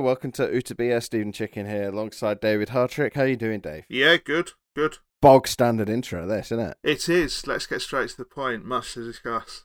Hello, 0.00 0.06
welcome 0.06 0.32
to 0.32 0.48
Utabia. 0.48 1.02
Stephen 1.02 1.30
Chicken 1.30 1.66
here, 1.66 1.90
alongside 1.90 2.40
David 2.40 2.68
Hartrick. 2.68 3.12
How 3.12 3.20
are 3.20 3.26
you 3.26 3.36
doing, 3.36 3.60
Dave? 3.60 3.84
Yeah, 3.86 4.16
good, 4.16 4.52
good. 4.74 4.96
Bog 5.20 5.46
standard 5.46 5.90
intro, 5.90 6.26
this, 6.26 6.46
isn't 6.46 6.68
it? 6.70 6.78
It 6.82 7.06
is. 7.10 7.46
Let's 7.46 7.66
get 7.66 7.82
straight 7.82 8.08
to 8.08 8.16
the 8.16 8.24
point. 8.24 8.64
Much 8.64 8.94
to 8.94 9.04
discuss. 9.04 9.64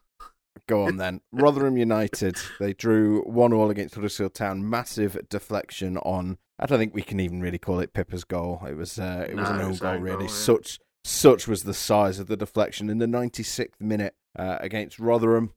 Go 0.67 0.87
on 0.87 0.97
then. 0.97 1.21
Rotherham 1.31 1.77
United. 1.77 2.35
They 2.59 2.73
drew 2.73 3.21
one 3.21 3.53
all 3.53 3.69
against 3.69 3.95
Huddersfield 3.95 4.33
Town. 4.33 4.69
Massive 4.69 5.17
deflection 5.29 5.95
on. 5.99 6.37
I 6.59 6.65
don't 6.65 6.79
think 6.79 6.93
we 6.93 7.01
can 7.01 7.21
even 7.21 7.39
really 7.39 7.57
call 7.57 7.79
it 7.79 7.93
Pipa's 7.93 8.25
goal. 8.25 8.61
It 8.69 8.75
was. 8.75 8.99
Uh, 8.99 9.27
it 9.29 9.37
was 9.37 9.49
an 9.49 9.61
own 9.61 9.75
goal, 9.75 9.99
really. 9.99 10.17
goal, 10.17 10.23
yeah. 10.23 10.33
Such 10.33 10.79
such 11.05 11.47
was 11.47 11.63
the 11.63 11.73
size 11.73 12.19
of 12.19 12.27
the 12.27 12.35
deflection 12.35 12.89
in 12.89 12.97
the 12.97 13.05
96th 13.05 13.79
minute 13.79 14.15
uh, 14.37 14.57
against 14.59 14.99
Rotherham. 14.99 15.53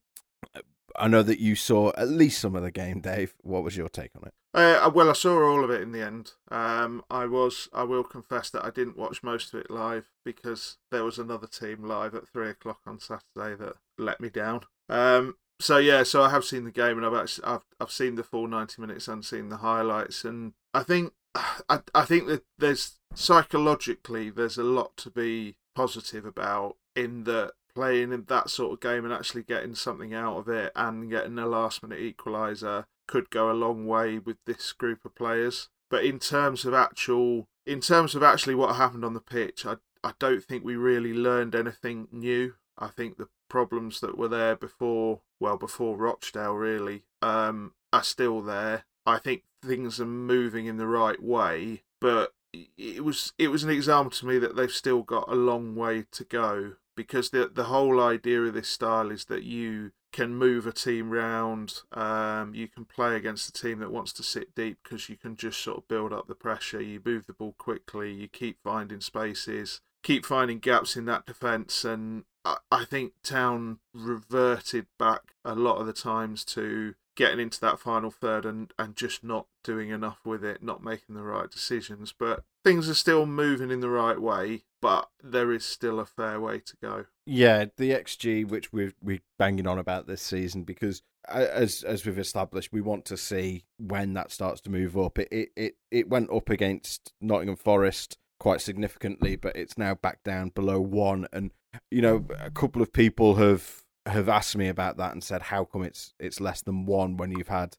I 0.97 1.09
know 1.09 1.25
that 1.25 1.41
you 1.41 1.57
saw 1.57 1.91
at 1.99 2.09
least 2.09 2.41
some 2.41 2.55
of 2.55 2.63
the 2.63 2.71
game, 2.71 3.01
Dave. 3.01 3.35
What 3.43 3.65
was 3.65 3.77
your 3.77 3.89
take 3.89 4.13
on 4.15 4.23
it? 4.25 4.35
Uh, 4.55 4.91
well, 4.95 5.11
I 5.11 5.13
saw 5.13 5.47
all 5.47 5.63
of 5.63 5.71
it 5.71 5.83
in 5.83 5.93
the 5.93 6.05
end. 6.05 6.33
Um, 6.51 7.05
I 7.11 7.27
was. 7.27 7.69
I 7.73 7.83
will 7.85 8.05
confess 8.05 8.49
that 8.51 8.65
I 8.65 8.71
didn't 8.71 8.97
watch 8.97 9.23
most 9.23 9.53
of 9.53 9.61
it 9.61 9.71
live 9.71 10.11
because 10.25 10.79
there 10.91 11.05
was 11.05 11.19
another 11.19 11.47
team 11.47 11.85
live 11.85 12.15
at 12.15 12.27
three 12.27 12.49
o'clock 12.49 12.81
on 12.87 12.99
Saturday 12.99 13.55
that 13.57 13.75
let 13.99 14.21
me 14.21 14.31
down. 14.31 14.63
Um, 14.89 15.37
so 15.61 15.77
yeah, 15.77 16.03
so 16.03 16.23
I 16.23 16.31
have 16.31 16.45
seen 16.45 16.65
the 16.65 16.71
game 16.71 16.97
and 16.97 17.05
I've 17.05 17.15
actually 17.15 17.45
I've 17.45 17.65
I've 17.79 17.91
seen 17.91 18.15
the 18.15 18.25
full 18.25 18.47
ninety 18.47 18.81
minutes 18.81 19.07
and 19.07 19.25
seen 19.25 19.49
the 19.49 19.59
highlights, 19.59 20.25
and 20.25 20.55
I 20.73 20.83
think 20.83 21.13
I 21.35 21.81
I 21.95 22.05
think 22.05 22.27
that 22.29 22.45
there's 22.59 22.99
psychologically 23.15 24.31
there's 24.31 24.59
a 24.59 24.63
lot 24.63 24.97
to 24.99 25.11
be 25.11 25.57
positive 25.75 26.25
about 26.25 26.77
in 26.97 27.25
that 27.25 27.53
playing 27.75 28.13
in 28.13 28.25
that 28.25 28.51
sort 28.51 28.73
of 28.73 28.81
game 28.81 29.05
and 29.05 29.13
actually 29.13 29.43
getting 29.43 29.75
something 29.75 30.13
out 30.15 30.37
of 30.37 30.49
it 30.49 30.73
and 30.75 31.11
getting 31.11 31.39
a 31.39 31.47
last 31.47 31.83
minute 31.83 32.01
equaliser 32.01 32.87
could 33.09 33.31
go 33.31 33.51
a 33.51 33.53
long 33.53 33.87
way 33.87 34.19
with 34.19 34.37
this 34.47 34.73
group 34.73 35.05
of 35.05 35.17
players. 35.17 35.69
But 35.91 36.05
in 36.05 36.21
terms 36.21 36.65
of 36.65 36.75
actual 36.75 37.49
in 37.67 37.81
terms 37.81 38.15
of 38.15 38.23
actually 38.23 38.55
what 38.55 38.77
happened 38.77 39.05
on 39.05 39.15
the 39.15 39.21
pitch, 39.21 39.67
I 39.67 39.77
I 40.05 40.13
don't 40.21 40.45
think 40.45 40.65
we 40.65 40.77
really 40.77 41.13
learned 41.13 41.57
anything 41.57 42.07
new. 42.13 42.55
I 42.79 42.89
think 42.89 43.17
the 43.17 43.29
problems 43.49 44.01
that 44.01 44.17
were 44.17 44.29
there 44.29 44.55
before 44.55 45.23
well 45.41 45.57
before 45.57 45.97
Rochdale 45.97 46.55
really 46.55 47.03
um 47.21 47.73
are 47.93 48.05
still 48.05 48.41
there. 48.43 48.85
I 49.05 49.19
think 49.19 49.43
things 49.63 49.99
are 49.99 50.07
moving 50.07 50.67
in 50.67 50.77
the 50.77 50.87
right 50.87 51.21
way, 51.21 51.83
but 52.01 52.35
it 52.53 53.05
was 53.05 53.33
it 53.39 53.49
was 53.49 53.65
an 53.65 53.71
example 53.71 54.11
to 54.11 54.27
me 54.27 54.39
that 54.39 54.57
they've 54.57 54.71
still 54.71 55.03
got 55.03 55.29
a 55.29 55.35
long 55.35 55.75
way 55.75 56.05
to 56.13 56.25
go 56.25 56.75
because 56.99 57.31
the 57.31 57.49
the 57.55 57.65
whole 57.65 58.01
idea 58.01 58.43
of 58.43 58.55
this 58.55 58.69
style 58.69 59.13
is 59.13 59.27
that 59.27 59.45
you 59.45 59.93
can 60.13 60.35
move 60.35 60.67
a 60.67 60.73
team 60.73 61.11
round, 61.11 61.83
um, 61.93 62.55
you 62.57 62.67
can 62.67 62.85
play 62.85 63.15
against 63.15 63.49
a 63.49 63.53
team 63.53 63.79
that 63.79 63.93
wants 63.93 64.13
to 64.15 64.23
sit 64.25 64.53
deep 64.57 64.79
because 64.83 65.09
you 65.09 65.17
can 65.17 65.37
just 65.37 65.63
sort 65.63 65.79
of 65.79 65.87
build 65.87 66.13
up 66.13 66.27
the 66.27 66.35
pressure. 66.35 66.83
You 66.83 67.01
move 67.05 67.27
the 67.27 67.33
ball 67.33 67.55
quickly, 67.57 68.13
you 68.13 68.27
keep 68.27 68.59
finding 68.65 69.01
spaces, 69.01 69.81
keep 70.03 70.27
finding 70.27 70.59
gaps 70.59 70.97
in 70.97 71.05
that 71.05 71.25
defence, 71.25 71.85
and 71.85 72.25
I, 72.45 72.57
I 72.73 72.85
think 72.85 73.13
Town 73.23 73.79
reverted 73.95 74.87
back 74.99 75.35
a 75.45 75.55
lot 75.55 75.77
of 75.77 75.87
the 75.87 75.93
times 75.93 76.45
to 76.47 76.95
getting 77.15 77.39
into 77.39 77.61
that 77.61 77.79
final 77.79 78.11
third 78.11 78.45
and, 78.45 78.73
and 78.77 78.97
just 78.97 79.23
not 79.23 79.47
doing 79.63 79.91
enough 79.91 80.19
with 80.25 80.45
it, 80.45 80.65
not 80.65 80.83
making 80.83 81.15
the 81.15 81.23
right 81.23 81.51
decisions. 81.51 82.13
But 82.17 82.43
things 82.65 82.89
are 82.89 82.95
still 82.95 83.25
moving 83.25 83.71
in 83.71 83.81
the 83.81 83.89
right 83.89 84.21
way, 84.21 84.65
but 84.81 85.09
there 85.23 85.53
is 85.53 85.65
still 85.65 86.01
a 86.01 86.07
fair 86.07 86.41
way 86.41 86.61
to 86.61 86.77
go. 86.81 87.07
Yeah, 87.27 87.67
the 87.77 87.91
XG, 87.91 88.47
which 88.47 88.73
we're 88.73 88.93
we 89.03 89.21
banging 89.39 89.67
on 89.67 89.79
about 89.79 90.07
this 90.07 90.23
season, 90.23 90.65
because 90.65 91.03
uh, 91.29 91.47
as 91.53 91.83
as 91.83 92.05
we've 92.05 92.19
established, 92.19 92.73
we 92.73 92.81
want 92.81 93.05
to 93.07 93.17
see 93.17 93.65
when 93.79 94.15
that 94.15 94.31
starts 94.31 94.61
to 94.63 94.71
move 94.71 94.97
up. 94.97 95.19
It 95.19 95.29
it 95.31 95.49
it, 95.57 95.75
it 95.91 96.09
went 96.09 96.31
up 96.31 96.51
against 96.51 97.13
Nottingham 97.21 97.57
Forest 97.57 98.19
quite 98.39 98.61
significantly, 98.61 99.37
but 99.37 99.57
it's 99.57 99.77
now 99.77 99.95
back 99.95 100.23
down 100.23 100.51
below 100.51 100.81
one. 100.81 101.27
And 101.33 101.53
you 101.91 102.03
know, 102.03 102.25
a 102.39 102.51
couple 102.51 102.83
of 102.83 102.93
people 102.93 103.37
have 103.37 103.85
have 104.07 104.29
asked 104.29 104.57
me 104.57 104.69
about 104.69 104.97
that 104.97 105.13
and 105.13 105.23
said, 105.23 105.43
how 105.43 105.65
come 105.65 105.83
it's 105.83 106.15
it's 106.19 106.41
less 106.41 106.63
than 106.63 106.87
one 106.87 107.17
when 107.17 107.31
you've 107.31 107.49
had 107.49 107.77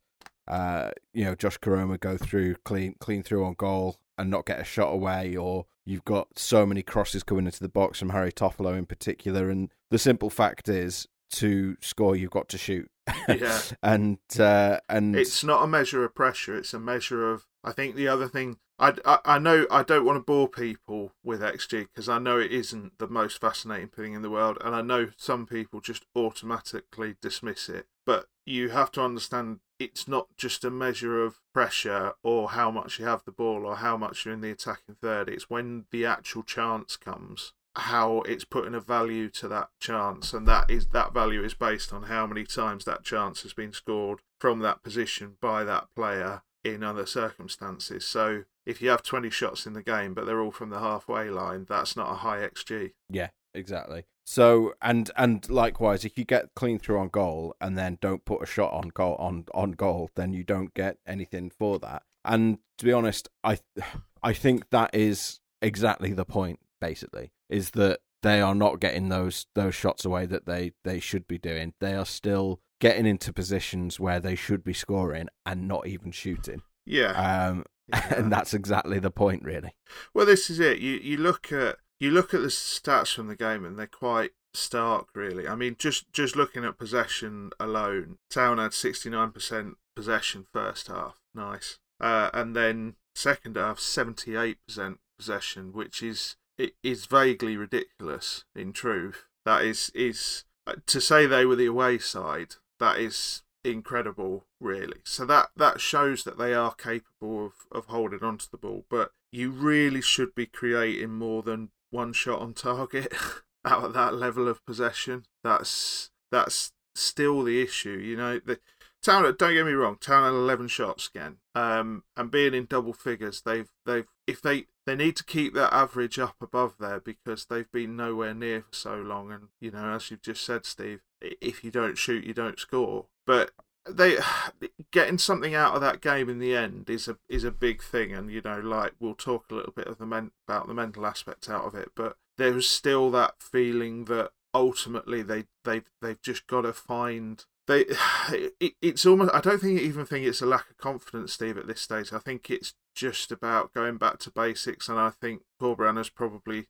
uh, 0.50 0.92
you 1.14 1.24
know, 1.24 1.36
Josh 1.36 1.60
Koroma 1.60 2.00
go 2.00 2.18
through 2.18 2.56
clean 2.66 2.96
clean 3.00 3.24
through 3.24 3.46
on 3.46 3.54
goal 3.54 3.98
and 4.18 4.30
not 4.30 4.46
get 4.46 4.60
a 4.60 4.66
shot 4.66 4.90
away, 4.90 5.36
or 5.36 5.66
you've 5.86 6.06
got 6.06 6.38
so 6.38 6.66
many 6.66 6.82
crosses 6.82 7.24
coming 7.24 7.46
into 7.46 7.62
the 7.62 7.70
box 7.70 8.00
from 8.00 8.10
Harry 8.10 8.32
Toffolo 8.32 8.78
in 8.78 8.86
particular. 8.86 9.50
And 9.50 9.70
the 9.92 10.00
simple 10.00 10.30
fact 10.30 10.68
is, 10.68 11.08
to 11.32 11.78
score, 11.82 12.16
you've 12.16 12.32
got 12.32 12.50
to 12.50 12.58
shoot. 12.58 12.90
Yeah. 13.28 13.60
and 13.84 14.18
uh, 14.40 14.80
and 14.90 15.16
It's 15.16 15.44
not 15.44 15.64
a 15.64 15.68
measure 15.68 16.04
of 16.04 16.16
pressure, 16.16 16.58
it's 16.58 16.74
a 16.74 16.80
measure 16.80 17.31
of. 17.31 17.46
I 17.64 17.72
think 17.72 17.96
the 17.96 18.08
other 18.08 18.28
thing. 18.28 18.58
I, 18.81 18.94
I, 19.04 19.20
I 19.26 19.40
know 19.40 19.68
I 19.70 19.84
don't 19.84 20.06
want 20.06 20.16
to 20.16 20.24
bore 20.24 20.48
people 20.48 21.12
with 21.22 21.42
XG 21.42 21.90
because 21.94 22.08
I 22.08 22.18
know 22.18 22.40
it 22.40 22.54
isn't 22.54 22.98
the 22.98 23.10
most 23.10 23.42
fascinating 23.42 23.90
thing 23.90 24.14
in 24.14 24.22
the 24.22 24.30
world, 24.30 24.58
and 24.64 24.74
I 24.74 24.81
know 24.81 25.10
some 25.18 25.46
people 25.46 25.81
just 25.81 26.06
automatically 26.16 27.16
dismiss 27.22 27.68
it. 27.68 27.88
But 28.06 28.28
you 28.46 28.70
have 28.70 28.92
to 28.94 29.02
understand 29.02 29.60
it's 29.80 30.08
not 30.08 30.28
just 30.36 30.66
a 30.66 30.70
measure 30.70 31.24
of 31.24 31.40
pressure 31.54 32.14
or 32.22 32.50
how 32.50 32.70
much 32.70 33.00
you 33.00 33.06
have 33.06 33.24
the 33.24 33.32
ball 33.32 33.66
or 33.66 33.78
how 33.78 33.96
much 33.96 34.26
you're 34.26 34.34
in 34.34 34.42
the 34.42 34.52
attacking 34.52 34.96
third. 35.02 35.30
It's 35.30 35.50
when 35.50 35.86
the 35.92 36.06
actual 36.06 36.44
chance 36.44 36.98
comes, 36.98 37.54
how 37.76 38.22
it's 38.22 38.44
putting 38.44 38.76
a 38.76 38.82
value 38.82 39.30
to 39.30 39.48
that 39.48 39.70
chance, 39.80 40.34
and 40.34 40.48
that 40.48 40.70
is 40.70 40.88
that 40.88 41.14
value 41.14 41.44
is 41.44 41.54
based 41.54 41.94
on 41.94 42.04
how 42.04 42.28
many 42.28 42.44
times 42.44 42.86
that 42.86 43.04
chance 43.04 43.42
has 43.44 43.54
been 43.54 43.72
scored 43.72 44.20
from 44.40 44.60
that 44.60 44.84
position 44.84 45.38
by 45.42 45.64
that 45.64 45.88
player 45.96 46.42
in 46.64 46.84
other 46.84 47.06
circumstances. 47.06 48.06
So 48.06 48.44
if 48.66 48.82
you 48.82 48.90
have 48.90 49.02
20 49.02 49.30
shots 49.30 49.66
in 49.66 49.74
the 49.74 49.82
game, 49.82 50.14
but 50.14 50.26
they're 50.26 50.42
all 50.42 50.52
from 50.52 50.70
the 50.70 50.80
halfway 50.80 51.30
line, 51.30 51.66
that's 51.68 51.96
not 51.96 52.12
a 52.12 52.16
high 52.16 52.40
XG. 52.40 52.92
Yeah, 53.10 53.30
exactly. 53.54 54.06
So 54.30 54.76
and 54.80 55.10
and 55.18 55.50
likewise, 55.50 56.06
if 56.06 56.16
you 56.16 56.24
get 56.24 56.54
clean 56.56 56.78
through 56.78 57.00
on 57.00 57.08
goal 57.08 57.56
and 57.60 57.76
then 57.76 57.98
don't 58.00 58.26
put 58.26 58.44
a 58.44 58.46
shot 58.46 58.72
on 58.72 58.90
goal 58.90 59.16
on 59.16 59.46
on 59.56 59.72
goal, 59.72 60.12
then 60.14 60.34
you 60.34 60.44
don't 60.44 60.72
get 60.76 60.98
anything 61.08 61.50
for 61.50 61.80
that. 61.80 62.04
And 62.24 62.60
to 62.78 62.86
be 62.86 62.94
honest, 62.94 63.28
I 63.44 63.58
I 64.22 64.34
think 64.34 64.70
that 64.70 64.94
is 64.94 65.40
exactly 65.64 66.14
the 66.14 66.26
point. 66.26 66.60
Basically, 66.80 67.32
is 67.50 67.72
that 67.72 68.02
they 68.22 68.40
are 68.40 68.54
not 68.54 68.80
getting 68.80 69.10
those 69.10 69.48
those 69.56 69.74
shots 69.74 70.06
away 70.06 70.28
that 70.28 70.46
they 70.46 70.74
they 70.84 71.00
should 71.00 71.28
be 71.28 71.40
doing. 71.40 71.74
They 71.80 71.96
are 71.96 72.06
still 72.06 72.60
getting 72.80 73.08
into 73.08 73.34
positions 73.34 74.00
where 74.00 74.20
they 74.20 74.36
should 74.36 74.64
be 74.64 74.74
scoring 74.74 75.30
and 75.44 75.68
not 75.68 75.88
even 75.88 76.12
shooting. 76.12 76.62
Yeah. 76.86 77.48
Um, 77.48 77.66
and 78.16 78.32
that's 78.32 78.54
exactly 78.54 79.00
the 79.00 79.10
point, 79.10 79.42
really. 79.42 79.74
Well, 80.14 80.28
this 80.28 80.52
is 80.52 80.60
it. 80.60 80.78
You 80.78 81.00
you 81.02 81.18
look 81.18 81.52
at 81.52 81.78
you 82.00 82.12
look 82.12 82.34
at 82.34 82.42
the 82.42 82.48
stats 82.48 83.14
from 83.14 83.28
the 83.28 83.36
game, 83.36 83.66
and 83.66 83.78
they're 83.78 83.88
quite 83.88 84.32
stark, 84.54 85.08
really. 85.14 85.48
I 85.48 85.56
mean, 85.56 85.76
just 85.78 86.12
just 86.12 86.36
looking 86.36 86.66
at 86.66 86.78
possession 86.78 87.52
alone, 87.60 88.18
Town 88.30 88.57
had 88.57 88.74
sixty 88.74 89.10
nine 89.10 89.31
percent 89.31 89.78
possession 89.96 90.46
first 90.51 90.88
half, 90.88 91.19
nice, 91.36 91.80
uh, 92.00 92.30
and 92.34 92.56
then 92.56 92.96
second 93.16 93.57
half 93.57 93.80
seventy 93.80 94.36
eight 94.36 94.57
percent 94.68 95.00
possession, 95.18 95.74
which 95.74 96.01
is 96.01 96.38
is 96.84 97.06
vaguely 97.06 97.57
ridiculous. 97.57 98.46
In 98.56 98.74
truth, 98.74 99.25
that 99.46 99.63
is 99.63 99.92
is 99.94 100.46
uh, 100.68 100.75
to 100.86 101.01
say 101.01 101.25
they 101.25 101.46
were 101.46 101.56
the 101.56 101.66
away 101.66 101.98
side. 101.98 102.56
That 102.80 102.98
is 102.98 103.44
incredible, 103.63 104.46
really. 104.60 105.01
So 105.04 105.25
that 105.25 105.50
that 105.57 105.81
shows 105.81 106.24
that 106.24 106.38
they 106.38 106.54
are 106.54 106.74
capable 106.74 107.48
of, 107.48 107.54
of 107.72 107.86
holding 107.88 108.24
onto 108.24 108.46
the 108.50 108.57
ball, 108.57 108.86
but 108.90 109.12
you 109.31 109.51
really 109.51 110.01
should 110.01 110.34
be 110.34 110.46
creating 110.46 111.12
more 111.12 111.44
than 111.44 111.69
one 111.91 112.13
shot 112.13 112.41
on 112.41 112.53
target 112.53 113.13
out 113.65 113.83
of 113.86 113.94
that 113.94 114.13
level 114.13 114.47
of 114.47 114.65
possession. 114.65 115.25
That's 115.44 116.12
that's 116.31 116.71
still 116.95 117.44
the 117.44 117.62
issue. 117.62 117.97
You 117.97 118.18
know, 118.18 118.39
the 118.39 118.59
Town. 119.01 119.24
Don't 119.24 119.53
get 119.53 119.65
me 119.65 119.71
wrong. 119.71 119.97
Town 120.00 120.24
had 120.24 120.38
eleven 120.38 120.68
shots 120.68 121.09
again. 121.13 121.38
Um, 121.56 122.03
and 122.18 122.30
being 122.30 122.53
in 122.53 122.65
double 122.65 122.94
figures, 122.94 123.41
they've 123.41 123.69
they've 123.86 124.07
if 124.27 124.41
they 124.41 124.65
they 124.86 124.95
need 124.95 125.15
to 125.18 125.24
keep 125.24 125.53
that 125.53 125.74
average 125.74 126.19
up 126.19 126.36
above 126.41 126.75
there 126.80 127.00
because 127.00 127.45
they've 127.45 127.71
been 127.71 127.95
nowhere 127.95 128.33
near 128.33 128.63
for 128.63 128.75
so 128.75 128.95
long. 128.95 129.31
And 129.31 129.47
you 129.62 129.71
know, 129.71 129.94
as 129.94 130.12
you've 130.12 130.21
just 130.21 130.45
said, 130.45 130.65
Steve, 130.65 131.01
if 131.21 131.63
you 131.63 131.71
don't 131.71 131.97
shoot, 131.97 132.25
you 132.25 132.33
don't 132.33 132.59
score. 132.59 133.06
But 133.25 133.51
they 133.89 134.18
getting 134.91 135.18
something 135.18 135.56
out 135.56 135.75
of 135.75 135.81
that 135.81 136.01
game 136.01 136.30
in 136.30 136.39
the 136.39 136.56
end 136.56 136.89
is 136.89 137.07
a 137.07 137.18
is 137.27 137.44
a 137.44 137.51
big 137.51 137.81
thing, 137.81 138.13
and 138.13 138.31
you 138.31 138.41
know, 138.44 138.59
like 138.59 138.94
we'll 139.00 139.15
talk 139.15 139.45
a 139.50 139.56
little 139.56 139.74
bit 139.74 139.88
of 139.88 139.97
the 139.97 140.06
men, 140.06 140.31
about 140.47 140.68
the 140.68 140.74
mental 140.74 141.06
aspect 141.06 141.50
out 141.50 141.65
of 141.65 141.75
it, 141.75 141.91
but 141.95 142.18
there 142.38 142.53
was 142.53 142.69
still 142.69 143.12
that 143.12 143.36
feeling 143.39 144.06
that 144.06 144.31
ultimately 144.53 145.21
they 145.21 145.45
they 145.63 145.81
they've 146.01 146.21
just 146.21 146.47
got 146.47 146.62
to 146.62 146.74
find 146.74 147.45
they 147.68 147.86
it, 148.59 148.74
it's 148.81 149.06
almost 149.06 149.33
I 149.33 149.41
don't 149.41 149.62
think 149.62 149.80
even 149.80 150.06
think 150.06 150.25
it's 150.25 150.41
a 150.41 150.45
lack 150.45 150.69
of 150.69 150.77
confidence, 150.77 151.33
Steve, 151.33 151.57
at 151.57 151.68
this 151.68 151.81
stage. 151.81 152.12
I 152.12 152.19
think 152.19 152.50
it's 152.50 152.74
just 152.95 153.31
about 153.31 153.74
going 153.74 153.97
back 153.97 154.19
to 154.19 154.31
basics, 154.31 154.89
and 154.89 155.00
I 155.00 155.12
think 155.12 155.44
Corberan 155.62 155.97
has 155.97 156.09
probably 156.09 156.68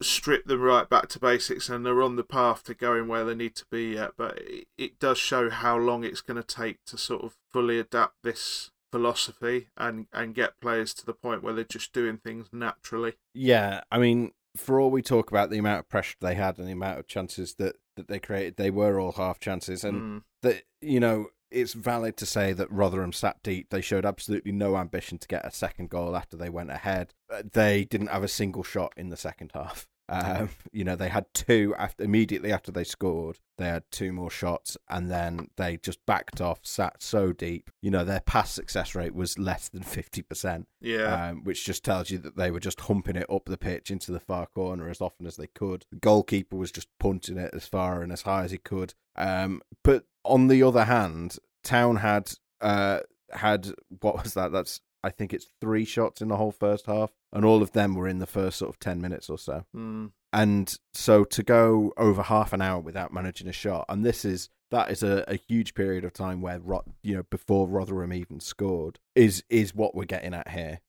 strip 0.00 0.46
them 0.46 0.60
right 0.60 0.88
back 0.88 1.08
to 1.08 1.18
basics 1.18 1.68
and 1.68 1.84
they're 1.84 2.02
on 2.02 2.16
the 2.16 2.24
path 2.24 2.62
to 2.62 2.74
going 2.74 3.08
where 3.08 3.24
they 3.24 3.34
need 3.34 3.54
to 3.56 3.64
be 3.70 3.94
yet 3.94 4.12
but 4.16 4.38
it, 4.38 4.66
it 4.76 4.98
does 4.98 5.18
show 5.18 5.50
how 5.50 5.76
long 5.76 6.04
it's 6.04 6.20
going 6.20 6.40
to 6.40 6.42
take 6.42 6.78
to 6.84 6.96
sort 6.96 7.22
of 7.22 7.36
fully 7.50 7.78
adapt 7.78 8.14
this 8.22 8.70
philosophy 8.90 9.68
and 9.76 10.06
and 10.12 10.34
get 10.34 10.60
players 10.60 10.94
to 10.94 11.04
the 11.04 11.12
point 11.12 11.42
where 11.42 11.52
they're 11.52 11.64
just 11.64 11.92
doing 11.92 12.16
things 12.16 12.48
naturally 12.52 13.14
yeah 13.34 13.80
i 13.90 13.98
mean 13.98 14.30
for 14.56 14.80
all 14.80 14.90
we 14.90 15.02
talk 15.02 15.30
about 15.30 15.50
the 15.50 15.58
amount 15.58 15.80
of 15.80 15.88
pressure 15.88 16.16
they 16.20 16.34
had 16.34 16.58
and 16.58 16.66
the 16.66 16.72
amount 16.72 16.98
of 16.98 17.06
chances 17.06 17.54
that 17.54 17.76
that 17.96 18.08
they 18.08 18.18
created 18.18 18.56
they 18.56 18.70
were 18.70 18.98
all 19.00 19.12
half 19.12 19.38
chances 19.40 19.84
and 19.84 20.00
mm. 20.00 20.22
that 20.42 20.62
you 20.80 21.00
know 21.00 21.26
it's 21.50 21.72
valid 21.72 22.16
to 22.18 22.26
say 22.26 22.52
that 22.52 22.70
Rotherham 22.70 23.12
sat 23.12 23.42
deep. 23.42 23.70
They 23.70 23.80
showed 23.80 24.04
absolutely 24.04 24.52
no 24.52 24.76
ambition 24.76 25.18
to 25.18 25.28
get 25.28 25.46
a 25.46 25.50
second 25.50 25.90
goal 25.90 26.16
after 26.16 26.36
they 26.36 26.50
went 26.50 26.70
ahead. 26.70 27.14
Uh, 27.32 27.42
they 27.52 27.84
didn't 27.84 28.08
have 28.08 28.22
a 28.22 28.28
single 28.28 28.62
shot 28.62 28.92
in 28.96 29.08
the 29.08 29.16
second 29.16 29.52
half. 29.54 29.86
Um, 30.08 30.48
you 30.72 30.84
know, 30.84 30.96
they 30.96 31.08
had 31.08 31.26
two 31.34 31.74
after 31.78 32.02
immediately 32.02 32.52
after 32.52 32.72
they 32.72 32.84
scored. 32.84 33.38
They 33.58 33.66
had 33.66 33.84
two 33.90 34.12
more 34.12 34.30
shots, 34.30 34.76
and 34.88 35.10
then 35.10 35.48
they 35.56 35.76
just 35.76 36.04
backed 36.06 36.40
off, 36.40 36.60
sat 36.62 37.02
so 37.02 37.32
deep. 37.32 37.70
You 37.82 37.90
know, 37.90 38.04
their 38.04 38.20
pass 38.20 38.50
success 38.50 38.94
rate 38.94 39.14
was 39.14 39.38
less 39.38 39.68
than 39.68 39.82
fifty 39.82 40.22
percent. 40.22 40.68
Yeah, 40.80 41.28
um, 41.30 41.44
which 41.44 41.64
just 41.64 41.84
tells 41.84 42.10
you 42.10 42.18
that 42.18 42.36
they 42.36 42.50
were 42.50 42.60
just 42.60 42.80
humping 42.82 43.16
it 43.16 43.30
up 43.30 43.46
the 43.46 43.58
pitch 43.58 43.90
into 43.90 44.12
the 44.12 44.20
far 44.20 44.46
corner 44.46 44.88
as 44.88 45.00
often 45.00 45.26
as 45.26 45.36
they 45.36 45.48
could. 45.48 45.84
The 45.90 45.98
goalkeeper 45.98 46.56
was 46.56 46.72
just 46.72 46.88
punting 46.98 47.38
it 47.38 47.52
as 47.52 47.66
far 47.66 48.02
and 48.02 48.12
as 48.12 48.22
high 48.22 48.44
as 48.44 48.50
he 48.50 48.58
could. 48.58 48.94
Um, 49.16 49.60
but 49.82 50.04
on 50.24 50.48
the 50.48 50.62
other 50.62 50.84
hand, 50.84 51.38
Town 51.62 51.96
had 51.96 52.32
uh, 52.60 53.00
had 53.30 53.68
what 54.00 54.22
was 54.22 54.34
that? 54.34 54.52
That's 54.52 54.80
I 55.02 55.10
think 55.10 55.32
it's 55.32 55.48
three 55.60 55.84
shots 55.84 56.20
in 56.20 56.28
the 56.28 56.36
whole 56.36 56.52
first 56.52 56.86
half, 56.86 57.12
and 57.32 57.44
all 57.44 57.62
of 57.62 57.72
them 57.72 57.94
were 57.94 58.08
in 58.08 58.18
the 58.18 58.26
first 58.26 58.58
sort 58.58 58.70
of 58.70 58.80
10 58.80 59.00
minutes 59.00 59.30
or 59.30 59.38
so. 59.38 59.64
Mm. 59.74 60.12
And 60.32 60.76
so 60.92 61.24
to 61.24 61.42
go 61.42 61.92
over 61.96 62.22
half 62.22 62.52
an 62.52 62.60
hour 62.60 62.80
without 62.80 63.12
managing 63.12 63.48
a 63.48 63.52
shot, 63.52 63.86
and 63.88 64.04
this 64.04 64.24
is 64.24 64.50
that 64.70 64.90
is 64.90 65.02
a, 65.02 65.24
a 65.26 65.36
huge 65.36 65.74
period 65.74 66.04
of 66.04 66.12
time 66.12 66.42
where 66.42 66.60
you 67.02 67.16
know 67.16 67.22
before 67.30 67.66
Rotherham 67.66 68.12
even 68.12 68.40
scored 68.40 68.98
is 69.14 69.42
is 69.48 69.74
what 69.74 69.94
we're 69.94 70.04
getting 70.04 70.34
at 70.34 70.48
here. 70.48 70.80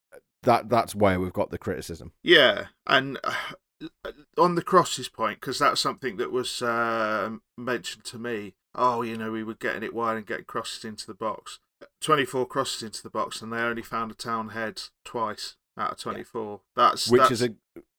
That 0.43 0.69
that's 0.69 0.95
where 0.95 1.19
we've 1.19 1.33
got 1.33 1.51
the 1.51 1.57
criticism. 1.57 2.11
Yeah, 2.23 2.65
and 2.85 3.17
uh, 3.23 4.11
on 4.37 4.55
the 4.55 4.61
crosses 4.61 5.09
point 5.09 5.39
because 5.39 5.59
that's 5.59 5.81
something 5.81 6.17
that 6.17 6.31
was 6.31 6.61
uh, 6.61 7.31
mentioned 7.57 8.03
to 8.05 8.17
me. 8.17 8.55
Oh, 8.75 9.01
you 9.01 9.17
know, 9.17 9.31
we 9.31 9.43
were 9.43 9.55
getting 9.55 9.83
it 9.83 9.95
wide 9.95 10.17
and 10.17 10.25
getting 10.25 10.45
crosses 10.45 10.85
into 10.85 11.07
the 11.07 11.13
box. 11.13 11.59
24 12.01 12.45
crosses 12.47 12.83
into 12.83 13.03
the 13.03 13.09
box 13.09 13.41
and 13.41 13.51
they 13.51 13.57
only 13.57 13.81
found 13.81 14.11
a 14.11 14.15
town 14.15 14.49
head 14.49 14.81
twice 15.03 15.55
out 15.77 15.93
of 15.93 15.99
24. 15.99 16.51
Yeah. 16.51 16.57
That's 16.75 17.09
which 17.09 17.19
that's 17.21 17.31
is 17.31 17.41
a 17.43 17.55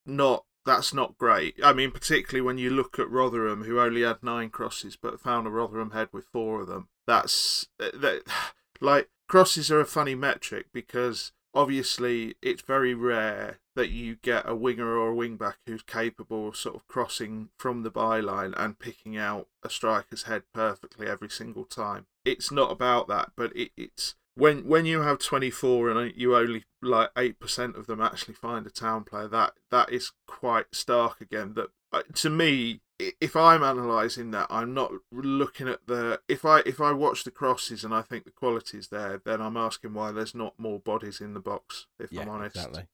not 0.06 0.44
that's 0.66 0.92
not 0.92 1.16
great. 1.16 1.58
I 1.62 1.72
mean, 1.72 1.90
particularly 1.90 2.42
when 2.42 2.58
you 2.58 2.70
look 2.70 2.98
at 2.98 3.10
Rotherham, 3.10 3.64
who 3.64 3.80
only 3.80 4.02
had 4.02 4.22
nine 4.22 4.50
crosses 4.50 4.96
but 4.96 5.20
found 5.20 5.46
a 5.46 5.50
Rotherham 5.50 5.92
head 5.92 6.08
with 6.12 6.26
four 6.26 6.60
of 6.60 6.66
them. 6.66 6.88
That's 7.06 7.68
eh, 7.80 7.90
that, 7.94 8.22
like 8.80 9.08
crosses 9.28 9.70
are 9.70 9.80
a 9.80 9.86
funny 9.86 10.14
metric 10.14 10.66
because 10.72 11.32
obviously 11.54 12.34
it's 12.42 12.62
very 12.62 12.94
rare 12.94 13.58
that 13.76 13.90
you 13.90 14.16
get 14.16 14.48
a 14.48 14.54
winger 14.54 14.96
or 14.96 15.12
a 15.12 15.14
wingback 15.14 15.54
who's 15.66 15.82
capable 15.82 16.48
of 16.48 16.56
sort 16.56 16.76
of 16.76 16.86
crossing 16.86 17.48
from 17.58 17.82
the 17.82 17.90
byline 17.90 18.52
and 18.56 18.78
picking 18.78 19.16
out 19.16 19.48
a 19.62 19.70
striker's 19.70 20.24
head 20.24 20.42
perfectly 20.52 21.06
every 21.06 21.30
single 21.30 21.64
time. 21.64 22.06
It's 22.24 22.50
not 22.50 22.70
about 22.70 23.08
that, 23.08 23.32
but 23.36 23.54
it, 23.56 23.70
it's 23.76 24.16
when 24.34 24.66
when 24.66 24.86
you 24.86 25.02
have 25.02 25.18
24 25.18 25.90
and 25.90 26.12
you 26.16 26.36
only 26.36 26.64
like 26.82 27.12
8% 27.14 27.76
of 27.76 27.86
them 27.86 28.00
actually 28.00 28.34
find 28.34 28.66
a 28.66 28.70
town 28.70 29.04
player 29.04 29.28
that 29.28 29.54
that 29.70 29.92
is 29.92 30.12
quite 30.26 30.66
stark 30.72 31.20
again 31.20 31.54
that 31.54 31.68
uh, 31.92 32.02
to 32.14 32.30
me 32.30 32.80
if 33.20 33.36
I'm 33.36 33.62
analysing 33.62 34.30
that, 34.32 34.46
I'm 34.50 34.74
not 34.74 34.92
looking 35.12 35.68
at 35.68 35.86
the 35.86 36.20
if 36.28 36.44
I 36.44 36.60
if 36.66 36.80
I 36.80 36.92
watch 36.92 37.24
the 37.24 37.30
crosses 37.30 37.84
and 37.84 37.94
I 37.94 38.02
think 38.02 38.24
the 38.24 38.30
quality's 38.30 38.88
there, 38.88 39.20
then 39.24 39.40
I'm 39.40 39.56
asking 39.56 39.94
why 39.94 40.12
there's 40.12 40.34
not 40.34 40.54
more 40.58 40.78
bodies 40.78 41.20
in 41.20 41.34
the 41.34 41.40
box. 41.40 41.86
If 41.98 42.12
yeah, 42.12 42.22
I'm 42.22 42.28
honest, 42.28 42.56
exactly. 42.56 42.84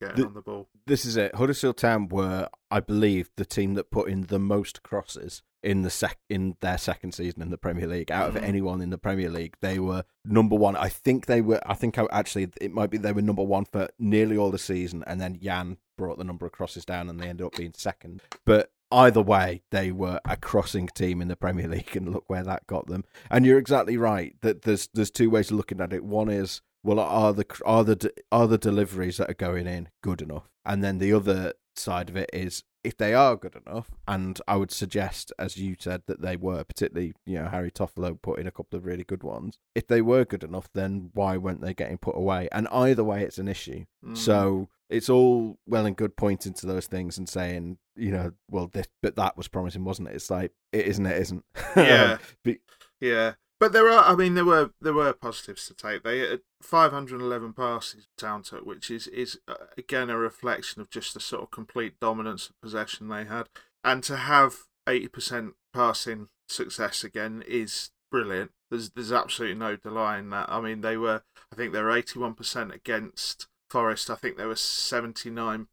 getting 0.00 0.16
the, 0.16 0.26
on 0.26 0.34
the 0.34 0.42
ball. 0.42 0.68
This 0.86 1.04
is 1.04 1.16
it. 1.16 1.34
Huddersfield 1.34 1.76
Town 1.76 2.08
were, 2.08 2.48
I 2.70 2.80
believe, 2.80 3.30
the 3.36 3.44
team 3.44 3.74
that 3.74 3.90
put 3.90 4.08
in 4.08 4.22
the 4.22 4.38
most 4.38 4.82
crosses 4.82 5.42
in 5.62 5.82
the 5.82 5.90
sec 5.90 6.18
in 6.30 6.56
their 6.60 6.78
second 6.78 7.12
season 7.12 7.42
in 7.42 7.50
the 7.50 7.58
Premier 7.58 7.88
League. 7.88 8.10
Out 8.10 8.28
of 8.28 8.34
mm. 8.36 8.42
anyone 8.42 8.80
in 8.80 8.90
the 8.90 8.98
Premier 8.98 9.28
League, 9.28 9.56
they 9.60 9.78
were 9.78 10.04
number 10.24 10.54
one. 10.54 10.76
I 10.76 10.88
think 10.88 11.26
they 11.26 11.40
were. 11.40 11.60
I 11.66 11.74
think 11.74 11.98
I, 11.98 12.06
actually 12.10 12.48
it 12.60 12.72
might 12.72 12.90
be 12.90 12.98
they 12.98 13.12
were 13.12 13.22
number 13.22 13.42
one 13.42 13.64
for 13.64 13.88
nearly 13.98 14.36
all 14.36 14.50
the 14.50 14.58
season, 14.58 15.02
and 15.06 15.20
then 15.20 15.38
Jan 15.42 15.78
brought 15.98 16.18
the 16.18 16.24
number 16.24 16.46
of 16.46 16.52
crosses 16.52 16.84
down, 16.84 17.08
and 17.08 17.18
they 17.18 17.28
ended 17.28 17.46
up 17.46 17.56
being 17.56 17.72
second. 17.74 18.22
But 18.44 18.70
either 18.90 19.20
way, 19.20 19.62
they 19.70 19.90
were 19.92 20.20
a 20.24 20.36
crossing 20.36 20.88
team 20.88 21.20
in 21.20 21.28
the 21.28 21.36
Premier 21.36 21.68
League, 21.68 21.96
and 21.96 22.12
look 22.12 22.24
where 22.28 22.44
that 22.44 22.66
got 22.66 22.86
them. 22.86 23.04
And 23.30 23.44
you're 23.44 23.58
exactly 23.58 23.96
right 23.96 24.34
that 24.42 24.62
there's 24.62 24.88
there's 24.94 25.10
two 25.10 25.30
ways 25.30 25.50
of 25.50 25.56
looking 25.56 25.80
at 25.80 25.92
it. 25.92 26.04
One 26.04 26.28
is 26.28 26.62
well, 26.82 27.00
are 27.00 27.32
the 27.32 27.46
are 27.64 27.84
the 27.84 28.12
are 28.30 28.46
the 28.46 28.58
deliveries 28.58 29.16
that 29.16 29.30
are 29.30 29.34
going 29.34 29.66
in 29.66 29.88
good 30.02 30.22
enough? 30.22 30.48
And 30.64 30.82
then 30.82 30.98
the 30.98 31.12
other 31.12 31.54
side 31.74 32.08
of 32.08 32.16
it 32.16 32.30
is 32.32 32.64
if 32.86 32.96
they 32.96 33.14
are 33.14 33.34
good 33.34 33.56
enough, 33.66 33.90
and 34.06 34.40
I 34.46 34.54
would 34.54 34.70
suggest, 34.70 35.32
as 35.40 35.56
you 35.56 35.74
said, 35.76 36.02
that 36.06 36.22
they 36.22 36.36
were, 36.36 36.62
particularly, 36.62 37.14
you 37.26 37.40
know, 37.40 37.48
Harry 37.48 37.72
Toffolo 37.72 38.20
put 38.22 38.38
in 38.38 38.46
a 38.46 38.52
couple 38.52 38.78
of 38.78 38.86
really 38.86 39.02
good 39.02 39.24
ones. 39.24 39.58
If 39.74 39.88
they 39.88 40.00
were 40.00 40.24
good 40.24 40.44
enough, 40.44 40.68
then 40.72 41.10
why 41.12 41.36
weren't 41.36 41.60
they 41.60 41.74
getting 41.74 41.98
put 41.98 42.16
away? 42.16 42.48
And 42.52 42.68
either 42.68 43.02
way, 43.02 43.22
it's 43.22 43.38
an 43.38 43.48
issue. 43.48 43.86
Mm. 44.04 44.16
So 44.16 44.68
it's 44.88 45.08
all 45.08 45.58
well 45.66 45.86
and 45.86 45.96
good 45.96 46.16
pointing 46.16 46.54
to 46.54 46.66
those 46.66 46.86
things 46.86 47.18
and 47.18 47.28
saying, 47.28 47.78
you 47.96 48.10
know, 48.10 48.32
well, 48.50 48.68
this, 48.68 48.86
but 49.02 49.16
that 49.16 49.36
was 49.36 49.48
promising, 49.48 49.84
wasn't 49.84 50.08
it? 50.08 50.14
It's 50.14 50.30
like 50.30 50.52
it 50.72 50.86
isn't, 50.86 51.06
it 51.06 51.20
isn't. 51.20 51.44
Yeah. 51.76 52.18
but, 52.44 52.56
yeah. 53.00 53.32
But 53.58 53.72
there 53.72 53.88
are, 53.88 54.04
I 54.04 54.14
mean, 54.14 54.34
there 54.34 54.44
were 54.44 54.70
there 54.82 54.92
were 54.92 55.12
positives 55.14 55.66
to 55.66 55.74
take. 55.74 56.02
They 56.02 56.18
had 56.18 56.40
511 56.60 57.54
passes 57.54 58.06
down 58.18 58.42
to 58.44 58.56
it, 58.58 58.66
which 58.66 58.90
is 58.90 59.06
is 59.06 59.38
uh, 59.48 59.54
again 59.78 60.10
a 60.10 60.18
reflection 60.18 60.82
of 60.82 60.90
just 60.90 61.14
the 61.14 61.20
sort 61.20 61.42
of 61.42 61.50
complete 61.50 61.98
dominance 61.98 62.50
of 62.50 62.60
possession 62.60 63.08
they 63.08 63.24
had, 63.24 63.48
and 63.82 64.02
to 64.04 64.16
have 64.16 64.56
80% 64.86 65.52
passing 65.72 66.28
success 66.48 67.02
again 67.02 67.42
is 67.48 67.90
brilliant. 68.10 68.50
There's 68.70 68.90
there's 68.90 69.12
absolutely 69.12 69.58
no 69.58 69.76
denying 69.76 70.28
that. 70.30 70.50
I 70.50 70.60
mean, 70.60 70.82
they 70.82 70.98
were, 70.98 71.22
I 71.50 71.56
think 71.56 71.72
they 71.72 71.82
were 71.82 71.90
81% 71.90 72.74
against 72.74 73.46
Forest. 73.68 74.10
I 74.10 74.14
think 74.14 74.36
they 74.36 74.46
were 74.46 74.54
79% 74.54 75.66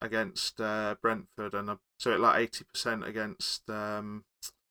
against 0.00 0.60
uh, 0.60 0.96
Brentford, 1.00 1.54
and 1.54 1.70
uh, 1.70 1.76
so 1.98 2.16
like 2.16 2.52
80% 2.52 3.06
against. 3.06 3.68
Um, 3.70 4.24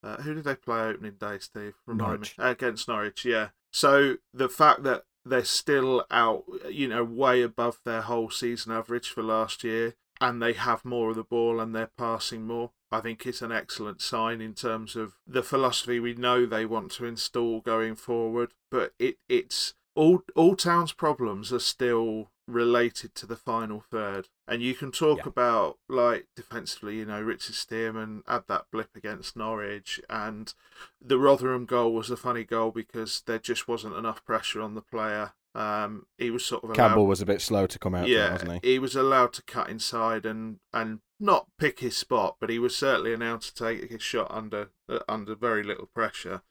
uh, 0.03 0.17
who 0.17 0.35
did 0.35 0.43
they 0.43 0.55
play 0.55 0.81
opening 0.81 1.15
day, 1.19 1.39
Steve? 1.39 1.73
Remind 1.85 2.09
Norwich. 2.09 2.37
Me. 2.37 2.45
Against 2.45 2.87
Norwich, 2.87 3.25
yeah. 3.25 3.49
So 3.71 4.15
the 4.33 4.49
fact 4.49 4.83
that 4.83 5.03
they're 5.25 5.43
still 5.43 6.05
out, 6.11 6.43
you 6.69 6.87
know, 6.87 7.03
way 7.03 7.41
above 7.41 7.79
their 7.83 8.01
whole 8.01 8.29
season 8.29 8.71
average 8.71 9.09
for 9.09 9.23
last 9.23 9.63
year, 9.63 9.95
and 10.19 10.41
they 10.41 10.53
have 10.53 10.85
more 10.85 11.09
of 11.09 11.15
the 11.15 11.23
ball 11.23 11.59
and 11.59 11.75
they're 11.75 11.91
passing 11.97 12.45
more. 12.45 12.71
I 12.91 13.01
think 13.01 13.25
it's 13.25 13.41
an 13.41 13.51
excellent 13.51 14.01
sign 14.01 14.39
in 14.41 14.53
terms 14.53 14.95
of 14.95 15.15
the 15.27 15.43
philosophy 15.43 15.99
we 15.99 16.13
know 16.13 16.45
they 16.45 16.65
want 16.65 16.91
to 16.93 17.05
install 17.05 17.59
going 17.59 17.95
forward. 17.95 18.53
But 18.71 18.93
it, 18.97 19.17
it's 19.27 19.73
all 19.95 20.23
all 20.35 20.55
Town's 20.55 20.93
problems 20.93 21.51
are 21.51 21.59
still 21.59 22.31
related 22.47 23.13
to 23.15 23.25
the 23.25 23.35
final 23.35 23.81
third. 23.81 24.29
And 24.47 24.61
you 24.61 24.73
can 24.73 24.91
talk 24.91 25.19
yeah. 25.19 25.27
about 25.27 25.77
like 25.89 26.27
defensively, 26.35 26.97
you 26.97 27.05
know, 27.05 27.21
Richard 27.21 27.55
Stearman 27.55 28.21
had 28.27 28.43
that 28.47 28.65
blip 28.71 28.95
against 28.95 29.35
Norwich, 29.35 29.99
and 30.09 30.53
the 31.01 31.19
Rotherham 31.19 31.65
goal 31.65 31.93
was 31.93 32.09
a 32.09 32.17
funny 32.17 32.43
goal 32.43 32.71
because 32.71 33.21
there 33.25 33.39
just 33.39 33.67
wasn't 33.67 33.95
enough 33.95 34.25
pressure 34.25 34.61
on 34.61 34.75
the 34.75 34.81
player. 34.81 35.33
Um, 35.53 36.05
he 36.17 36.29
was 36.29 36.45
sort 36.45 36.63
of 36.63 36.69
allowed, 36.69 36.75
Campbell 36.75 37.07
was 37.07 37.21
a 37.21 37.25
bit 37.25 37.41
slow 37.41 37.65
to 37.67 37.79
come 37.79 37.95
out. 37.95 38.07
Yeah, 38.07 38.23
there, 38.23 38.31
wasn't 38.31 38.63
he? 38.63 38.71
he 38.73 38.79
was 38.79 38.95
allowed 38.95 39.33
to 39.33 39.41
cut 39.43 39.69
inside 39.69 40.25
and 40.25 40.59
and 40.71 40.99
not 41.19 41.47
pick 41.57 41.79
his 41.79 41.97
spot, 41.97 42.37
but 42.39 42.49
he 42.49 42.59
was 42.59 42.75
certainly 42.75 43.13
allowed 43.13 43.41
to 43.41 43.53
take 43.53 43.89
his 43.89 44.01
shot 44.01 44.27
under 44.29 44.69
uh, 44.87 44.99
under 45.09 45.35
very 45.35 45.63
little 45.63 45.87
pressure. 45.87 46.41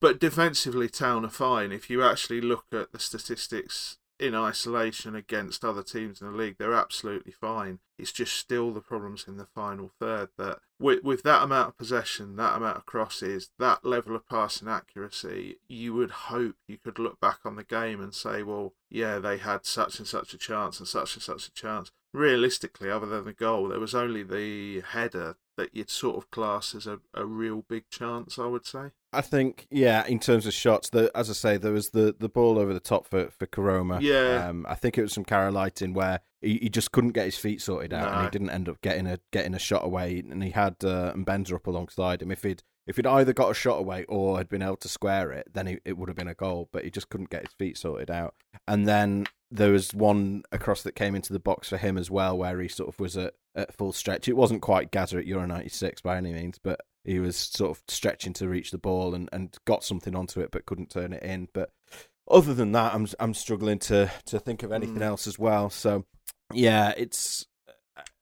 But 0.00 0.18
defensively, 0.18 0.88
Town 0.88 1.24
are 1.26 1.30
fine. 1.30 1.72
If 1.72 1.90
you 1.90 2.02
actually 2.02 2.40
look 2.40 2.64
at 2.72 2.92
the 2.92 2.98
statistics 2.98 3.98
in 4.20 4.34
isolation 4.34 5.14
against 5.16 5.64
other 5.64 5.82
teams 5.82 6.20
in 6.20 6.30
the 6.30 6.36
league, 6.36 6.56
they're 6.58 6.74
absolutely 6.74 7.32
fine. 7.32 7.78
It's 7.98 8.12
just 8.12 8.34
still 8.34 8.70
the 8.70 8.80
problems 8.80 9.24
in 9.26 9.36
the 9.36 9.46
final 9.46 9.90
third 9.98 10.28
that 10.38 10.58
with 10.78 11.02
with 11.02 11.22
that 11.22 11.42
amount 11.42 11.68
of 11.68 11.78
possession, 11.78 12.36
that 12.36 12.56
amount 12.56 12.76
of 12.76 12.86
crosses, 12.86 13.50
that 13.58 13.84
level 13.84 14.14
of 14.14 14.28
passing 14.28 14.68
accuracy, 14.68 15.56
you 15.68 15.94
would 15.94 16.10
hope 16.10 16.56
you 16.68 16.78
could 16.78 16.98
look 16.98 17.18
back 17.20 17.40
on 17.44 17.56
the 17.56 17.64
game 17.64 18.00
and 18.00 18.14
say, 18.14 18.42
well, 18.42 18.74
yeah, 18.88 19.18
they 19.18 19.38
had 19.38 19.64
such 19.64 19.98
and 19.98 20.06
such 20.06 20.34
a 20.34 20.38
chance 20.38 20.78
and 20.78 20.88
such 20.88 21.14
and 21.14 21.22
such 21.22 21.48
a 21.48 21.52
chance. 21.52 21.90
Realistically, 22.12 22.90
other 22.90 23.06
than 23.06 23.24
the 23.24 23.32
goal, 23.32 23.68
there 23.68 23.80
was 23.80 23.94
only 23.94 24.22
the 24.22 24.80
header 24.80 25.36
that 25.60 25.74
you'd 25.74 25.90
sort 25.90 26.16
of 26.16 26.30
class 26.30 26.74
as 26.74 26.86
a, 26.86 27.00
a 27.14 27.24
real 27.24 27.62
big 27.68 27.88
chance, 27.90 28.38
I 28.38 28.46
would 28.46 28.64
say. 28.64 28.90
I 29.12 29.20
think, 29.20 29.66
yeah, 29.70 30.06
in 30.06 30.18
terms 30.18 30.46
of 30.46 30.54
shots, 30.54 30.88
the, 30.88 31.10
as 31.14 31.28
I 31.28 31.34
say, 31.34 31.56
there 31.56 31.72
was 31.72 31.90
the, 31.90 32.14
the 32.18 32.28
ball 32.28 32.58
over 32.58 32.72
the 32.72 32.80
top 32.80 33.06
for, 33.06 33.28
for 33.30 33.46
Koroma. 33.46 34.00
Yeah. 34.00 34.48
Um, 34.48 34.64
I 34.68 34.74
think 34.74 34.96
it 34.96 35.02
was 35.02 35.12
some 35.12 35.24
Karalighting 35.24 35.94
where 35.94 36.20
he, 36.40 36.58
he 36.62 36.68
just 36.68 36.92
couldn't 36.92 37.10
get 37.10 37.26
his 37.26 37.36
feet 37.36 37.60
sorted 37.60 37.92
out 37.92 38.10
No. 38.10 38.16
and 38.18 38.24
he 38.24 38.30
didn't 38.30 38.50
end 38.50 38.68
up 38.68 38.80
getting 38.80 39.06
a 39.06 39.18
getting 39.32 39.54
a 39.54 39.58
shot 39.58 39.84
away 39.84 40.22
and 40.30 40.42
he 40.42 40.50
had 40.50 40.76
uh, 40.84 41.12
Mbenza 41.14 41.54
up 41.54 41.66
alongside 41.66 42.22
him. 42.22 42.30
If 42.30 42.42
he'd 42.44 42.62
if 42.86 42.96
he'd 42.96 43.06
either 43.06 43.32
got 43.32 43.50
a 43.50 43.54
shot 43.54 43.78
away 43.78 44.04
or 44.08 44.38
had 44.38 44.48
been 44.48 44.62
able 44.62 44.76
to 44.78 44.88
square 44.88 45.32
it, 45.32 45.48
then 45.52 45.66
he, 45.66 45.78
it 45.84 45.98
would 45.98 46.08
have 46.08 46.16
been 46.16 46.28
a 46.28 46.34
goal, 46.34 46.68
but 46.72 46.84
he 46.84 46.90
just 46.90 47.08
couldn't 47.10 47.30
get 47.30 47.42
his 47.42 47.52
feet 47.52 47.76
sorted 47.76 48.10
out. 48.10 48.34
And 48.66 48.88
then 48.88 49.26
there 49.50 49.72
was 49.72 49.92
one 49.94 50.42
across 50.52 50.82
that 50.82 50.94
came 50.94 51.14
into 51.14 51.32
the 51.32 51.40
box 51.40 51.68
for 51.68 51.76
him 51.76 51.98
as 51.98 52.10
well, 52.10 52.36
where 52.38 52.60
he 52.60 52.68
sort 52.68 52.88
of 52.88 53.00
was 53.00 53.16
at, 53.16 53.34
at 53.54 53.74
full 53.76 53.92
stretch. 53.92 54.28
It 54.28 54.36
wasn't 54.36 54.62
quite 54.62 54.90
Gaza 54.92 55.18
at 55.18 55.26
Euro 55.26 55.46
96 55.46 56.00
by 56.02 56.16
any 56.16 56.32
means, 56.32 56.58
but 56.62 56.80
he 57.04 57.18
was 57.18 57.36
sort 57.36 57.70
of 57.76 57.82
stretching 57.88 58.32
to 58.34 58.48
reach 58.48 58.70
the 58.70 58.78
ball 58.78 59.14
and, 59.14 59.28
and 59.32 59.56
got 59.66 59.82
something 59.84 60.14
onto 60.14 60.40
it, 60.40 60.50
but 60.50 60.66
couldn't 60.66 60.90
turn 60.90 61.12
it 61.12 61.22
in. 61.22 61.48
But 61.52 61.70
other 62.30 62.54
than 62.54 62.72
that, 62.72 62.94
I'm 62.94 63.08
I'm 63.18 63.34
struggling 63.34 63.78
to 63.80 64.10
to 64.26 64.38
think 64.38 64.62
of 64.62 64.70
anything 64.72 64.96
Mm. 64.98 65.02
else 65.02 65.26
as 65.26 65.38
well. 65.38 65.70
So 65.70 66.04
yeah, 66.52 66.92
it's. 66.96 67.46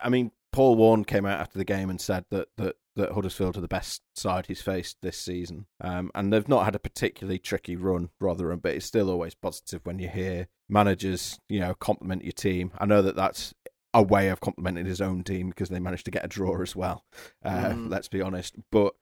I 0.00 0.08
mean, 0.08 0.30
Paul 0.52 0.76
Warne 0.76 1.04
came 1.04 1.26
out 1.26 1.40
after 1.40 1.58
the 1.58 1.64
game 1.64 1.90
and 1.90 2.00
said 2.00 2.24
that 2.30 2.48
that 2.56 2.76
that 2.96 3.12
Huddersfield 3.12 3.56
are 3.56 3.60
the 3.60 3.68
best 3.68 4.02
side 4.16 4.46
he's 4.46 4.62
faced 4.62 4.96
this 5.02 5.18
season, 5.18 5.66
um, 5.80 6.10
and 6.14 6.32
they've 6.32 6.48
not 6.48 6.64
had 6.64 6.74
a 6.74 6.80
particularly 6.80 7.38
tricky 7.38 7.76
run, 7.76 8.08
Rotherham, 8.20 8.60
but 8.60 8.74
it's 8.74 8.86
still 8.86 9.10
always 9.10 9.34
positive 9.34 9.82
when 9.84 9.98
you 9.98 10.08
hear 10.08 10.48
managers, 10.68 11.38
you 11.48 11.60
know, 11.60 11.74
compliment 11.74 12.24
your 12.24 12.32
team. 12.32 12.72
I 12.78 12.86
know 12.86 13.02
that 13.02 13.16
that's 13.16 13.54
a 13.94 14.02
way 14.02 14.28
of 14.28 14.40
complimenting 14.40 14.84
his 14.86 15.00
own 15.00 15.24
team 15.24 15.48
because 15.48 15.70
they 15.70 15.80
managed 15.80 16.04
to 16.04 16.10
get 16.10 16.24
a 16.24 16.28
draw 16.28 16.60
as 16.62 16.76
well. 16.76 17.04
Uh, 17.44 17.70
Mm. 17.70 17.90
Let's 17.90 18.08
be 18.08 18.20
honest, 18.20 18.54
but 18.70 18.94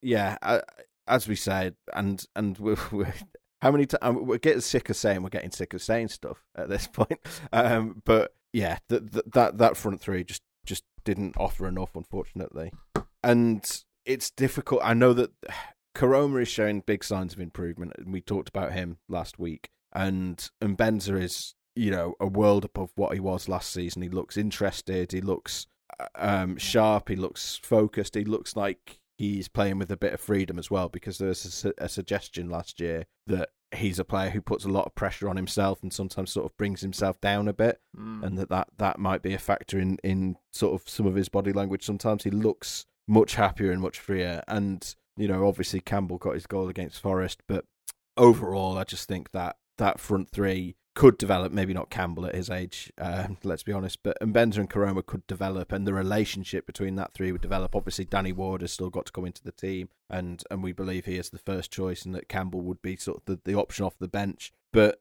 yeah, 0.00 0.36
I, 0.42 0.62
as 1.06 1.26
we 1.28 1.34
said, 1.36 1.74
and 1.92 2.24
and 2.36 2.58
we're, 2.58 2.76
we're 2.92 3.12
how 3.62 3.70
many 3.72 3.86
times 3.86 4.18
we're 4.20 4.38
getting 4.38 4.60
sick 4.60 4.88
of 4.88 4.96
saying 4.96 5.22
we're 5.22 5.28
getting 5.28 5.50
sick 5.50 5.74
of 5.74 5.82
saying 5.82 6.08
stuff 6.08 6.44
at 6.56 6.68
this 6.68 6.86
point. 6.92 7.18
Um, 7.52 8.02
but 8.04 8.32
yeah, 8.52 8.78
th- 8.88 9.10
th- 9.12 9.24
that 9.34 9.58
that 9.58 9.76
front 9.76 10.00
three 10.00 10.24
just 10.24 10.42
just 10.64 10.84
didn't 11.04 11.36
offer 11.36 11.66
enough, 11.66 11.96
unfortunately, 11.96 12.72
and 13.22 13.82
it's 14.06 14.30
difficult. 14.30 14.80
I 14.84 14.94
know 14.94 15.12
that 15.14 15.30
Koroma 15.96 16.42
is 16.42 16.48
showing 16.48 16.82
big 16.86 17.02
signs 17.02 17.32
of 17.34 17.40
improvement, 17.40 17.92
and 17.98 18.12
we 18.12 18.20
talked 18.20 18.48
about 18.48 18.72
him 18.72 18.98
last 19.08 19.38
week, 19.38 19.70
and 19.92 20.48
and 20.60 20.76
Mbenza 20.76 21.20
is 21.20 21.54
you 21.76 21.90
know 21.90 22.14
a 22.20 22.26
world 22.26 22.64
above 22.64 22.90
what 22.96 23.14
he 23.14 23.20
was 23.20 23.48
last 23.48 23.72
season. 23.72 24.02
He 24.02 24.08
looks 24.08 24.36
interested. 24.36 25.12
He 25.12 25.20
looks 25.20 25.66
um, 26.14 26.56
sharp. 26.56 27.08
He 27.08 27.16
looks 27.16 27.58
focused. 27.62 28.14
He 28.14 28.24
looks 28.24 28.56
like 28.56 28.98
he's 29.18 29.48
playing 29.48 29.78
with 29.78 29.90
a 29.90 29.96
bit 29.96 30.14
of 30.14 30.20
freedom 30.20 30.58
as 30.58 30.70
well 30.70 30.88
because 30.88 31.18
there 31.18 31.28
was 31.28 31.44
a, 31.44 31.50
su- 31.50 31.74
a 31.78 31.88
suggestion 31.90 32.48
last 32.48 32.80
year 32.80 33.04
that 33.26 33.50
he's 33.72 33.98
a 33.98 34.04
player 34.04 34.30
who 34.30 34.40
puts 34.40 34.64
a 34.64 34.68
lot 34.68 34.86
of 34.86 34.94
pressure 34.94 35.28
on 35.28 35.36
himself 35.36 35.82
and 35.82 35.92
sometimes 35.92 36.32
sort 36.32 36.46
of 36.46 36.56
brings 36.56 36.80
himself 36.80 37.20
down 37.20 37.46
a 37.46 37.52
bit 37.52 37.80
Mm. 37.96 38.22
and 38.24 38.38
that, 38.38 38.48
that 38.48 38.68
that 38.78 38.98
might 38.98 39.20
be 39.22 39.34
a 39.34 39.38
factor 39.38 39.78
in 39.78 39.98
in 40.02 40.36
sort 40.52 40.80
of 40.80 40.88
some 40.88 41.06
of 41.06 41.14
his 41.16 41.28
body 41.28 41.52
language 41.52 41.84
sometimes 41.84 42.24
he 42.24 42.30
looks 42.30 42.86
much 43.06 43.34
happier 43.34 43.70
and 43.72 43.82
much 43.82 43.98
freer 43.98 44.42
and 44.48 44.94
you 45.16 45.28
know 45.28 45.46
obviously 45.46 45.80
Campbell 45.80 46.16
got 46.18 46.34
his 46.34 46.46
goal 46.46 46.68
against 46.68 47.00
Forest 47.00 47.42
but 47.46 47.64
overall 48.16 48.78
I 48.78 48.84
just 48.84 49.06
think 49.08 49.30
that 49.32 49.56
that 49.80 49.98
front 49.98 50.30
three 50.30 50.76
could 50.94 51.16
develop 51.18 51.52
maybe 51.52 51.72
not 51.72 51.88
Campbell 51.88 52.26
at 52.26 52.34
his 52.34 52.50
age 52.50 52.92
uh, 52.98 53.28
let's 53.42 53.62
be 53.62 53.72
honest 53.72 54.02
but 54.02 54.16
and 54.20 54.36
and 54.36 54.68
Koroma 54.70 55.04
could 55.04 55.26
develop 55.26 55.72
and 55.72 55.86
the 55.86 55.94
relationship 55.94 56.66
between 56.66 56.96
that 56.96 57.14
three 57.14 57.32
would 57.32 57.40
develop. 57.40 57.74
Obviously 57.74 58.04
Danny 58.04 58.32
Ward 58.32 58.60
has 58.60 58.72
still 58.72 58.90
got 58.90 59.06
to 59.06 59.12
come 59.12 59.24
into 59.24 59.42
the 59.42 59.52
team 59.52 59.88
and 60.08 60.42
and 60.50 60.62
we 60.62 60.72
believe 60.72 61.04
he 61.04 61.16
is 61.16 61.30
the 61.30 61.38
first 61.38 61.70
choice 61.72 62.04
and 62.04 62.14
that 62.14 62.28
Campbell 62.28 62.62
would 62.62 62.82
be 62.82 62.96
sort 62.96 63.18
of 63.18 63.24
the, 63.24 63.40
the 63.44 63.58
option 63.58 63.84
off 63.84 63.98
the 63.98 64.08
bench. 64.08 64.52
But 64.72 65.00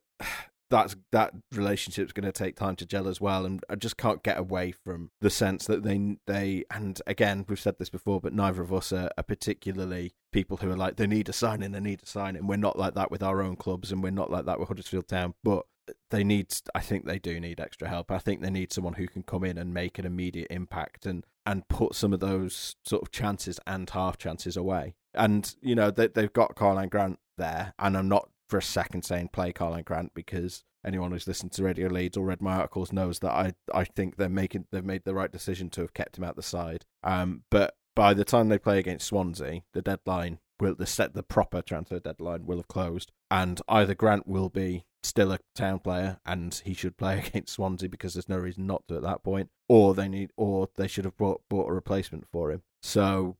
that's 0.69 0.95
that 1.11 1.33
relationship's 1.53 2.13
going 2.13 2.25
to 2.25 2.31
take 2.31 2.55
time 2.55 2.75
to 2.75 2.85
gel 2.85 3.07
as 3.07 3.19
well 3.19 3.45
and 3.45 3.63
I 3.69 3.75
just 3.75 3.97
can't 3.97 4.23
get 4.23 4.37
away 4.37 4.71
from 4.71 5.11
the 5.21 5.29
sense 5.29 5.65
that 5.67 5.83
they 5.83 6.17
they 6.27 6.63
and 6.71 7.01
again 7.07 7.45
we've 7.47 7.59
said 7.59 7.77
this 7.79 7.89
before 7.89 8.19
but 8.21 8.33
neither 8.33 8.61
of 8.61 8.73
us 8.73 8.91
are, 8.93 9.09
are 9.17 9.23
particularly 9.23 10.13
people 10.31 10.57
who 10.57 10.69
are 10.69 10.77
like 10.77 10.95
they 10.95 11.07
need 11.07 11.29
a 11.29 11.33
sign 11.33 11.49
signing 11.49 11.71
they 11.71 11.79
need 11.79 12.03
a 12.03 12.05
signing 12.05 12.45
we're 12.45 12.55
not 12.55 12.77
like 12.77 12.93
that 12.93 13.09
with 13.09 13.23
our 13.23 13.41
own 13.41 13.55
clubs 13.55 13.91
and 13.91 14.03
we're 14.03 14.11
not 14.11 14.29
like 14.29 14.45
that 14.45 14.59
with 14.59 14.67
Huddersfield 14.67 15.07
Town 15.07 15.33
but 15.43 15.65
they 16.09 16.23
need 16.23 16.53
I 16.75 16.81
think 16.81 17.05
they 17.05 17.19
do 17.19 17.39
need 17.39 17.59
extra 17.59 17.87
help. 17.87 18.11
I 18.11 18.19
think 18.19 18.41
they 18.41 18.49
need 18.49 18.71
someone 18.71 18.93
who 18.93 19.07
can 19.07 19.23
come 19.23 19.43
in 19.43 19.57
and 19.57 19.73
make 19.73 19.99
an 19.99 20.05
immediate 20.05 20.47
impact 20.49 21.05
and 21.05 21.25
and 21.45 21.67
put 21.67 21.95
some 21.95 22.13
of 22.13 22.19
those 22.19 22.75
sort 22.85 23.01
of 23.01 23.11
chances 23.11 23.59
and 23.65 23.89
half 23.89 24.17
chances 24.17 24.55
away. 24.55 24.95
And 25.13 25.53
you 25.61 25.75
know 25.75 25.91
they, 25.91 26.07
they've 26.07 26.33
got 26.33 26.55
Karlan 26.55 26.89
Grant 26.89 27.19
there 27.37 27.73
and 27.79 27.97
I'm 27.97 28.09
not 28.09 28.29
for 28.49 28.57
a 28.57 28.63
second 28.63 29.03
saying 29.03 29.29
play 29.29 29.53
Karlan 29.53 29.85
Grant 29.85 30.13
because 30.13 30.63
anyone 30.85 31.11
who's 31.11 31.27
listened 31.27 31.51
to 31.53 31.63
Radio 31.63 31.87
Leeds 31.87 32.17
or 32.17 32.25
read 32.25 32.41
my 32.41 32.55
articles 32.55 32.91
knows 32.91 33.19
that 33.19 33.31
I 33.31 33.53
I 33.73 33.83
think 33.83 34.17
they're 34.17 34.29
making 34.29 34.65
they've 34.71 34.83
made 34.83 35.03
the 35.05 35.13
right 35.13 35.31
decision 35.31 35.69
to 35.71 35.81
have 35.81 35.93
kept 35.93 36.17
him 36.17 36.23
out 36.23 36.35
the 36.35 36.43
side. 36.43 36.85
Um, 37.03 37.43
but 37.49 37.75
by 37.95 38.13
the 38.13 38.25
time 38.25 38.49
they 38.49 38.57
play 38.57 38.79
against 38.79 39.07
Swansea, 39.07 39.61
the 39.73 39.81
deadline 39.81 40.39
will 40.59 40.75
the 40.75 40.85
set 40.85 41.13
the 41.13 41.23
proper 41.23 41.61
transfer 41.61 41.99
deadline 41.99 42.45
will 42.45 42.57
have 42.57 42.67
closed, 42.67 43.11
and 43.29 43.61
either 43.67 43.93
Grant 43.93 44.27
will 44.27 44.49
be 44.49 44.85
still 45.01 45.31
a 45.31 45.39
town 45.55 45.79
player 45.79 46.19
and 46.25 46.61
he 46.65 46.73
should 46.73 46.97
play 46.97 47.19
against 47.27 47.53
Swansea 47.53 47.87
because 47.87 48.13
there's 48.13 48.27
no 48.27 48.37
reason 48.37 48.67
not 48.67 48.87
to 48.87 48.95
at 48.95 49.03
that 49.03 49.23
point, 49.23 49.49
or 49.67 49.93
they 49.93 50.07
need 50.07 50.31
or 50.35 50.69
they 50.75 50.87
should 50.87 51.05
have 51.05 51.17
bought 51.17 51.41
bought 51.49 51.69
a 51.69 51.73
replacement 51.73 52.25
for 52.31 52.51
him. 52.51 52.63
So 52.81 53.37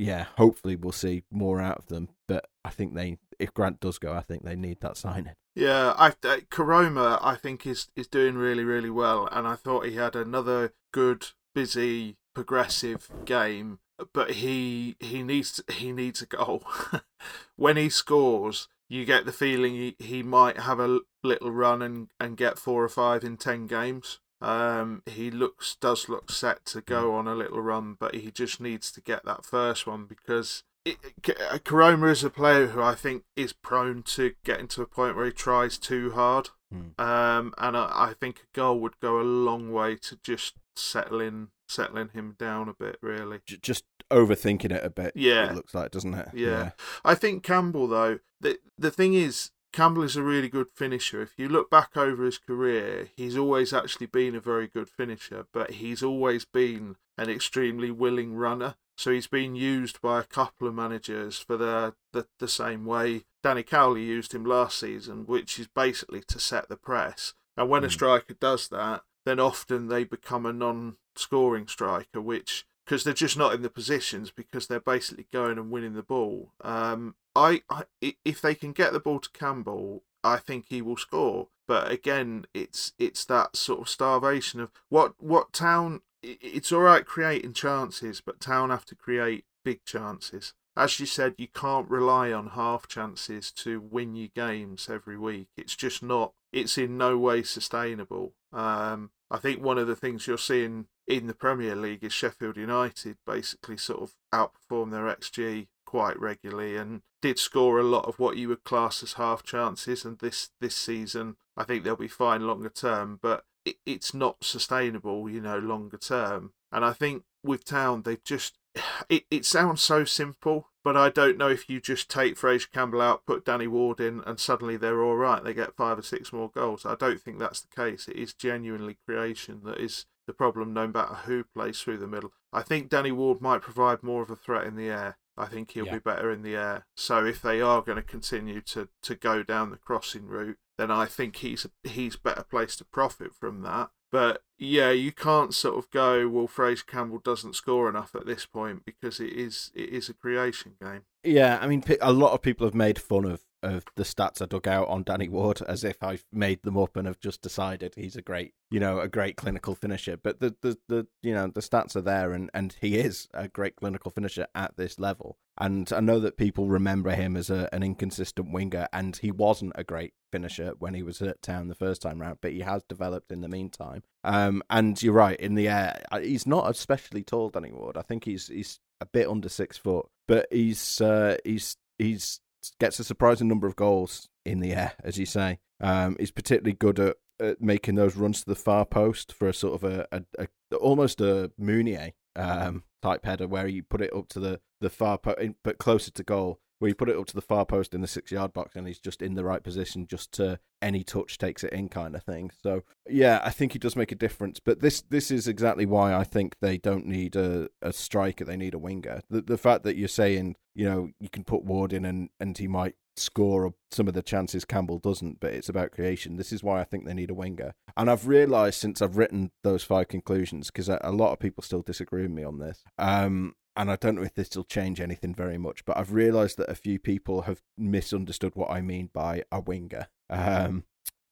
yeah, 0.00 0.26
hopefully 0.38 0.76
we'll 0.76 0.92
see 0.92 1.24
more 1.30 1.60
out 1.60 1.78
of 1.78 1.86
them. 1.86 2.08
But 2.26 2.46
I 2.64 2.70
think 2.70 2.94
they, 2.94 3.18
if 3.40 3.54
Grant 3.54 3.80
does 3.80 3.98
go, 3.98 4.12
I 4.12 4.20
think 4.20 4.44
they 4.44 4.56
need 4.56 4.80
that 4.80 4.96
signing. 4.96 5.34
Yeah, 5.54 5.94
I 5.96 6.08
uh, 6.08 6.38
Koroma 6.50 7.18
I 7.22 7.34
think 7.34 7.66
is 7.66 7.88
is 7.96 8.06
doing 8.06 8.36
really 8.36 8.64
really 8.64 8.90
well, 8.90 9.28
and 9.32 9.46
I 9.46 9.56
thought 9.56 9.86
he 9.86 9.96
had 9.96 10.14
another 10.14 10.74
good, 10.92 11.26
busy, 11.54 12.16
progressive 12.34 13.08
game. 13.24 13.80
But 14.12 14.32
he 14.32 14.96
he 15.00 15.22
needs 15.22 15.60
he 15.68 15.92
needs 15.92 16.22
a 16.22 16.26
goal. 16.26 16.62
when 17.56 17.76
he 17.76 17.90
scores, 17.90 18.68
you 18.88 19.04
get 19.04 19.26
the 19.26 19.32
feeling 19.32 19.74
he, 19.74 19.96
he 19.98 20.22
might 20.22 20.58
have 20.60 20.80
a 20.80 21.00
little 21.22 21.50
run 21.50 21.82
and, 21.82 22.08
and 22.18 22.36
get 22.36 22.58
four 22.58 22.82
or 22.82 22.88
five 22.88 23.24
in 23.24 23.36
ten 23.36 23.66
games. 23.66 24.20
Um, 24.40 25.02
he 25.04 25.30
looks 25.30 25.76
does 25.80 26.08
look 26.08 26.30
set 26.30 26.64
to 26.66 26.80
go 26.80 27.14
on 27.14 27.28
a 27.28 27.34
little 27.34 27.60
run, 27.60 27.96
but 27.98 28.14
he 28.14 28.30
just 28.30 28.60
needs 28.60 28.90
to 28.92 29.00
get 29.02 29.24
that 29.26 29.44
first 29.44 29.86
one 29.86 30.06
because 30.06 30.64
it, 30.84 30.96
uh, 31.28 31.58
Koroma 31.58 32.10
is 32.10 32.24
a 32.24 32.30
player 32.30 32.68
who 32.68 32.82
I 32.82 32.94
think 32.94 33.24
is 33.36 33.52
prone 33.52 34.02
to 34.04 34.34
getting 34.44 34.68
to 34.68 34.82
a 34.82 34.86
point 34.86 35.16
where 35.16 35.26
he 35.26 35.32
tries 35.32 35.78
too 35.78 36.12
hard. 36.12 36.50
Hmm. 36.72 37.00
Um, 37.00 37.54
and 37.58 37.76
I, 37.76 37.90
I 37.92 38.14
think 38.18 38.38
a 38.38 38.56
goal 38.56 38.80
would 38.80 38.98
go 39.00 39.20
a 39.20 39.22
long 39.22 39.72
way 39.72 39.96
to 39.96 40.18
just 40.22 40.54
settling 40.76 41.48
settling 41.68 42.08
him 42.08 42.34
down 42.38 42.68
a 42.68 42.74
bit, 42.74 42.98
really. 43.00 43.40
Just 43.46 43.84
overthinking 44.10 44.72
it 44.72 44.84
a 44.84 44.90
bit. 44.90 45.12
Yeah. 45.14 45.50
it 45.50 45.54
looks 45.54 45.74
like, 45.74 45.90
doesn't 45.90 46.14
it? 46.14 46.28
Yeah. 46.34 46.70
I 47.04 47.14
think 47.14 47.42
Campbell 47.42 47.86
though, 47.86 48.18
the 48.40 48.58
the 48.78 48.90
thing 48.90 49.14
is 49.14 49.50
Campbell 49.72 50.02
is 50.02 50.16
a 50.16 50.22
really 50.22 50.48
good 50.48 50.68
finisher. 50.74 51.22
If 51.22 51.34
you 51.36 51.48
look 51.48 51.70
back 51.70 51.96
over 51.96 52.24
his 52.24 52.38
career, 52.38 53.08
he's 53.16 53.36
always 53.36 53.72
actually 53.72 54.06
been 54.06 54.34
a 54.34 54.40
very 54.40 54.66
good 54.66 54.88
finisher, 54.88 55.46
but 55.52 55.72
he's 55.72 56.02
always 56.02 56.44
been 56.44 56.96
an 57.16 57.30
extremely 57.30 57.90
willing 57.90 58.34
runner. 58.34 58.74
So 59.00 59.10
he's 59.12 59.26
been 59.26 59.54
used 59.56 60.02
by 60.02 60.20
a 60.20 60.24
couple 60.24 60.68
of 60.68 60.74
managers 60.74 61.38
for 61.38 61.56
the 61.56 61.94
the, 62.12 62.26
the 62.38 62.48
same 62.48 62.84
way 62.84 63.24
Danny 63.42 63.62
Cowley 63.62 64.04
used 64.04 64.34
him 64.34 64.44
last 64.44 64.78
season, 64.78 65.24
which 65.24 65.58
is 65.58 65.68
basically 65.68 66.20
to 66.28 66.38
set 66.38 66.68
the 66.68 66.76
press. 66.76 67.32
And 67.56 67.70
when 67.70 67.82
a 67.82 67.86
Mm. 67.86 67.92
striker 67.92 68.34
does 68.34 68.68
that, 68.68 69.04
then 69.24 69.40
often 69.40 69.88
they 69.88 70.04
become 70.04 70.44
a 70.44 70.52
non-scoring 70.52 71.66
striker, 71.66 72.20
which 72.20 72.66
because 72.84 73.04
they're 73.04 73.14
just 73.14 73.38
not 73.38 73.54
in 73.54 73.62
the 73.62 73.70
positions 73.70 74.30
because 74.30 74.66
they're 74.66 74.80
basically 74.94 75.26
going 75.32 75.56
and 75.56 75.70
winning 75.70 75.94
the 75.94 76.02
ball. 76.02 76.52
Um, 76.60 77.14
I 77.34 77.62
i- 78.02 78.16
if 78.26 78.42
they 78.42 78.54
can 78.54 78.72
get 78.72 78.92
the 78.92 79.00
ball 79.00 79.20
to 79.20 79.30
Campbell, 79.30 80.04
I 80.22 80.36
think 80.36 80.66
he 80.68 80.82
will 80.82 80.98
score. 80.98 81.48
But 81.66 81.90
again, 81.90 82.46
it's 82.52 82.92
it's 82.98 83.24
that 83.26 83.56
sort 83.56 83.80
of 83.80 83.88
starvation 83.88 84.60
of 84.60 84.70
what 84.90 85.14
what 85.22 85.54
town. 85.54 86.02
It's 86.22 86.72
all 86.72 86.80
right 86.80 87.04
creating 87.04 87.54
chances, 87.54 88.20
but 88.20 88.40
town 88.40 88.70
have 88.70 88.84
to 88.86 88.94
create 88.94 89.44
big 89.64 89.84
chances. 89.84 90.54
as 90.76 91.00
you 91.00 91.06
said, 91.06 91.34
you 91.36 91.48
can't 91.48 91.90
rely 91.90 92.32
on 92.32 92.50
half 92.50 92.86
chances 92.86 93.50
to 93.52 93.80
win 93.80 94.14
your 94.14 94.28
games 94.34 94.88
every 94.90 95.18
week. 95.18 95.48
It's 95.56 95.76
just 95.76 96.02
not. 96.02 96.32
It's 96.52 96.78
in 96.78 96.96
no 96.96 97.18
way 97.18 97.42
sustainable. 97.42 98.34
Um, 98.52 99.10
I 99.30 99.38
think 99.38 99.62
one 99.62 99.78
of 99.78 99.86
the 99.86 99.96
things 99.96 100.26
you're 100.26 100.38
seeing 100.38 100.86
in 101.06 101.26
the 101.26 101.34
Premier 101.34 101.74
League 101.74 102.04
is 102.04 102.12
Sheffield 102.12 102.56
United 102.56 103.18
basically 103.26 103.76
sort 103.76 104.00
of 104.00 104.14
outperform 104.32 104.90
their 104.90 105.04
XG 105.04 105.66
quite 105.84 106.18
regularly 106.20 106.76
and 106.76 107.02
did 107.20 107.38
score 107.38 107.78
a 107.78 107.84
lot 107.84 108.06
of 108.06 108.18
what 108.18 108.36
you 108.36 108.48
would 108.48 108.64
class 108.64 109.02
as 109.02 109.14
half 109.14 109.42
chances. 109.42 110.04
And 110.04 110.18
this 110.18 110.50
this 110.60 110.76
season, 110.76 111.36
I 111.56 111.64
think 111.64 111.84
they'll 111.84 111.96
be 111.96 112.08
fine 112.08 112.46
longer 112.46 112.68
term, 112.70 113.18
but 113.20 113.44
it, 113.64 113.76
it's 113.86 114.14
not 114.14 114.44
sustainable, 114.44 115.28
you 115.28 115.40
know, 115.40 115.58
longer 115.58 115.98
term. 115.98 116.52
And 116.72 116.84
I 116.84 116.92
think 116.92 117.24
with 117.42 117.64
Town, 117.64 118.02
they've 118.02 118.22
just 118.22 118.58
it, 119.08 119.24
it 119.30 119.44
sounds 119.44 119.82
so 119.82 120.04
simple, 120.04 120.68
but 120.84 120.96
I 120.96 121.10
don't 121.10 121.38
know 121.38 121.48
if 121.48 121.68
you 121.68 121.80
just 121.80 122.10
take 122.10 122.36
Fraser 122.36 122.68
Campbell 122.72 123.00
out, 123.00 123.26
put 123.26 123.44
Danny 123.44 123.66
Ward 123.66 124.00
in, 124.00 124.22
and 124.26 124.38
suddenly 124.38 124.76
they're 124.76 125.02
all 125.02 125.16
right. 125.16 125.42
They 125.42 125.54
get 125.54 125.76
five 125.76 125.98
or 125.98 126.02
six 126.02 126.32
more 126.32 126.50
goals. 126.50 126.86
I 126.86 126.94
don't 126.94 127.20
think 127.20 127.38
that's 127.38 127.60
the 127.60 127.74
case. 127.74 128.08
It 128.08 128.16
is 128.16 128.34
genuinely 128.34 128.98
creation 129.06 129.60
that 129.64 129.78
is 129.78 130.06
the 130.26 130.32
problem, 130.32 130.72
no 130.72 130.86
matter 130.86 131.14
who 131.26 131.44
plays 131.44 131.80
through 131.80 131.98
the 131.98 132.06
middle. 132.06 132.32
I 132.52 132.62
think 132.62 132.88
Danny 132.88 133.12
Ward 133.12 133.40
might 133.40 133.62
provide 133.62 134.02
more 134.02 134.22
of 134.22 134.30
a 134.30 134.36
threat 134.36 134.66
in 134.66 134.76
the 134.76 134.88
air. 134.88 135.18
I 135.36 135.46
think 135.46 135.70
he'll 135.70 135.86
yeah. 135.86 135.94
be 135.94 135.98
better 136.00 136.30
in 136.30 136.42
the 136.42 136.56
air. 136.56 136.86
So 136.94 137.24
if 137.24 137.40
they 137.40 137.60
are 137.60 137.82
going 137.82 137.96
to 137.96 138.02
continue 138.02 138.60
to, 138.62 138.88
to 139.02 139.14
go 139.14 139.42
down 139.42 139.70
the 139.70 139.76
crossing 139.76 140.26
route, 140.26 140.58
then 140.76 140.90
I 140.90 141.06
think 141.06 141.36
he's 141.36 141.66
he's 141.82 142.16
better 142.16 142.42
placed 142.42 142.78
to 142.78 142.84
profit 142.84 143.34
from 143.34 143.62
that. 143.62 143.90
But 144.10 144.42
yeah, 144.58 144.90
you 144.90 145.12
can't 145.12 145.54
sort 145.54 145.78
of 145.78 145.90
go, 145.90 146.28
well, 146.28 146.46
Fraser 146.46 146.84
Campbell 146.86 147.20
doesn't 147.22 147.54
score 147.54 147.88
enough 147.88 148.14
at 148.14 148.26
this 148.26 148.44
point 148.46 148.84
because 148.84 149.20
it 149.20 149.32
is 149.32 149.70
it 149.74 149.90
is 149.90 150.08
a 150.08 150.14
creation 150.14 150.72
game. 150.82 151.02
Yeah, 151.22 151.58
I 151.60 151.66
mean, 151.66 151.84
a 152.00 152.12
lot 152.12 152.32
of 152.32 152.42
people 152.42 152.66
have 152.66 152.74
made 152.74 152.98
fun 152.98 153.24
of 153.24 153.42
of 153.62 153.84
the 153.96 154.02
stats 154.02 154.42
I 154.42 154.46
dug 154.46 154.68
out 154.68 154.88
on 154.88 155.02
Danny 155.02 155.28
Ward 155.28 155.62
as 155.62 155.84
if 155.84 156.02
I've 156.02 156.24
made 156.32 156.62
them 156.62 156.78
up 156.78 156.96
and 156.96 157.06
have 157.06 157.20
just 157.20 157.42
decided 157.42 157.94
he's 157.94 158.16
a 158.16 158.22
great, 158.22 158.54
you 158.70 158.80
know, 158.80 159.00
a 159.00 159.08
great 159.08 159.36
clinical 159.36 159.74
finisher. 159.74 160.16
But 160.16 160.40
the 160.40 160.54
the, 160.60 160.78
the 160.88 161.06
you 161.22 161.34
know 161.34 161.48
the 161.48 161.60
stats 161.60 161.96
are 161.96 162.00
there, 162.00 162.32
and 162.32 162.50
and 162.54 162.76
he 162.80 162.98
is 162.98 163.28
a 163.34 163.48
great 163.48 163.76
clinical 163.76 164.10
finisher 164.10 164.46
at 164.54 164.76
this 164.76 164.98
level. 164.98 165.38
And 165.58 165.92
I 165.92 166.00
know 166.00 166.20
that 166.20 166.38
people 166.38 166.68
remember 166.68 167.10
him 167.10 167.36
as 167.36 167.50
a, 167.50 167.68
an 167.72 167.82
inconsistent 167.82 168.50
winger, 168.50 168.88
and 168.92 169.16
he 169.16 169.30
wasn't 169.30 169.72
a 169.74 169.84
great 169.84 170.14
finisher 170.32 170.72
when 170.78 170.94
he 170.94 171.02
was 171.02 171.20
at 171.20 171.42
town 171.42 171.68
the 171.68 171.74
first 171.74 172.00
time 172.00 172.20
round, 172.20 172.38
but 172.40 172.52
he 172.52 172.60
has 172.60 172.82
developed 172.84 173.30
in 173.30 173.42
the 173.42 173.48
meantime. 173.48 174.02
Um, 174.24 174.62
and 174.70 175.00
you're 175.02 175.12
right 175.12 175.38
in 175.38 175.54
the 175.54 175.68
air, 175.68 176.02
he's 176.22 176.46
not 176.46 176.70
especially 176.70 177.22
tall, 177.22 177.50
Danny 177.50 177.72
Ward. 177.72 177.96
I 177.96 178.02
think 178.02 178.24
he's 178.24 178.46
he's 178.48 178.80
a 179.00 179.06
bit 179.06 179.28
under 179.28 179.48
six 179.48 179.76
foot, 179.76 180.06
but 180.26 180.46
he's 180.50 181.00
uh, 181.00 181.36
he's 181.44 181.76
he's 181.98 182.40
gets 182.78 182.98
a 182.98 183.04
surprising 183.04 183.48
number 183.48 183.66
of 183.66 183.76
goals 183.76 184.28
in 184.44 184.60
the 184.60 184.72
air, 184.72 184.92
as 185.02 185.18
you 185.18 185.26
say. 185.26 185.58
Um, 185.80 186.16
he's 186.18 186.30
particularly 186.30 186.74
good 186.74 186.98
at, 186.98 187.16
at, 187.40 187.60
making 187.60 187.94
those 187.94 188.16
runs 188.16 188.40
to 188.40 188.46
the 188.46 188.54
far 188.54 188.84
post 188.84 189.32
for 189.32 189.48
a 189.48 189.54
sort 189.54 189.82
of 189.82 189.84
a, 189.84 190.06
a, 190.12 190.22
a 190.38 190.76
almost 190.76 191.20
a 191.20 191.50
Mounié 191.60 192.12
um, 192.36 192.84
type 193.02 193.24
header 193.24 193.48
where 193.48 193.66
you 193.66 193.82
put 193.82 194.02
it 194.02 194.14
up 194.14 194.28
to 194.30 194.40
the 194.40 194.60
the 194.80 194.90
far 194.90 195.18
post, 195.18 195.38
but 195.62 195.78
closer 195.78 196.10
to 196.10 196.22
goal 196.22 196.60
where 196.80 196.88
you 196.88 196.94
put 196.94 197.10
it 197.10 197.16
up 197.16 197.26
to 197.26 197.34
the 197.34 197.42
far 197.42 197.66
post 197.66 197.94
in 197.94 198.00
the 198.00 198.06
six 198.06 198.32
yard 198.32 198.52
box 198.54 198.74
and 198.74 198.86
he's 198.86 198.98
just 198.98 199.20
in 199.20 199.34
the 199.34 199.44
right 199.44 199.62
position 199.62 200.06
just 200.06 200.32
to 200.32 200.58
any 200.80 201.04
touch 201.04 201.36
takes 201.36 201.62
it 201.62 201.72
in 201.74 201.90
kind 201.90 202.16
of 202.16 202.22
thing. 202.22 202.50
So 202.62 202.82
yeah, 203.06 203.40
I 203.44 203.50
think 203.50 203.72
he 203.72 203.78
does 203.78 203.96
make 203.96 204.12
a 204.12 204.16
difference. 204.16 204.60
But 204.60 204.80
this 204.80 205.02
this 205.02 205.30
is 205.30 205.46
exactly 205.46 205.86
why 205.86 206.14
I 206.14 206.24
think 206.24 206.56
they 206.60 206.78
don't 206.78 207.06
need 207.06 207.36
a, 207.36 207.68
a 207.82 207.92
striker, 207.92 208.44
they 208.44 208.56
need 208.56 208.74
a 208.74 208.78
winger. 208.78 209.20
The 209.28 209.42
the 209.42 209.58
fact 209.58 209.84
that 209.84 209.96
you're 209.96 210.08
saying, 210.08 210.56
you 210.74 210.88
know, 210.88 211.10
you 211.18 211.28
can 211.28 211.44
put 211.44 211.64
Ward 211.64 211.92
in 211.92 212.04
and, 212.04 212.30
and 212.38 212.56
he 212.56 212.68
might 212.68 212.94
score 213.16 213.74
some 213.90 214.08
of 214.08 214.14
the 214.14 214.22
chances 214.22 214.64
Campbell 214.64 214.98
doesn't, 214.98 215.40
but 215.40 215.52
it's 215.52 215.68
about 215.68 215.92
creation. 215.92 216.36
This 216.36 216.52
is 216.52 216.62
why 216.62 216.80
I 216.80 216.84
think 216.84 217.04
they 217.04 217.14
need 217.14 217.30
a 217.30 217.34
winger. 217.34 217.74
And 217.96 218.10
I've 218.10 218.26
realised 218.26 218.80
since 218.80 219.02
I've 219.02 219.16
written 219.16 219.50
those 219.62 219.82
five 219.82 220.08
conclusions, 220.08 220.70
because 220.70 220.88
a, 220.88 221.00
a, 221.02 221.12
lot 221.12 221.32
of 221.32 221.38
people 221.38 221.62
still 221.62 221.82
disagree 221.82 222.22
with 222.22 222.30
me 222.30 222.44
on 222.44 222.58
this, 222.58 222.82
um, 222.98 223.54
and 223.76 223.90
I 223.90 223.96
don't 223.96 224.16
know 224.16 224.22
if 224.22 224.34
this 224.34 224.56
will 224.56 224.64
change 224.64 225.00
anything 225.00 225.34
very 225.34 225.58
much, 225.58 225.84
but 225.84 225.96
I've 225.96 226.12
realised 226.12 226.56
that 226.58 226.70
a 226.70 226.74
few 226.74 226.98
people 226.98 227.42
have 227.42 227.62
misunderstood 227.76 228.54
what 228.54 228.70
I 228.70 228.80
mean 228.80 229.10
by 229.12 229.44
a 229.52 229.60
winger. 229.60 230.08
Um, 230.28 230.84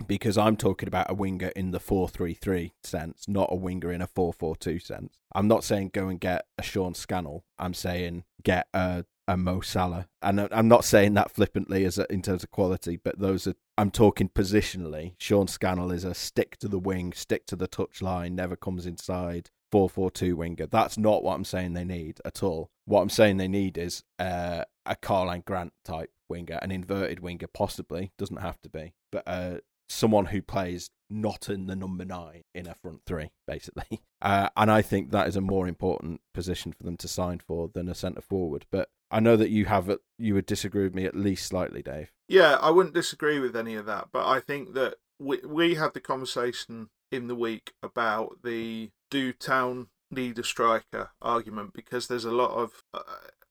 because 0.07 0.39
I'm 0.39 0.57
talking 0.57 0.87
about 0.87 1.11
a 1.11 1.15
winger 1.15 1.49
in 1.57 1.73
the 1.73 1.81
4-3-3 1.81 2.71
sense, 2.83 3.27
not 3.29 3.49
a 3.51 3.57
winger 3.57 3.93
in 3.93 4.01
a 4.01 4.07
4-4-2 4.07 4.81
sense. 4.81 5.19
I'm 5.35 5.49
not 5.49 5.65
saying 5.65 5.91
go 5.93 6.09
and 6.09 6.21
get 6.21 6.47
a 6.57 6.63
Sean 6.63 6.95
Scannell. 6.95 7.45
I'm 7.59 7.75
saying 7.75 8.25
get 8.43 8.69
a, 8.73 9.05
a 9.29 9.37
Mo 9.37 9.61
Salah. 9.61 10.09
And 10.23 10.49
I'm 10.51 10.67
not 10.67 10.85
saying 10.85 11.15
that 11.15 11.31
flippantly 11.31 11.85
as 11.85 11.99
a, 11.99 12.11
in 12.13 12.23
terms 12.23 12.43
of 12.43 12.51
quality, 12.51 12.97
but 12.97 13.21
those 13.21 13.47
are 13.47 13.55
I'm 13.77 13.93
talking 13.93 14.29
positionally. 14.29 15.15
Sean 15.19 15.47
Scannell 15.47 15.93
is 15.93 16.03
a 16.03 16.15
stick 16.15 16.57
to 16.59 16.67
the 16.67 16.81
wing, 16.81 17.13
stick 17.13 17.47
to 17.47 17.55
the 17.55 17.69
touch 17.69 18.03
line, 18.03 18.35
never 18.35 18.57
comes 18.57 18.87
inside, 18.87 19.51
4-4-2 19.73 20.35
winger. 20.35 20.67
That's 20.67 20.99
not 20.99 21.23
what 21.23 21.35
I'm 21.35 21.45
saying 21.45 21.75
they 21.75 21.85
need 21.85 22.21
at 22.25 22.43
all. 22.43 22.71
What 22.87 23.03
I'm 23.03 23.11
saying 23.11 23.37
they 23.37 23.47
need 23.47 23.79
is 23.79 24.03
uh, 24.19 24.65
a 24.85 24.97
Karlan 24.97 25.45
Grant 25.45 25.75
type 25.85 26.11
winger, 26.29 26.59
an 26.63 26.73
inverted 26.73 27.21
winger, 27.21 27.47
possibly 27.47 28.11
doesn't 28.19 28.41
have 28.41 28.61
to 28.63 28.71
be, 28.71 28.95
but 29.13 29.23
uh, 29.27 29.59
someone 29.89 30.27
who 30.27 30.43
plays 30.43 30.91
not 31.11 31.49
in 31.49 31.67
the 31.67 31.77
number 31.77 32.05
nine 32.05 32.43
in 32.55 32.67
a 32.67 32.75
front 32.75 33.03
three, 33.07 33.31
basically. 33.47 34.01
Uh, 34.21 34.49
and 34.57 34.69
I 34.69 34.83
think 34.83 35.13
that 35.13 35.29
is 35.29 35.37
a 35.37 35.41
more 35.41 35.69
important 35.69 36.21
position 36.35 36.73
for 36.73 36.83
them 36.83 36.97
to 36.97 37.07
sign 37.07 37.39
for 37.39 37.71
than 37.73 37.89
a 37.89 37.95
centre 37.95 38.21
forward. 38.21 38.67
But 38.69 38.89
I 39.11 39.21
know 39.21 39.37
that 39.37 39.51
you 39.51 39.65
have 39.67 39.91
you 40.19 40.35
would 40.35 40.47
disagree 40.47 40.85
with 40.85 40.95
me 40.95 41.05
at 41.05 41.17
least 41.17 41.47
slightly, 41.47 41.83
Dave. 41.83 42.13
Yeah, 42.29 42.59
I 42.61 42.71
wouldn't 42.71 42.95
disagree 42.95 43.39
with 43.39 43.57
any 43.57 43.75
of 43.75 43.87
that, 43.87 44.09
but 44.13 44.27
I 44.27 44.41
think 44.41 44.75
that 44.75 44.97
we 45.19 45.39
we 45.45 45.75
had 45.75 45.95
the 45.95 46.01
conversation 46.01 46.91
in 47.11 47.27
the 47.27 47.35
week 47.35 47.73
about 47.83 48.43
the 48.45 48.91
do 49.11 49.33
town 49.33 49.89
need 50.11 50.39
a 50.39 50.45
striker 50.45 51.11
argument 51.21 51.73
because 51.73 52.07
there's 52.07 52.25
a 52.25 52.31
lot 52.31 52.51
of 52.51 52.85
uh, 52.95 53.01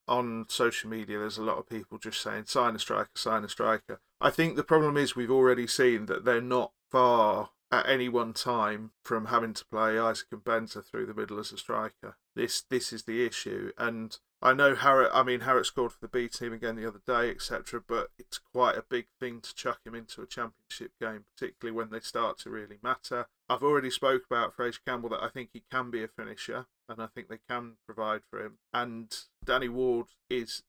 on 0.07 0.45
social 0.47 0.89
media 0.89 1.19
there's 1.19 1.37
a 1.37 1.43
lot 1.43 1.57
of 1.57 1.69
people 1.69 1.97
just 1.97 2.21
saying 2.21 2.45
sign 2.45 2.75
a 2.75 2.79
striker 2.79 3.09
sign 3.15 3.43
a 3.43 3.49
striker 3.49 3.99
i 4.21 4.29
think 4.29 4.55
the 4.55 4.63
problem 4.63 4.95
is 4.95 5.15
we've 5.15 5.29
already 5.29 5.67
seen 5.67 6.05
that 6.05 6.23
they're 6.23 6.41
not 6.41 6.71
far 6.89 7.49
at 7.71 7.87
any 7.87 8.07
one 8.07 8.33
time 8.33 8.91
from 9.03 9.25
having 9.25 9.53
to 9.53 9.65
play 9.65 9.99
Isaac 9.99 10.27
and 10.31 10.43
Mbenza 10.43 10.85
through 10.85 11.05
the 11.05 11.13
middle 11.13 11.39
as 11.39 11.51
a 11.51 11.57
striker. 11.57 12.17
This 12.35 12.61
this 12.61 12.93
is 12.93 13.03
the 13.03 13.25
issue, 13.25 13.71
and 13.77 14.17
I 14.41 14.53
know 14.53 14.75
Harrop. 14.75 15.11
I 15.13 15.23
mean, 15.23 15.41
Harrop 15.41 15.65
scored 15.65 15.91
for 15.91 15.99
the 16.01 16.07
B 16.07 16.27
team 16.27 16.53
again 16.53 16.75
the 16.75 16.87
other 16.87 17.01
day, 17.05 17.31
etc. 17.31 17.81
But 17.85 18.09
it's 18.19 18.37
quite 18.37 18.77
a 18.77 18.83
big 18.87 19.07
thing 19.19 19.41
to 19.41 19.55
chuck 19.55 19.79
him 19.85 19.95
into 19.95 20.21
a 20.21 20.27
championship 20.27 20.91
game, 21.01 21.25
particularly 21.35 21.75
when 21.75 21.89
they 21.89 21.99
start 21.99 22.37
to 22.39 22.49
really 22.49 22.77
matter. 22.83 23.27
I've 23.49 23.63
already 23.63 23.89
spoke 23.89 24.23
about 24.29 24.55
Fraser 24.55 24.79
Campbell 24.85 25.09
that 25.09 25.23
I 25.23 25.29
think 25.29 25.49
he 25.53 25.63
can 25.71 25.89
be 25.89 26.03
a 26.03 26.07
finisher, 26.07 26.67
and 26.87 27.01
I 27.01 27.07
think 27.07 27.29
they 27.29 27.39
can 27.49 27.77
provide 27.85 28.21
for 28.29 28.43
him. 28.45 28.59
And 28.73 29.15
Danny 29.43 29.69
Ward 29.69 30.07
is 30.29 30.63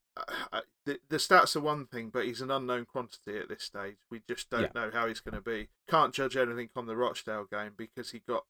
uh, 0.52 0.61
the, 0.85 0.98
the 1.09 1.16
stats 1.16 1.54
are 1.54 1.61
one 1.61 1.87
thing, 1.87 2.11
but 2.11 2.24
he's 2.24 2.40
an 2.40 2.50
unknown 2.50 2.87
quantity 2.87 3.38
at 3.38 3.48
this 3.48 3.62
stage. 3.62 3.96
We 4.11 4.22
just 4.26 4.50
don't 4.50 4.70
yeah. 4.74 4.83
know 4.83 4.90
how 4.92 5.07
he's 5.07 5.20
going 5.20 5.35
to 5.35 5.40
be. 5.40 5.68
Can't 5.88 6.14
judge 6.14 6.37
anything 6.37 6.70
on 6.74 6.87
the 6.87 6.96
Rochdale 6.96 7.46
game 7.50 7.72
because 7.76 8.11
he 8.11 8.20
got 8.26 8.44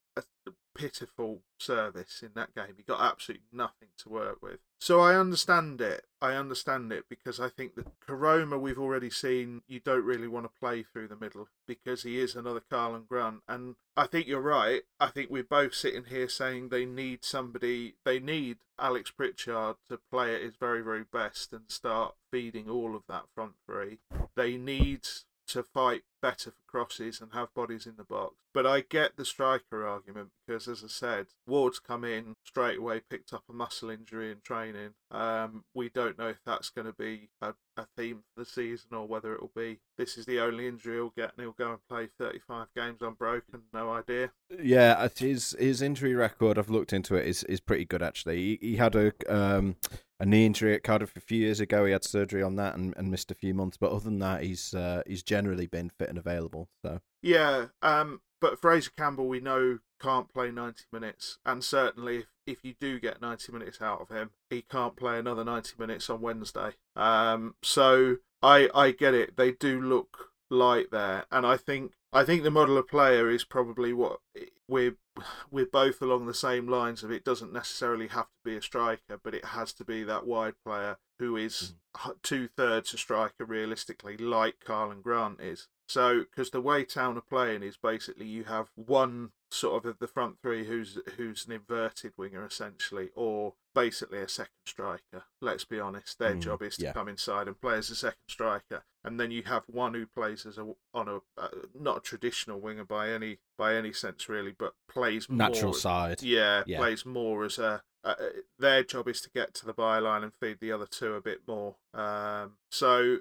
a 0.47 0.51
pitiful 0.75 1.41
service 1.59 2.23
in 2.23 2.31
that 2.35 2.55
game. 2.55 2.75
He 2.77 2.83
got 2.83 3.01
absolutely 3.01 3.47
nothing 3.53 3.89
to 3.99 4.09
work 4.09 4.43
with. 4.43 4.59
So 4.81 5.01
I 5.01 5.17
understand 5.17 5.81
it. 5.81 6.05
I 6.23 6.35
understand 6.35 6.93
it 6.93 7.05
because 7.09 7.41
I 7.41 7.49
think 7.49 7.75
the 7.75 7.87
Koroma 8.07 8.61
we've 8.61 8.79
already 8.79 9.11
seen 9.11 9.63
you 9.67 9.81
don't 9.81 10.05
really 10.05 10.29
want 10.29 10.47
to 10.47 10.61
play 10.61 10.83
through 10.83 11.09
the 11.09 11.17
middle 11.17 11.49
because 11.67 12.05
he 12.05 12.21
is 12.21 12.37
another 12.37 12.63
Karlan 12.71 13.09
Grant. 13.09 13.41
And 13.49 13.75
I 13.97 14.07
think 14.07 14.29
you're 14.29 14.41
right. 14.41 14.83
I 15.01 15.09
think 15.09 15.31
we're 15.31 15.43
both 15.43 15.75
sitting 15.75 16.05
here 16.05 16.29
saying 16.29 16.69
they 16.69 16.85
need 16.85 17.25
somebody, 17.25 17.95
they 18.05 18.21
need 18.21 18.59
Alex 18.79 19.11
Pritchard 19.11 19.77
to 19.89 19.99
play 20.11 20.35
at 20.35 20.43
his 20.43 20.55
very, 20.55 20.83
very 20.83 21.05
best 21.05 21.53
and 21.53 21.65
start 21.69 22.15
feeding 22.31 22.71
all 22.71 22.95
of 22.95 23.03
that 23.09 23.25
front 23.35 23.55
three. 23.67 23.99
They 24.37 24.57
need 24.57 25.09
to 25.49 25.63
fight 25.63 26.03
better 26.21 26.51
for 26.51 26.63
crosses 26.67 27.21
and 27.21 27.33
have 27.33 27.55
bodies 27.55 27.87
in 27.87 27.95
the 27.97 28.05
box. 28.05 28.35
But 28.55 28.67
I 28.67 28.81
get 28.81 29.17
the 29.17 29.25
striker 29.25 29.87
argument 29.87 30.31
because, 30.47 30.67
as 30.69 30.83
I 30.83 30.89
said, 30.89 31.27
Ward's 31.47 31.79
come 31.79 32.05
in 32.05 32.35
straight 32.45 32.79
away, 32.79 33.01
picked 33.09 33.33
up 33.33 33.45
a 33.49 33.53
muscle 33.53 33.91
injury 33.91 34.31
in 34.31 34.39
training. 34.43 34.95
Um, 35.11 35.65
we 35.75 35.89
don't 35.89 36.19
know 36.19 36.29
if 36.29 36.41
that's 36.45 36.71
going 36.71 36.87
to 36.87 36.93
be 36.93 37.29
a, 37.41 37.55
a 37.77 37.87
theme 37.97 38.25
for 38.35 38.41
the 38.41 38.47
season 38.47 38.89
or 38.93 39.07
whether 39.07 39.35
it'll 39.35 39.53
be 39.55 39.81
this 39.97 40.17
is 40.17 40.27
the 40.27 40.41
only 40.41 40.67
injury 40.67 40.97
he'll 40.97 41.11
get 41.11 41.33
and 41.37 41.45
he'll 41.45 41.53
go 41.53 41.71
and 41.71 41.89
play 41.89 42.09
35 42.19 42.69
games 42.75 43.03
unbroken. 43.03 43.63
No 43.73 43.93
idea. 43.93 44.31
Yeah, 44.61 45.07
his 45.17 45.55
his 45.59 45.83
injury 45.83 46.15
record, 46.15 46.59
I've 46.59 46.71
looked 46.71 46.93
into 46.93 47.17
it, 47.17 47.27
is 47.27 47.45
is 47.45 47.61
pretty 47.61 47.85
good 47.85 48.03
actually. 48.03 48.37
He, 48.37 48.59
he 48.61 48.77
had 48.77 48.95
a 48.95 49.13
um, 49.29 49.77
a 50.21 50.27
knee 50.27 50.47
injury 50.47 50.75
at 50.75 50.83
Cardiff 50.83 51.17
a 51.17 51.21
few 51.21 51.39
years 51.39 51.61
ago. 51.61 51.85
He 51.85 51.93
had 51.93 52.05
surgery 52.05 52.43
on 52.43 52.57
that 52.57 52.75
and, 52.75 52.95
and 52.97 53.11
missed 53.11 53.31
a 53.31 53.35
few 53.35 53.55
months. 53.55 53.77
But 53.77 53.93
other 53.93 54.05
than 54.05 54.19
that, 54.19 54.43
he's 54.43 54.75
uh, 54.75 55.03
he's 55.07 55.23
generally 55.23 55.67
been 55.67 55.91
fit 55.91 56.08
and 56.09 56.19
available. 56.19 56.69
So 56.85 57.01
yeah, 57.23 57.67
um, 57.83 58.21
but 58.41 58.61
Fraser 58.61 58.91
Campbell 58.97 59.29
we 59.29 59.41
know 59.41 59.79
can't 60.01 60.33
play 60.33 60.51
ninety 60.51 60.85
minutes, 60.93 61.39
and 61.45 61.63
certainly 61.63 62.19
if, 62.19 62.27
if 62.47 62.65
you 62.65 62.75
do 62.81 62.99
get 62.99 63.21
90 63.21 63.53
minutes 63.53 63.83
out 63.83 64.01
of 64.01 64.09
him, 64.09 64.31
he 64.49 64.63
can't 64.63 64.97
play 64.97 65.19
another 65.19 65.45
90 65.45 65.75
minutes 65.79 66.09
on 66.09 66.21
Wednesday. 66.21 66.71
Um, 66.97 67.55
so 67.63 68.17
I 68.43 68.71
I 68.75 68.93
get 68.93 69.15
it. 69.15 69.37
They 69.37 69.53
do 69.53 69.81
look 69.81 70.31
light 70.51 70.91
there, 70.91 71.27
and 71.31 71.47
I 71.47 71.57
think 71.57 71.93
I 72.13 72.25
think 72.25 72.43
the 72.43 72.51
model 72.51 72.79
of 72.79 72.89
player 72.89 73.31
is 73.31 73.45
probably 73.45 73.93
what 73.93 74.21
we're 74.67 74.97
we're 75.51 75.67
both 75.67 76.01
along 76.01 76.27
the 76.27 76.35
same 76.35 76.69
lines 76.69 77.03
of 77.03 77.11
it 77.11 77.25
doesn't 77.25 77.53
necessarily 77.53 78.09
have 78.09 78.27
to 78.27 78.45
be 78.45 78.57
a 78.57 78.63
striker, 78.63 79.19
but 79.23 79.35
it 79.35 79.47
has 79.47 79.73
to 79.75 79.85
be 79.85 80.05
that 80.05 80.27
wide 80.27 80.55
player 80.65 80.99
who 81.19 81.37
is 81.37 81.75
mm. 81.97 82.15
two 82.23 82.49
thirds 82.49 82.95
a 82.95 82.99
striker 82.99 83.45
realistically, 83.45 84.17
like 84.17 84.57
Karlan 84.65 85.03
Grant 85.03 85.41
is. 85.41 85.69
So, 85.89 86.21
because 86.21 86.51
the 86.51 86.61
way 86.61 86.85
Town 86.85 87.17
are 87.17 87.23
playing 87.23 87.63
is 87.63 87.77
basically 87.77 88.27
you 88.27 88.45
have 88.45 88.69
one 88.75 89.31
sort 89.51 89.85
of 89.85 89.99
the 89.99 90.07
front 90.07 90.37
three 90.43 90.67
who's 90.67 90.99
who's 91.17 91.47
an 91.47 91.53
inverted 91.53 92.13
winger 92.17 92.45
essentially, 92.45 93.11
or 93.15 93.55
basically 93.75 94.21
a 94.21 94.29
second 94.29 94.53
striker. 94.67 95.25
Let's 95.41 95.65
be 95.65 95.81
honest, 95.81 96.19
their 96.19 96.35
mm, 96.35 96.41
job 96.41 96.63
is 96.63 96.77
to 96.77 96.85
yeah. 96.85 96.93
come 96.93 97.09
inside 97.09 97.47
and 97.47 97.61
play 97.61 97.79
as 97.79 97.91
a 97.91 97.95
second 97.95 98.19
striker, 98.29 98.85
and 99.05 99.19
then 99.19 99.31
you 99.31 99.43
have 99.45 99.65
one 99.67 99.95
who 99.95 100.07
plays 100.07 100.47
as 100.47 100.59
a 100.59 100.73
on 100.93 101.09
a 101.09 101.17
uh, 101.41 101.49
not 101.79 101.99
a 101.99 102.01
traditional 102.01 102.61
winger 102.61 102.85
by 102.85 103.11
any 103.11 103.39
by 103.57 103.75
any 103.75 103.93
sense 103.93 104.29
really, 104.29 104.55
but 104.57 104.75
plays 104.91 105.29
natural 105.29 105.73
more, 105.73 105.75
side. 105.75 106.23
Yeah, 106.23 106.63
yeah, 106.67 106.79
plays 106.79 107.07
more 107.07 107.45
as 107.45 107.59
a 107.59 107.83
uh, 108.05 108.15
their 108.59 108.85
job 108.85 109.09
is 109.09 109.21
to 109.21 109.31
get 109.31 109.55
to 109.55 109.67
the 109.67 109.75
byline 109.75 110.23
and 110.23 110.33
feed 110.33 110.59
the 110.61 110.73
other 110.73 110.87
two 110.87 111.15
a 111.15 111.21
bit 111.21 111.41
more. 111.47 111.77
Um, 111.93 112.53
so 112.71 113.19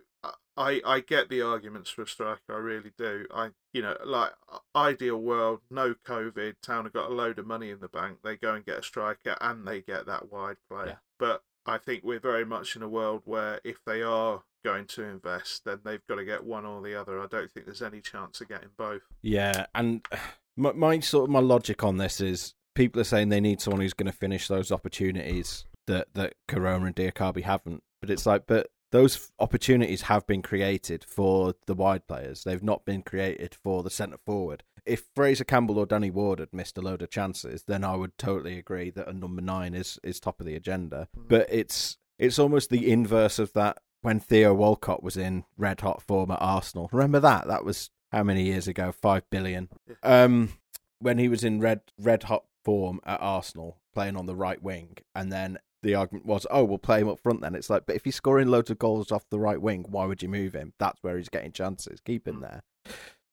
I 0.58 0.82
I 0.86 1.00
get 1.00 1.30
the 1.30 1.42
arguments 1.42 1.90
for 1.90 2.02
a 2.02 2.08
striker. 2.08 2.42
I 2.50 2.58
really 2.58 2.92
do. 2.98 3.26
I 3.34 3.52
you 3.74 3.82
know 3.82 3.98
like 4.06 4.32
ideal 4.76 5.18
world, 5.18 5.62
no 5.70 5.94
COVID. 6.06 6.56
Town 6.62 6.86
have 6.86 6.94
got 6.94 7.12
a 7.12 7.14
load 7.14 7.40
of 7.40 7.48
money 7.48 7.70
in 7.70 7.80
the 7.80 7.88
bank. 7.88 8.20
They 8.24 8.36
go 8.36 8.54
and 8.54 8.66
get 8.66 8.80
a 8.80 8.84
striker 8.84 9.38
and 9.40 9.68
they 9.68 9.82
get 9.82 10.06
that 10.08 10.32
wide 10.32 10.58
player. 10.70 10.88
Yeah. 10.88 10.96
But 11.20 11.44
I 11.66 11.78
think 11.78 12.04
we're 12.04 12.20
very 12.20 12.46
much 12.46 12.76
in 12.76 12.82
a 12.82 12.90
world 12.90 13.24
where 13.26 13.60
if 13.64 13.84
they 13.86 14.02
are 14.02 14.44
going 14.64 14.86
to 14.86 15.04
invest, 15.04 15.66
then 15.66 15.80
they've 15.84 16.06
got 16.08 16.16
to 16.16 16.26
get 16.26 16.44
one 16.44 16.66
or 16.66 16.82
the 16.82 17.00
other. 17.00 17.20
I 17.20 17.28
don't 17.28 17.52
think 17.52 17.66
there's 17.66 17.82
any 17.82 18.02
chance 18.02 18.42
of 18.42 18.50
getting 18.50 18.70
both. 18.78 19.04
Yeah, 19.22 19.68
and 19.76 20.06
my, 20.58 20.74
my 20.74 21.00
sort 21.00 21.26
of 21.26 21.30
my 21.30 21.40
logic 21.40 21.84
on 21.84 21.98
this 21.98 22.20
is 22.20 22.54
people 22.76 23.02
are 23.02 23.06
saying 23.06 23.30
they 23.30 23.42
need 23.42 23.62
someone 23.62 23.82
who's 23.82 23.94
going 23.94 24.12
to 24.12 24.18
finish 24.18 24.48
those 24.48 24.72
opportunities 24.72 25.66
that 25.88 26.08
that 26.14 26.34
Koroma 26.48 26.88
and 26.88 26.96
Diakhaby 26.96 27.44
haven't. 27.44 27.84
But 28.02 28.10
it's 28.12 28.26
like, 28.26 28.44
but 28.48 28.68
those 28.92 29.32
opportunities 29.40 30.04
have 30.04 30.26
been 30.26 30.42
created 30.42 31.04
for 31.04 31.54
the 31.66 31.74
wide 31.74 32.08
players. 32.08 32.44
They've 32.44 32.64
not 32.64 32.86
been 32.86 33.02
created 33.02 33.56
for 33.56 33.84
the 33.84 33.90
centre 33.90 34.20
forward. 34.26 34.64
If 34.86 35.04
Fraser 35.14 35.44
Campbell 35.44 35.78
or 35.78 35.86
Danny 35.86 36.10
Ward 36.10 36.40
had 36.40 36.54
missed 36.54 36.78
a 36.78 36.82
load 36.82 37.02
of 37.02 37.10
chances, 37.10 37.64
then 37.64 37.84
I 37.84 37.96
would 37.96 38.18
totally 38.18 38.58
agree 38.58 38.90
that 38.92 39.10
a 39.10 39.14
number 39.14 39.42
nine 39.42 39.74
is 39.74 40.00
is 40.04 40.20
top 40.20 40.40
of 40.40 40.46
the 40.46 40.56
agenda. 40.56 41.10
Mm. 41.18 41.28
But 41.28 41.48
it's 41.52 41.98
it's 42.18 42.40
almost 42.40 42.70
the 42.70 42.90
inverse 42.90 43.40
of 43.40 43.54
that 43.54 43.80
when 44.02 44.20
Theo 44.20 44.54
Walcott 44.54 45.04
was 45.04 45.18
in 45.18 45.44
red 45.58 45.82
hot 45.82 46.02
form 46.02 46.32
at 46.32 46.42
Arsenal. 46.42 46.90
Remember 46.94 47.20
that? 47.20 47.48
That 47.48 47.66
was 47.66 47.90
how 48.12 48.24
many 48.24 48.44
years 48.44 48.68
ago? 48.68 48.94
Five 48.94 49.24
billion. 49.30 49.70
Um, 50.04 50.54
when 51.00 51.18
he 51.18 51.28
was 51.28 51.44
in 51.44 51.60
red 51.60 51.82
red 52.00 52.24
hot 52.24 52.46
form 52.64 53.02
at 53.06 53.22
Arsenal, 53.22 53.78
playing 53.94 54.16
on 54.16 54.26
the 54.26 54.36
right 54.36 54.62
wing, 54.62 54.98
and 55.14 55.32
then 55.32 55.58
the 55.84 55.96
argument 55.96 56.26
was, 56.26 56.46
oh, 56.50 56.64
we'll 56.64 56.78
play 56.78 57.02
him 57.02 57.10
up 57.10 57.20
front 57.20 57.42
then. 57.42 57.56
It's 57.56 57.70
like, 57.70 57.86
but 57.86 57.96
if 57.96 58.06
he's 58.06 58.16
scoring 58.16 58.48
loads 58.48 58.70
of 58.70 58.80
goals 58.80 59.12
off 59.12 59.30
the 59.30 59.40
right 59.40 59.62
wing, 59.62 59.86
why 59.90 60.06
would 60.06 60.22
you 60.22 60.30
move 60.30 60.54
him? 60.54 60.74
That's 60.80 61.02
where 61.02 61.18
he's 61.18 61.30
getting 61.30 61.52
chances. 61.52 62.00
Keep 62.02 62.28
him 62.28 62.42
there. 62.42 62.64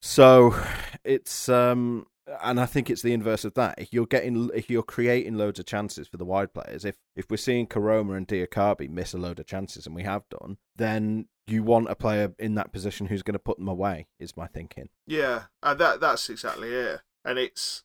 So 0.03 0.55
it's 1.05 1.49
um 1.49 2.07
and 2.43 2.59
I 2.59 2.67
think 2.67 2.89
it's 2.89 3.03
the 3.03 3.13
inverse 3.13 3.45
of 3.45 3.55
that. 3.55 3.75
If 3.79 3.93
you're 3.93 4.07
getting 4.07 4.51
if 4.55 4.71
you're 4.71 4.83
creating 4.83 5.37
loads 5.37 5.59
of 5.59 5.67
chances 5.67 6.09
for 6.09 6.17
the 6.17 6.25
wide 6.25 6.53
players, 6.55 6.85
if 6.85 6.97
if 7.17 7.31
we're 7.31 7.37
seeing 7.37 7.67
Koroma 7.67 8.17
and 8.17 8.29
Diakhaby 8.29 8.89
miss 8.91 9.15
a 9.15 9.19
load 9.19 9.39
of 9.41 9.47
chances 9.47 9.87
and 9.87 9.95
we 9.95 10.03
have 10.03 10.29
done, 10.29 10.59
then 10.77 11.29
you 11.47 11.63
want 11.63 11.91
a 11.91 11.95
player 11.95 12.35
in 12.39 12.55
that 12.55 12.73
position 12.73 13.07
who's 13.07 13.23
going 13.23 13.35
to 13.35 13.39
put 13.39 13.59
them 13.59 13.69
away, 13.69 14.07
is 14.19 14.37
my 14.37 14.47
thinking. 14.47 14.89
Yeah, 15.07 15.45
and 15.63 15.79
that 15.79 16.01
that's 16.01 16.29
exactly 16.31 16.71
it. 16.73 17.01
And 17.25 17.39
it's 17.39 17.84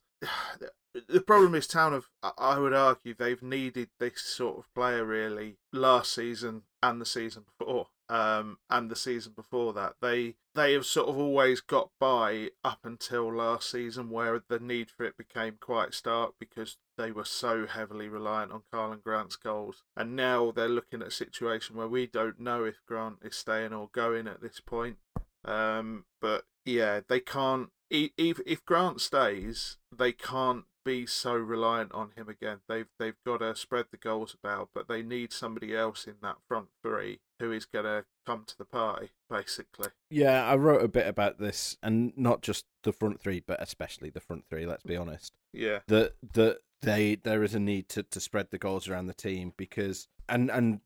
the 1.08 1.20
problem 1.20 1.54
is 1.54 1.66
town 1.66 1.94
of 1.94 2.08
i 2.36 2.58
would 2.58 2.74
argue 2.74 3.14
they've 3.14 3.42
needed 3.42 3.88
this 3.98 4.20
sort 4.20 4.58
of 4.58 4.74
player 4.74 5.04
really 5.04 5.56
last 5.72 6.12
season 6.12 6.62
and 6.82 7.00
the 7.00 7.06
season 7.06 7.44
before 7.58 7.86
um, 8.10 8.58
and 8.68 8.90
the 8.90 8.96
season 8.96 9.32
before 9.36 9.72
that. 9.74 9.94
They 10.02 10.34
they 10.54 10.72
have 10.72 10.84
sort 10.84 11.08
of 11.08 11.16
always 11.16 11.60
got 11.60 11.90
by 12.00 12.48
up 12.64 12.80
until 12.82 13.32
last 13.32 13.70
season 13.70 14.10
where 14.10 14.42
the 14.48 14.58
need 14.58 14.90
for 14.90 15.04
it 15.04 15.16
became 15.16 15.58
quite 15.60 15.94
stark 15.94 16.34
because 16.40 16.76
they 16.98 17.12
were 17.12 17.24
so 17.24 17.68
heavily 17.68 18.08
reliant 18.08 18.50
on 18.50 18.62
Karlan 18.74 19.00
Grant's 19.00 19.36
goals. 19.36 19.84
And 19.96 20.16
now 20.16 20.50
they're 20.50 20.68
looking 20.68 21.02
at 21.02 21.08
a 21.08 21.12
situation 21.12 21.76
where 21.76 21.86
we 21.86 22.08
don't 22.08 22.40
know 22.40 22.64
if 22.64 22.82
Grant 22.84 23.18
is 23.22 23.36
staying 23.36 23.72
or 23.72 23.88
going 23.92 24.26
at 24.26 24.42
this 24.42 24.60
point. 24.60 24.96
Um, 25.44 26.04
but 26.20 26.44
yeah 26.66 27.00
they 27.08 27.20
can't 27.20 27.70
if 27.90 28.40
if 28.46 28.64
Grant 28.64 29.00
stays, 29.00 29.78
they 29.96 30.12
can't 30.12 30.64
be 30.84 31.06
so 31.06 31.34
reliant 31.34 31.92
on 31.92 32.12
him 32.16 32.28
again. 32.28 32.58
They've 32.68 32.88
they've 32.98 33.18
got 33.26 33.38
to 33.38 33.54
spread 33.54 33.86
the 33.90 33.96
goals 33.96 34.34
about, 34.42 34.70
but 34.74 34.88
they 34.88 35.02
need 35.02 35.32
somebody 35.32 35.76
else 35.76 36.06
in 36.06 36.16
that 36.22 36.36
front 36.48 36.68
three 36.82 37.20
who 37.38 37.52
is 37.52 37.64
going 37.64 37.84
to 37.84 38.04
come 38.26 38.44
to 38.46 38.56
the 38.56 38.64
party, 38.64 39.10
basically. 39.28 39.88
Yeah, 40.10 40.44
I 40.44 40.56
wrote 40.56 40.84
a 40.84 40.88
bit 40.88 41.06
about 41.06 41.38
this, 41.38 41.76
and 41.82 42.12
not 42.16 42.42
just 42.42 42.64
the 42.82 42.92
front 42.92 43.20
three, 43.20 43.42
but 43.44 43.62
especially 43.62 44.10
the 44.10 44.20
front 44.20 44.44
three. 44.48 44.66
Let's 44.66 44.84
be 44.84 44.96
honest. 44.96 45.32
Yeah. 45.52 45.80
That 45.88 46.14
that 46.34 46.58
they 46.82 47.16
there 47.16 47.42
is 47.42 47.54
a 47.54 47.60
need 47.60 47.88
to 47.90 48.02
to 48.04 48.20
spread 48.20 48.48
the 48.50 48.58
goals 48.58 48.88
around 48.88 49.06
the 49.06 49.14
team 49.14 49.52
because 49.56 50.08
and 50.28 50.50
and 50.50 50.80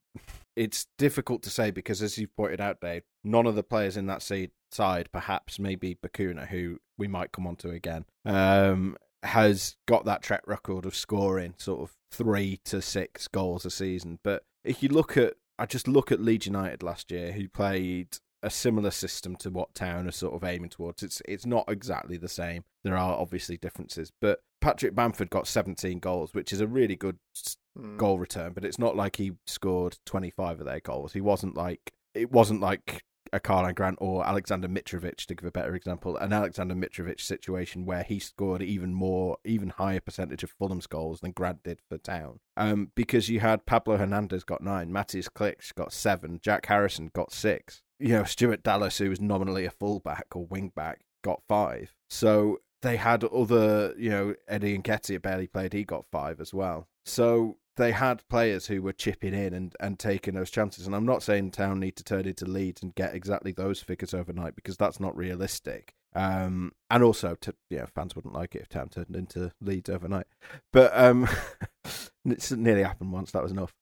it's 0.55 0.87
difficult 0.97 1.43
to 1.43 1.49
say 1.49 1.71
because 1.71 2.01
as 2.01 2.17
you've 2.17 2.35
pointed 2.35 2.61
out, 2.61 2.79
Dave, 2.79 3.03
none 3.23 3.45
of 3.45 3.55
the 3.55 3.63
players 3.63 3.97
in 3.97 4.07
that 4.07 4.21
side, 4.21 5.11
perhaps 5.11 5.59
maybe 5.59 5.95
Bacuna, 5.95 6.47
who 6.47 6.79
we 6.97 7.07
might 7.07 7.31
come 7.31 7.45
on 7.45 7.55
to 7.57 7.71
again, 7.71 8.05
um, 8.25 8.97
has 9.23 9.75
got 9.87 10.05
that 10.05 10.21
track 10.21 10.43
record 10.45 10.85
of 10.85 10.95
scoring 10.95 11.55
sort 11.57 11.81
of 11.81 11.95
three 12.11 12.59
to 12.65 12.81
six 12.81 13.27
goals 13.27 13.65
a 13.65 13.69
season. 13.71 14.19
But 14.23 14.43
if 14.63 14.81
you 14.81 14.89
look 14.89 15.17
at, 15.17 15.35
I 15.59 15.65
just 15.65 15.87
look 15.87 16.11
at 16.11 16.21
Leeds 16.21 16.45
United 16.45 16.83
last 16.83 17.11
year, 17.11 17.31
who 17.31 17.49
played 17.49 18.17
a 18.43 18.49
similar 18.49 18.91
system 18.91 19.35
to 19.37 19.49
what 19.49 19.73
Town 19.73 20.07
are 20.07 20.11
sort 20.11 20.35
of 20.35 20.43
aiming 20.43 20.69
towards. 20.69 21.01
It's 21.01 21.21
it's 21.27 21.45
not 21.45 21.65
exactly 21.67 22.15
the 22.15 22.29
same. 22.29 22.63
There 22.83 22.95
are 22.95 23.17
obviously 23.17 23.57
differences, 23.57 24.11
but 24.21 24.39
Patrick 24.61 24.95
Bamford 24.95 25.29
got 25.29 25.47
17 25.47 25.99
goals, 25.99 26.33
which 26.33 26.53
is 26.53 26.61
a 26.61 26.67
really 26.67 26.95
good 26.95 27.17
mm. 27.77 27.97
goal 27.97 28.19
return. 28.19 28.53
But 28.53 28.65
it's 28.65 28.79
not 28.79 28.95
like 28.95 29.17
he 29.17 29.33
scored 29.45 29.97
25 30.05 30.59
of 30.59 30.65
their 30.65 30.79
goals. 30.79 31.13
He 31.13 31.21
wasn't 31.21 31.55
like 31.55 31.93
it 32.13 32.31
wasn't 32.31 32.61
like 32.61 33.03
a 33.33 33.39
Karlan 33.39 33.75
Grant 33.75 33.97
or 33.99 34.25
Alexander 34.25 34.67
Mitrovic, 34.67 35.25
to 35.25 35.35
give 35.35 35.45
a 35.45 35.51
better 35.51 35.75
example, 35.75 36.15
an 36.17 36.31
Alexander 36.31 36.75
Mitrovic 36.75 37.19
situation 37.19 37.85
where 37.85 38.03
he 38.03 38.19
scored 38.19 38.61
even 38.61 38.93
more, 38.93 39.37
even 39.43 39.69
higher 39.69 39.99
percentage 39.99 40.43
of 40.43 40.51
Fulham's 40.51 40.87
goals 40.87 41.19
than 41.19 41.31
Grant 41.31 41.63
did 41.63 41.79
for 41.89 41.97
Town. 41.97 42.39
Um, 42.55 42.91
because 42.95 43.29
you 43.29 43.41
had 43.41 43.65
Pablo 43.65 43.97
Hernandez 43.97 44.43
got 44.43 44.61
nine, 44.61 44.89
Mateusz 44.89 45.29
Klich 45.29 45.73
got 45.75 45.91
seven, 45.91 46.39
Jack 46.41 46.65
Harrison 46.67 47.11
got 47.13 47.33
six. 47.33 47.81
You 47.99 48.09
know, 48.09 48.23
Stuart 48.23 48.63
Dallas, 48.63 48.97
who 48.97 49.09
was 49.09 49.21
nominally 49.21 49.65
a 49.65 49.71
fullback 49.71 50.27
or 50.35 50.47
wingback, 50.47 50.97
got 51.23 51.41
five. 51.47 51.93
So 52.09 52.59
they 52.81 52.97
had 52.97 53.23
other, 53.23 53.93
you 53.97 54.09
know, 54.09 54.35
Eddie 54.47 54.77
Nketiah 54.77 55.21
barely 55.21 55.47
played, 55.47 55.73
he 55.73 55.83
got 55.83 56.05
five 56.11 56.39
as 56.39 56.53
well. 56.53 56.87
So 57.05 57.57
they 57.77 57.91
had 57.91 58.27
players 58.29 58.67
who 58.67 58.81
were 58.81 58.93
chipping 58.93 59.33
in 59.33 59.53
and, 59.53 59.75
and 59.79 59.99
taking 59.99 60.33
those 60.33 60.49
chances. 60.49 60.85
And 60.85 60.95
I'm 60.95 61.05
not 61.05 61.23
saying 61.23 61.51
Town 61.51 61.79
need 61.79 61.95
to 61.97 62.03
turn 62.03 62.25
into 62.25 62.45
Leeds 62.45 62.81
and 62.81 62.95
get 62.95 63.15
exactly 63.15 63.51
those 63.51 63.81
figures 63.81 64.13
overnight 64.13 64.55
because 64.55 64.77
that's 64.77 64.99
not 64.99 65.15
realistic. 65.15 65.93
Um, 66.15 66.71
and 66.89 67.03
also, 67.03 67.35
to 67.41 67.53
you 67.69 67.79
know, 67.79 67.87
fans 67.93 68.15
wouldn't 68.15 68.33
like 68.33 68.55
it 68.55 68.61
if 68.61 68.69
Town 68.69 68.89
turned 68.89 69.15
into 69.15 69.51
Leeds 69.61 69.89
overnight. 69.89 70.27
But 70.71 70.97
um, 70.97 71.27
it's 72.25 72.51
nearly 72.51 72.83
happened 72.83 73.11
once. 73.11 73.31
That 73.31 73.43
was 73.43 73.51
enough. 73.51 73.73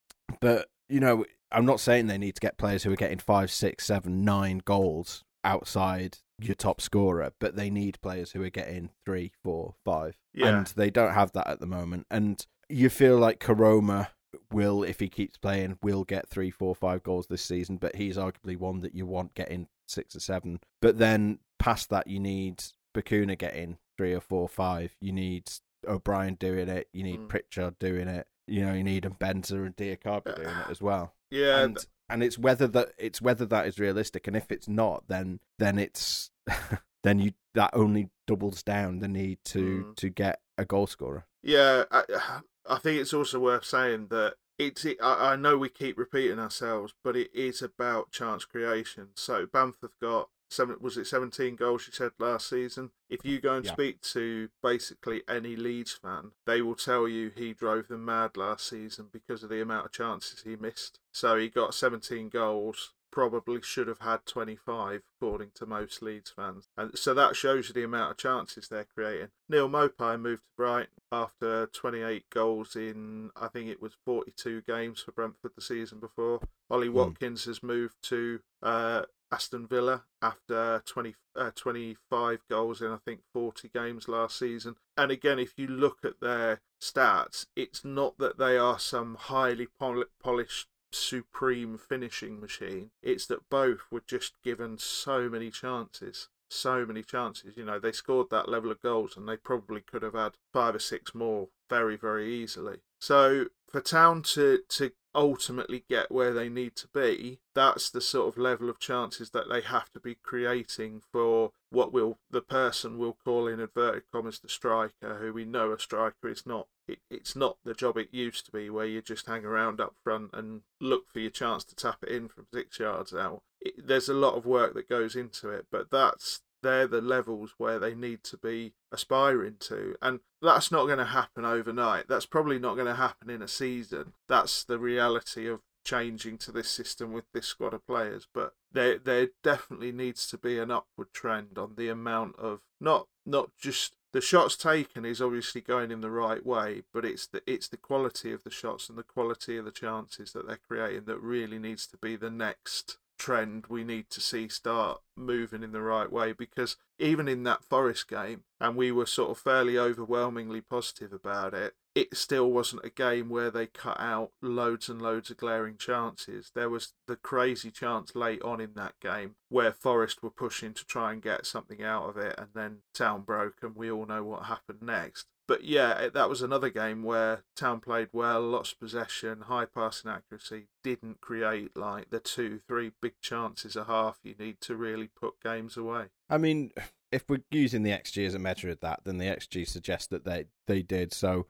But 0.42 0.70
you 0.90 1.00
know, 1.00 1.26
I'm 1.52 1.66
not 1.66 1.80
saying 1.80 2.08
they 2.08 2.18
need 2.18 2.36
to 2.36 2.42
get 2.42 2.58
players 2.58 2.84
who 2.84 2.92
are 2.92 2.98
getting 2.98 3.20
five, 3.20 3.52
six, 3.52 3.86
seven, 3.86 4.26
nine 4.26 4.62
goals 4.66 5.24
outside 5.44 6.18
your 6.40 6.56
top 6.56 6.82
scorer, 6.82 7.34
but 7.40 7.56
they 7.56 7.70
need 7.70 8.02
players 8.02 8.32
who 8.32 8.42
are 8.44 8.50
getting 8.50 8.90
three, 9.06 9.32
four, 9.44 9.76
five. 9.86 10.18
Yeah. 10.34 10.48
And 10.48 10.68
they 10.68 10.90
don't 10.90 11.14
have 11.14 11.32
that 11.34 11.48
at 11.48 11.60
the 11.60 11.68
moment. 11.68 12.08
And 12.10 12.46
you 12.74 12.90
feel 12.90 13.18
like 13.18 13.40
Koroma 13.40 14.08
will, 14.52 14.84
if 14.84 15.00
he 15.00 15.08
keeps 15.08 15.38
playing, 15.38 15.78
will 15.82 16.04
get 16.04 16.30
three, 16.30 16.52
four, 16.52 16.76
five 16.76 17.04
goals 17.04 17.28
this 17.28 17.44
season, 17.44 17.78
but 17.78 17.96
he's 17.96 18.18
arguably 18.18 18.58
one 18.58 18.82
that 18.82 18.96
you 18.96 19.06
want 19.06 19.36
getting 19.36 19.68
six 19.88 20.16
or 20.16 20.20
seven. 20.20 20.60
But 20.82 20.98
then 20.98 21.40
past 21.60 21.90
that, 21.90 22.08
you 22.08 22.20
need 22.20 22.64
Bacuna 22.96 23.38
getting 23.38 23.78
three 23.98 24.14
or 24.14 24.22
four, 24.22 24.48
five. 24.48 24.96
You 25.00 25.14
need 25.14 25.52
O'Brien 25.88 26.36
doing 26.36 26.70
it. 26.70 26.88
You 26.94 27.04
need 27.04 27.22
mm. 27.22 27.28
Pritchard 27.28 27.78
doing 27.80 28.08
it. 28.08 28.28
You 28.48 28.66
know, 28.66 28.74
you 28.74 28.84
need 28.84 29.04
Mbenza 29.04 29.66
and 29.66 29.76
Diakhaby 29.76 30.36
doing 30.36 30.48
it 30.48 30.70
as 30.70 30.82
well. 30.82 31.14
Yeah, 31.32 31.62
and, 31.62 31.86
and 32.10 32.22
it's 32.22 32.38
whether 32.38 32.68
that 32.68 32.92
it's 32.98 33.22
whether 33.22 33.46
that 33.46 33.68
is 33.68 33.80
realistic, 33.80 34.28
and 34.28 34.36
if 34.36 34.52
it's 34.52 34.68
not, 34.68 35.08
then 35.08 35.40
then 35.60 35.80
it's 35.80 36.30
then 37.04 37.20
you 37.20 37.32
that 37.56 37.72
only 37.74 38.10
doubles 38.28 38.62
down 38.62 39.00
the 39.00 39.08
need 39.08 39.40
to 39.46 39.86
mm. 39.86 39.96
to 39.96 40.10
get 40.10 40.42
a 40.58 40.66
goal 40.66 40.88
scorer. 40.88 41.26
Yeah, 41.42 41.86
I, 41.92 42.04
I 42.68 42.78
think 42.78 43.00
it's 43.02 43.14
also 43.14 43.40
worth 43.40 43.66
saying 43.66 44.08
that 44.08 44.36
it's. 44.58 44.86
I, 44.86 45.34
I 45.34 45.36
know 45.36 45.58
we 45.58 45.70
keep 45.70 45.98
repeating 45.98 46.40
ourselves, 46.40 46.94
but 47.04 47.16
it 47.16 47.32
is 47.34 47.62
about 47.62 48.12
chance 48.12 48.46
creation. 48.46 49.10
So 49.16 49.46
Bamford 49.46 49.92
got 50.02 50.30
seven. 50.50 50.78
Was 50.80 50.98
it 50.98 51.08
seventeen 51.08 51.56
goals? 51.56 51.88
You 51.88 51.94
said 51.94 52.12
last 52.20 52.50
season. 52.50 52.92
If 53.10 53.26
you 53.26 53.40
go 53.40 53.56
and 53.56 53.66
Yeah. 53.66 53.74
speak 53.74 54.02
to 54.14 54.50
basically 54.62 55.24
any 55.28 55.56
Leeds 55.56 55.94
fan, 55.94 56.32
they 56.46 56.62
will 56.62 56.76
tell 56.76 57.08
you 57.08 57.32
he 57.36 57.54
drove 57.54 57.88
them 57.88 58.06
mad 58.06 58.38
last 58.38 58.68
season 58.70 59.10
because 59.12 59.44
of 59.44 59.50
the 59.50 59.62
amount 59.62 59.88
of 59.88 59.92
chances 59.92 60.44
he 60.44 60.56
missed. 60.56 61.00
So 61.12 61.38
he 61.38 61.50
got 61.50 61.74
seventeen 61.74 62.30
goals. 62.30 62.94
Probably 63.14 63.62
should 63.62 63.88
have 63.88 64.00
had 64.00 64.26
25, 64.26 65.04
according 65.22 65.52
to 65.54 65.68
most 65.68 66.02
Leeds 66.02 66.34
fans. 66.36 66.68
And 66.76 66.98
so 66.98 67.14
that 67.14 67.36
shows 67.36 67.68
you 67.68 67.74
the 67.76 67.84
amount 67.84 68.10
of 68.10 68.18
chances 68.18 68.68
they're 68.68 68.88
creating. 68.92 69.28
Neal 69.48 69.70
Maupay 69.70 70.20
moved 70.20 70.42
to 70.42 70.58
Brighton 70.58 70.96
after 71.12 71.68
28 71.68 72.26
goals 72.32 72.76
in, 72.76 73.30
I 73.36 73.50
think 73.50 73.70
it 73.70 73.80
was 73.80 73.96
42 74.04 74.64
games 74.64 75.02
for 75.02 75.12
Brentford 75.12 75.52
the 75.56 75.62
season 75.62 76.00
before. 76.00 76.40
Ollie 76.72 76.90
Watkins 76.90 77.46
has 77.46 77.62
moved 77.62 77.98
to 78.06 78.40
uh, 78.64 79.04
Aston 79.32 79.68
Villa 79.68 80.06
after 80.20 80.82
20, 80.88 81.14
uh, 81.36 81.52
25 81.56 82.40
goals 82.50 82.82
in, 82.82 82.92
I 82.92 82.98
think, 83.06 83.22
40 83.32 83.70
games 83.70 84.08
last 84.08 84.40
season. 84.40 84.76
And 84.98 85.12
again, 85.12 85.38
if 85.38 85.54
you 85.58 85.68
look 85.68 86.00
at 86.04 86.20
their 86.20 86.62
stats, 86.82 87.46
it's 87.56 87.86
not 87.86 88.18
that 88.18 88.40
they 88.40 88.58
are 88.58 88.80
some 88.80 89.16
highly 89.16 89.68
pol- 89.80 90.06
polished 90.20 90.68
supreme 90.94 91.78
finishing 91.78 92.40
machine. 92.40 92.92
It's 93.02 93.26
that 93.28 93.50
both 93.50 93.80
were 93.92 94.04
just 94.06 94.34
given 94.44 94.78
so 94.78 95.30
many 95.30 95.50
chances. 95.52 96.30
So 96.50 96.86
many 96.86 97.04
chances. 97.04 97.58
You 97.58 97.66
know, 97.66 97.80
they 97.80 97.92
scored 97.92 98.30
that 98.30 98.48
level 98.48 98.72
of 98.72 98.82
goals 98.82 99.18
and 99.18 99.28
they 99.28 99.38
probably 99.38 99.82
could 99.82 100.04
have 100.04 100.14
had 100.14 100.34
five 100.52 100.76
or 100.76 100.80
six 100.80 101.16
more 101.16 101.48
very, 101.70 101.98
very 101.98 102.34
easily. 102.34 102.78
So 103.00 103.46
for 103.70 103.82
Town 103.82 104.22
to, 104.34 104.60
to 104.70 104.92
ultimately 105.16 105.84
get 105.90 106.12
where 106.12 106.34
they 106.34 106.50
need 106.50 106.76
to 106.78 106.88
be, 106.88 107.40
that's 107.54 107.90
the 107.90 108.02
sort 108.02 108.28
of 108.28 108.38
level 108.38 108.70
of 108.70 108.80
chances 108.80 109.30
that 109.32 109.50
they 109.50 109.62
have 109.62 109.92
to 109.92 110.00
be 110.00 110.16
creating 110.16 111.02
for 111.12 111.52
what 111.70 111.92
will 111.92 112.18
the 112.30 112.42
person 112.42 112.98
will 112.98 113.18
call 113.26 113.48
in 113.48 113.60
inverted 113.60 114.04
commas 114.12 114.40
the 114.40 114.50
striker, 114.50 115.18
who 115.20 115.34
we 115.34 115.46
know 115.46 115.72
a 115.72 115.80
striker 115.80 116.30
is 116.30 116.46
not. 116.46 116.68
It, 116.88 117.00
it's 117.10 117.36
not 117.36 117.58
the 117.64 117.74
job 117.74 117.98
it 117.98 118.10
used 118.12 118.46
to 118.46 118.52
be, 118.52 118.70
where 118.70 118.86
you 118.86 119.02
just 119.02 119.28
hang 119.28 119.46
around 119.46 119.80
up 119.80 119.96
front 120.04 120.32
and 120.34 120.62
look 120.82 121.12
for 121.12 121.20
your 121.20 121.32
chance 121.32 121.64
to 121.66 121.76
tap 121.76 122.00
it 122.04 122.10
in 122.10 122.28
from 122.28 122.48
six 122.54 122.80
yards 122.80 123.14
out. 123.14 123.42
It, 123.62 123.88
there's 123.88 124.10
a 124.10 124.14
lot 124.14 124.36
of 124.36 124.46
work 124.46 124.74
that 124.74 124.90
goes 124.90 125.16
into 125.16 125.50
it, 125.50 125.68
but 125.72 125.92
that's 125.92 126.42
they're 126.64 126.88
the 126.88 127.02
levels 127.02 127.54
where 127.58 127.78
they 127.78 127.94
need 127.94 128.24
to 128.24 128.38
be 128.38 128.74
aspiring 128.92 129.58
to. 129.60 129.96
And 130.02 130.22
that's 130.42 130.72
not 130.72 130.86
going 130.86 130.98
to 130.98 131.06
happen 131.06 131.46
overnight. 131.46 132.08
That's 132.08 132.26
probably 132.26 132.60
not 132.60 132.76
going 132.76 132.88
to 132.88 132.96
happen 132.96 133.30
in 133.30 133.42
a 133.42 133.48
season. 133.48 134.14
That's 134.28 134.64
the 134.64 134.80
reality 134.80 135.48
of 135.48 135.62
changing 135.84 136.38
to 136.38 136.52
this 136.52 136.70
system 136.70 137.12
with 137.12 137.26
this 137.34 137.48
squad 137.48 137.74
of 137.74 137.86
players. 137.86 138.28
But 138.34 138.54
there 138.72 138.98
there 138.98 139.30
definitely 139.44 139.92
needs 139.92 140.28
to 140.28 140.38
be 140.38 140.58
an 140.58 140.72
upward 140.72 141.14
trend 141.14 141.58
on 141.58 141.76
the 141.76 141.90
amount 141.90 142.38
of 142.38 142.62
not 142.80 143.08
not 143.26 143.52
just 143.60 143.96
the 144.14 144.22
shots 144.22 144.56
taken 144.56 145.06
is 145.06 145.22
obviously 145.22 145.60
going 145.60 145.92
in 145.92 146.02
the 146.02 146.12
right 146.12 146.46
way, 146.46 146.84
but 146.94 147.04
it's 147.04 147.28
the 147.28 147.42
it's 147.46 147.68
the 147.68 147.78
quality 147.78 148.32
of 148.32 148.44
the 148.44 148.52
shots 148.52 148.90
and 148.90 148.98
the 148.98 149.04
quality 149.04 149.58
of 149.58 149.66
the 149.66 149.72
chances 149.72 150.34
that 150.34 150.48
they're 150.48 150.60
creating 150.68 151.06
that 151.06 151.20
really 151.20 151.60
needs 151.60 151.88
to 151.88 151.98
be 151.98 152.16
the 152.16 152.30
next 152.30 152.98
trend 153.18 153.66
we 153.68 153.84
need 153.84 154.10
to 154.10 154.20
see 154.20 154.48
start 154.48 155.02
moving 155.16 155.64
in 155.64 155.72
the 155.72 155.82
right 155.82 156.12
way 156.12 156.34
because 156.34 156.78
even 157.00 157.28
in 157.28 157.44
that 157.44 157.64
Forest 157.64 158.10
game 158.10 158.44
and 158.60 158.76
we 158.76 158.92
were 158.92 159.06
sort 159.06 159.32
of 159.32 159.38
fairly 159.38 159.78
overwhelmingly 159.78 160.62
positive 160.62 161.14
about 161.14 161.54
it 161.54 161.76
it 161.96 162.18
still 162.18 162.50
wasn't 162.50 162.84
a 162.84 162.90
game 162.90 163.30
where 163.30 163.52
they 163.52 163.68
cut 163.68 164.00
out 164.00 164.32
loads 164.42 164.90
and 164.90 165.00
loads 165.00 165.30
of 165.30 165.38
glaring 165.38 165.78
chances. 165.78 166.52
There 166.56 166.70
was 166.70 166.94
the 167.08 167.16
crazy 167.16 167.70
chance 167.70 168.16
late 168.16 168.42
on 168.42 168.60
in 168.60 168.74
that 168.74 169.00
game 169.00 169.36
where 169.50 169.72
Forest 169.72 170.24
were 170.24 170.32
pushing 170.32 170.74
to 170.74 170.86
try 170.86 171.14
and 171.14 171.22
get 171.22 171.46
something 171.46 171.84
out 171.84 172.10
of 172.10 172.18
it 172.18 172.34
and 172.38 172.48
then 172.56 172.78
Town 172.96 173.22
broke 173.22 173.58
and 173.62 173.76
we 173.76 173.92
all 173.92 174.08
know 174.08 174.24
what 174.24 174.46
happened 174.46 174.82
next 174.82 175.28
but 175.48 175.64
yeah, 175.64 176.10
that 176.14 176.30
was 176.30 176.42
another 176.42 176.70
game 176.70 177.04
where 177.04 177.44
Town 177.56 177.80
played 177.80 178.10
well, 178.14 178.42
lots 178.42 178.72
of 178.72 178.80
possession, 178.80 179.42
high 179.42 179.66
passing 179.66 180.10
accuracy, 180.10 180.68
didn't 180.84 181.22
create 181.22 181.76
like 181.76 182.10
the 182.10 182.20
two, 182.20 182.60
three 182.68 182.92
big 183.02 183.14
chances 183.22 183.76
a 183.76 183.86
half 183.86 184.20
you 184.24 184.36
need 184.40 184.62
to 184.62 184.76
really 184.76 185.08
put 185.08 185.42
games 185.44 185.76
away. 185.76 186.06
I 186.30 186.38
mean, 186.38 186.72
if 187.12 187.26
we're 187.30 187.44
using 187.52 187.84
the 187.84 187.92
XG 187.92 188.26
as 188.26 188.34
a 188.34 188.40
measure 188.40 188.70
of 188.70 188.80
that, 188.80 189.02
then 189.04 189.18
the 189.18 189.26
XG 189.26 189.68
suggests 189.68 190.08
that 190.08 190.26
they 190.26 190.46
they 190.68 190.82
did. 190.82 191.14
So, 191.14 191.48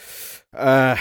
uh, 0.52 0.96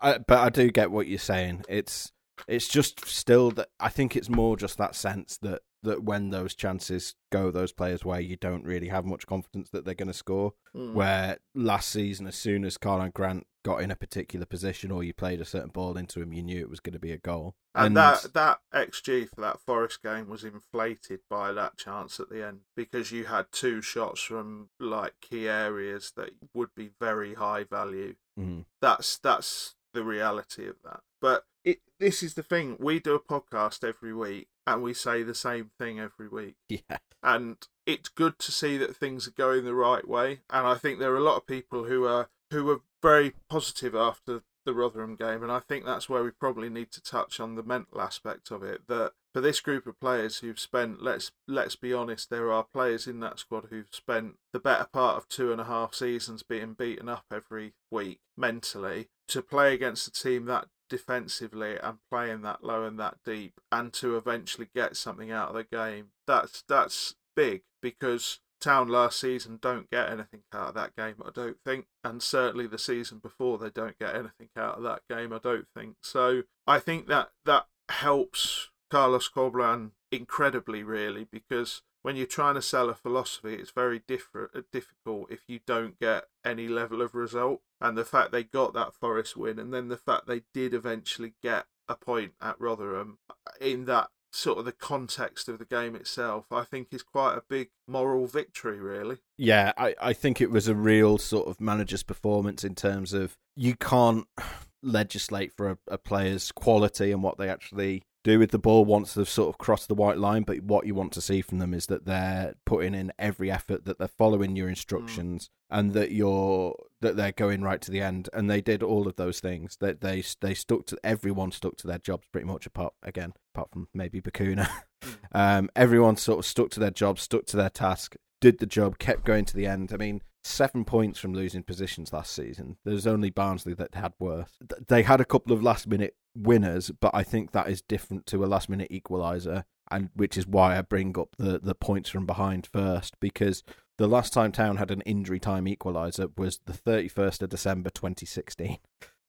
I, 0.00 0.18
but 0.18 0.38
I 0.38 0.48
do 0.50 0.70
get 0.70 0.90
what 0.90 1.08
you're 1.08 1.18
saying. 1.18 1.64
It's 1.68 2.12
it's 2.46 2.68
just 2.68 3.04
still 3.06 3.50
that 3.52 3.68
I 3.80 3.88
think 3.88 4.14
it's 4.14 4.28
more 4.28 4.56
just 4.56 4.78
that 4.78 4.94
sense 4.94 5.38
that 5.38 5.62
that 5.82 6.02
when 6.02 6.30
those 6.30 6.54
chances 6.54 7.14
go 7.30 7.50
those 7.50 7.72
players' 7.72 8.04
way, 8.04 8.20
you 8.20 8.36
don't 8.36 8.64
really 8.64 8.88
have 8.88 9.04
much 9.04 9.26
confidence 9.26 9.70
that 9.70 9.84
they're 9.84 9.94
going 9.94 10.08
to 10.08 10.14
score. 10.14 10.54
Mm. 10.74 10.94
Where 10.94 11.38
last 11.54 11.88
season, 11.88 12.26
as 12.26 12.36
soon 12.36 12.64
as 12.64 12.76
Carl 12.76 13.08
Grant 13.10 13.46
got 13.64 13.82
in 13.82 13.90
a 13.90 13.96
particular 13.96 14.46
position 14.46 14.90
or 14.90 15.04
you 15.04 15.12
played 15.12 15.40
a 15.40 15.44
certain 15.44 15.70
ball 15.70 15.96
into 15.96 16.20
him, 16.20 16.32
you 16.32 16.42
knew 16.42 16.60
it 16.60 16.70
was 16.70 16.80
going 16.80 16.94
to 16.94 16.98
be 16.98 17.12
a 17.12 17.18
goal. 17.18 17.54
And, 17.74 17.96
that 17.96 18.26
that 18.34 18.58
XG 18.74 19.28
for 19.28 19.40
that 19.40 19.60
Forest 19.60 20.02
game 20.02 20.28
was 20.28 20.42
inflated 20.42 21.20
by 21.30 21.52
that 21.52 21.76
chance 21.76 22.18
at 22.18 22.28
the 22.28 22.44
end 22.44 22.60
because 22.74 23.12
you 23.12 23.24
had 23.24 23.46
two 23.52 23.80
shots 23.80 24.20
from 24.20 24.70
like 24.80 25.14
key 25.20 25.48
areas 25.48 26.12
that 26.16 26.30
would 26.54 26.74
be 26.74 26.90
very 26.98 27.34
high 27.34 27.64
value. 27.64 28.14
Mhm. 28.38 28.64
That's 28.80 29.18
that's 29.18 29.76
the 29.94 30.02
reality 30.02 30.66
of 30.66 30.76
that. 30.82 31.00
But 31.20 31.44
it 31.62 31.80
this 31.98 32.22
is 32.22 32.34
the 32.34 32.42
thing. 32.42 32.76
We 32.80 32.98
do 32.98 33.14
a 33.14 33.20
podcast 33.20 33.86
every 33.86 34.14
week 34.14 34.48
and 34.68 34.82
we 34.82 34.92
say 34.92 35.22
the 35.22 35.34
same 35.34 35.70
thing 35.78 35.98
every 35.98 36.28
week. 36.28 36.56
yeah, 36.68 36.98
and 37.22 37.56
it's 37.86 38.08
good 38.08 38.38
to 38.40 38.52
see 38.52 38.76
that 38.76 38.96
things 38.96 39.26
are 39.26 39.32
going 39.32 39.64
the 39.64 39.74
right 39.74 40.06
way. 40.06 40.40
And 40.50 40.66
I 40.66 40.74
think 40.74 40.98
there 40.98 41.12
are 41.12 41.16
a 41.16 41.22
lot 41.22 41.36
of 41.36 41.46
people 41.46 41.84
who 41.84 42.04
are 42.06 42.28
who 42.50 42.70
are 42.70 42.80
very 43.02 43.34
positive 43.48 43.94
after 43.94 44.42
the 44.64 44.74
Rotherham 44.74 45.16
game, 45.16 45.42
and 45.42 45.50
I 45.50 45.60
think 45.60 45.84
that's 45.84 46.08
where 46.08 46.22
we 46.22 46.30
probably 46.30 46.68
need 46.68 46.90
to 46.92 47.02
touch 47.02 47.40
on 47.40 47.54
the 47.54 47.62
mental 47.62 48.00
aspect 48.00 48.50
of 48.50 48.62
it. 48.62 48.82
That 48.88 49.12
for 49.32 49.40
this 49.40 49.60
group 49.60 49.86
of 49.86 49.98
players 50.00 50.38
who've 50.38 50.60
spent, 50.60 51.02
let's 51.02 51.32
let's 51.46 51.76
be 51.76 51.94
honest, 51.94 52.28
there 52.28 52.52
are 52.52 52.64
players 52.64 53.06
in 53.06 53.20
that 53.20 53.38
squad 53.38 53.68
who've 53.70 53.88
spent 53.90 54.36
the 54.52 54.60
better 54.60 54.86
part 54.92 55.16
of 55.16 55.28
two 55.28 55.50
and 55.50 55.60
a 55.60 55.64
half 55.64 55.94
seasons 55.94 56.42
being 56.42 56.74
beaten 56.74 57.08
up 57.08 57.24
every 57.32 57.72
week 57.90 58.20
mentally 58.36 59.08
to 59.28 59.42
play 59.42 59.72
against 59.74 60.06
a 60.06 60.12
team 60.12 60.44
that 60.46 60.66
defensively 60.88 61.76
and 61.82 61.98
playing 62.10 62.42
that 62.42 62.64
low 62.64 62.84
and 62.84 62.98
that 62.98 63.18
deep 63.24 63.60
and 63.70 63.92
to 63.94 64.16
eventually 64.16 64.68
get 64.74 64.96
something 64.96 65.30
out 65.30 65.50
of 65.50 65.54
the 65.54 65.64
game. 65.64 66.08
That's 66.26 66.62
that's 66.68 67.14
big 67.36 67.62
because 67.80 68.40
Town 68.60 68.88
last 68.88 69.20
season 69.20 69.58
don't 69.60 69.88
get 69.90 70.10
anything 70.10 70.40
out 70.52 70.68
of 70.68 70.74
that 70.74 70.96
game 70.96 71.14
I 71.24 71.30
don't 71.32 71.58
think 71.64 71.86
and 72.02 72.20
certainly 72.20 72.66
the 72.66 72.78
season 72.78 73.18
before 73.18 73.56
they 73.58 73.70
don't 73.70 73.98
get 73.98 74.14
anything 74.14 74.48
out 74.56 74.78
of 74.78 74.82
that 74.82 75.02
game 75.08 75.32
I 75.32 75.38
don't 75.38 75.66
think. 75.76 75.96
So 76.02 76.42
I 76.66 76.80
think 76.80 77.06
that 77.06 77.30
that 77.44 77.66
helps 77.88 78.70
Carlos 78.90 79.28
Corberan 79.28 79.92
incredibly 80.10 80.82
really 80.82 81.26
because 81.30 81.82
when 82.08 82.16
you're 82.16 82.24
trying 82.24 82.54
to 82.54 82.62
sell 82.62 82.88
a 82.88 82.94
philosophy 82.94 83.52
it's 83.52 83.70
very 83.70 84.00
different 84.08 84.50
uh, 84.56 84.62
difficult 84.72 85.30
if 85.30 85.40
you 85.46 85.60
don't 85.66 86.00
get 86.00 86.24
any 86.42 86.66
level 86.66 87.02
of 87.02 87.14
result 87.14 87.60
and 87.82 87.98
the 87.98 88.04
fact 88.04 88.32
they 88.32 88.42
got 88.42 88.72
that 88.72 88.94
Forest 88.94 89.36
win 89.36 89.58
and 89.58 89.74
then 89.74 89.88
the 89.88 89.96
fact 89.98 90.26
they 90.26 90.40
did 90.54 90.72
eventually 90.72 91.34
get 91.42 91.66
a 91.86 91.94
point 91.94 92.32
at 92.40 92.58
Rotherham 92.58 93.18
uh, 93.28 93.34
in 93.60 93.84
that 93.84 94.08
sort 94.32 94.56
of 94.56 94.64
the 94.64 94.72
context 94.72 95.50
of 95.50 95.58
the 95.58 95.66
game 95.66 95.94
itself 95.94 96.46
I 96.50 96.64
think 96.64 96.88
is 96.92 97.02
quite 97.02 97.34
a 97.34 97.42
big 97.46 97.68
moral 97.86 98.26
victory 98.26 98.78
really. 98.78 99.18
Yeah, 99.36 99.74
I, 99.76 99.94
I 100.00 100.12
think 100.14 100.40
it 100.40 100.50
was 100.50 100.66
a 100.66 100.74
real 100.74 101.18
sort 101.18 101.46
of 101.46 101.60
manager's 101.60 102.04
performance 102.04 102.64
in 102.64 102.74
terms 102.74 103.12
of 103.12 103.36
you 103.54 103.76
can't 103.76 104.26
legislate 104.82 105.52
for 105.52 105.72
a, 105.72 105.78
a 105.88 105.98
player's 105.98 106.52
quality 106.52 107.12
and 107.12 107.22
what 107.22 107.36
they 107.36 107.50
actually 107.50 108.04
do 108.24 108.38
with 108.38 108.50
the 108.50 108.58
ball 108.58 108.84
once 108.84 109.14
they've 109.14 109.28
sort 109.28 109.48
of 109.48 109.58
crossed 109.58 109.88
the 109.88 109.94
white 109.94 110.18
line. 110.18 110.42
But 110.42 110.62
what 110.62 110.86
you 110.86 110.94
want 110.94 111.12
to 111.12 111.20
see 111.20 111.40
from 111.40 111.58
them 111.58 111.72
is 111.72 111.86
that 111.86 112.04
they're 112.04 112.54
putting 112.64 112.94
in 112.94 113.12
every 113.18 113.50
effort, 113.50 113.84
that 113.84 113.98
they're 113.98 114.08
following 114.08 114.56
your 114.56 114.68
instructions, 114.68 115.50
and 115.70 115.92
that 115.92 116.12
you're 116.12 116.74
that 117.00 117.16
they're 117.16 117.32
going 117.32 117.62
right 117.62 117.80
to 117.80 117.90
the 117.90 118.00
end. 118.00 118.28
And 118.32 118.50
they 118.50 118.60
did 118.60 118.82
all 118.82 119.06
of 119.06 119.16
those 119.16 119.40
things. 119.40 119.76
That 119.80 120.00
they 120.00 120.22
they 120.40 120.54
stuck 120.54 120.86
to 120.86 120.98
everyone 121.04 121.52
stuck 121.52 121.76
to 121.78 121.86
their 121.86 121.98
jobs 121.98 122.26
pretty 122.32 122.46
much 122.46 122.66
apart 122.66 122.94
again 123.02 123.32
apart 123.54 123.70
from 123.72 123.88
maybe 123.94 124.20
Bacuna. 124.20 124.68
um, 125.32 125.70
everyone 125.74 126.16
sort 126.16 126.38
of 126.38 126.46
stuck 126.46 126.70
to 126.70 126.80
their 126.80 126.90
job, 126.90 127.18
stuck 127.18 127.46
to 127.46 127.56
their 127.56 127.70
task, 127.70 128.16
did 128.40 128.58
the 128.58 128.66
job, 128.66 128.98
kept 128.98 129.24
going 129.24 129.44
to 129.44 129.54
the 129.54 129.66
end. 129.66 129.90
I 129.92 129.96
mean, 129.96 130.22
seven 130.44 130.84
points 130.84 131.18
from 131.18 131.34
losing 131.34 131.62
positions 131.62 132.12
last 132.12 132.32
season. 132.32 132.78
There's 132.84 133.06
only 133.06 133.30
Barnsley 133.30 133.74
that 133.74 133.94
had 133.94 134.12
worse. 134.18 134.50
They 134.88 135.02
had 135.02 135.20
a 135.20 135.24
couple 135.24 135.52
of 135.52 135.62
last 135.62 135.86
minute 135.86 136.14
winners, 136.38 136.90
but 137.00 137.10
I 137.14 137.22
think 137.22 137.52
that 137.52 137.68
is 137.68 137.82
different 137.82 138.26
to 138.26 138.44
a 138.44 138.46
last 138.46 138.68
minute 138.68 138.90
equaliser, 138.90 139.64
and 139.90 140.10
which 140.14 140.36
is 140.36 140.46
why 140.46 140.78
I 140.78 140.82
bring 140.82 141.18
up 141.18 141.36
the, 141.38 141.58
the 141.58 141.74
points 141.74 142.10
from 142.10 142.26
behind 142.26 142.66
first 142.66 143.18
because 143.20 143.64
the 143.98 144.06
last 144.06 144.32
time 144.32 144.52
Town 144.52 144.76
had 144.76 144.90
an 144.90 145.00
injury 145.02 145.40
time 145.40 145.66
equaliser 145.66 146.30
was 146.36 146.60
the 146.66 146.72
31st 146.72 147.42
of 147.42 147.48
December 147.48 147.90
2016. 147.90 148.78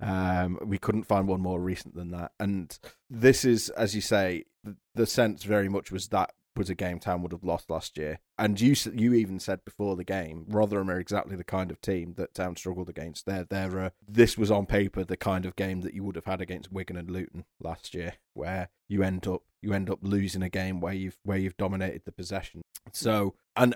Um, 0.02 0.60
we 0.63 0.78
couldn't 0.78 1.04
find 1.04 1.28
one 1.28 1.41
more 1.41 1.60
recent 1.60 1.95
than 1.95 2.12
that. 2.12 2.32
And 2.39 2.78
this 3.10 3.43
is, 3.43 3.69
as 3.72 3.95
you 3.95 4.02
say, 4.02 4.45
the, 4.63 4.76
the 4.95 5.08
sense 5.08 5.43
very 5.43 5.69
much 5.69 5.91
was 5.91 6.10
that 6.10 6.34
was 6.60 6.69
a 6.69 6.76
game 6.76 7.00
Town 7.00 7.24
would 7.24 7.32
have 7.32 7.43
lost 7.43 7.69
last 7.69 7.98
year. 7.98 8.19
And 8.38 8.60
you 8.60 8.76
you 8.93 9.13
even 9.13 9.39
said 9.39 9.65
before 9.65 9.95
the 9.95 10.04
game, 10.04 10.45
Rotherham 10.50 10.91
are 10.91 11.00
exactly 11.00 11.36
the 11.36 11.43
kind 11.43 11.72
of 11.72 11.82
team 11.82 12.13
that 12.17 12.36
Town 12.36 12.58
struggled 12.58 12.89
against. 12.89 13.26
They're, 13.26 13.45
they're, 13.45 13.80
uh, 13.80 13.89
this 14.08 14.38
was 14.38 14.52
on 14.52 14.65
paper 14.65 15.04
the 15.04 15.17
kind 15.17 15.45
of 15.45 15.56
game 15.56 15.82
that 15.82 15.93
you 15.93 16.04
would 16.04 16.17
have 16.17 16.26
had 16.26 16.41
against 16.41 16.72
Wigan 16.72 16.98
and 16.98 17.10
Luton 17.10 17.45
last 17.62 17.95
year, 17.95 18.15
where 18.34 18.69
you 18.89 19.02
end 19.02 19.26
up 19.26 19.43
you 19.62 19.74
end 19.74 19.89
up 19.89 20.00
losing 20.02 20.43
a 20.43 20.50
game 20.50 20.82
where 20.82 20.93
you've 20.93 21.17
where 21.24 21.38
you've 21.38 21.58
dominated 21.58 22.04
the 22.06 22.12
possession. 22.12 22.62
So 22.91 23.36
and 23.56 23.74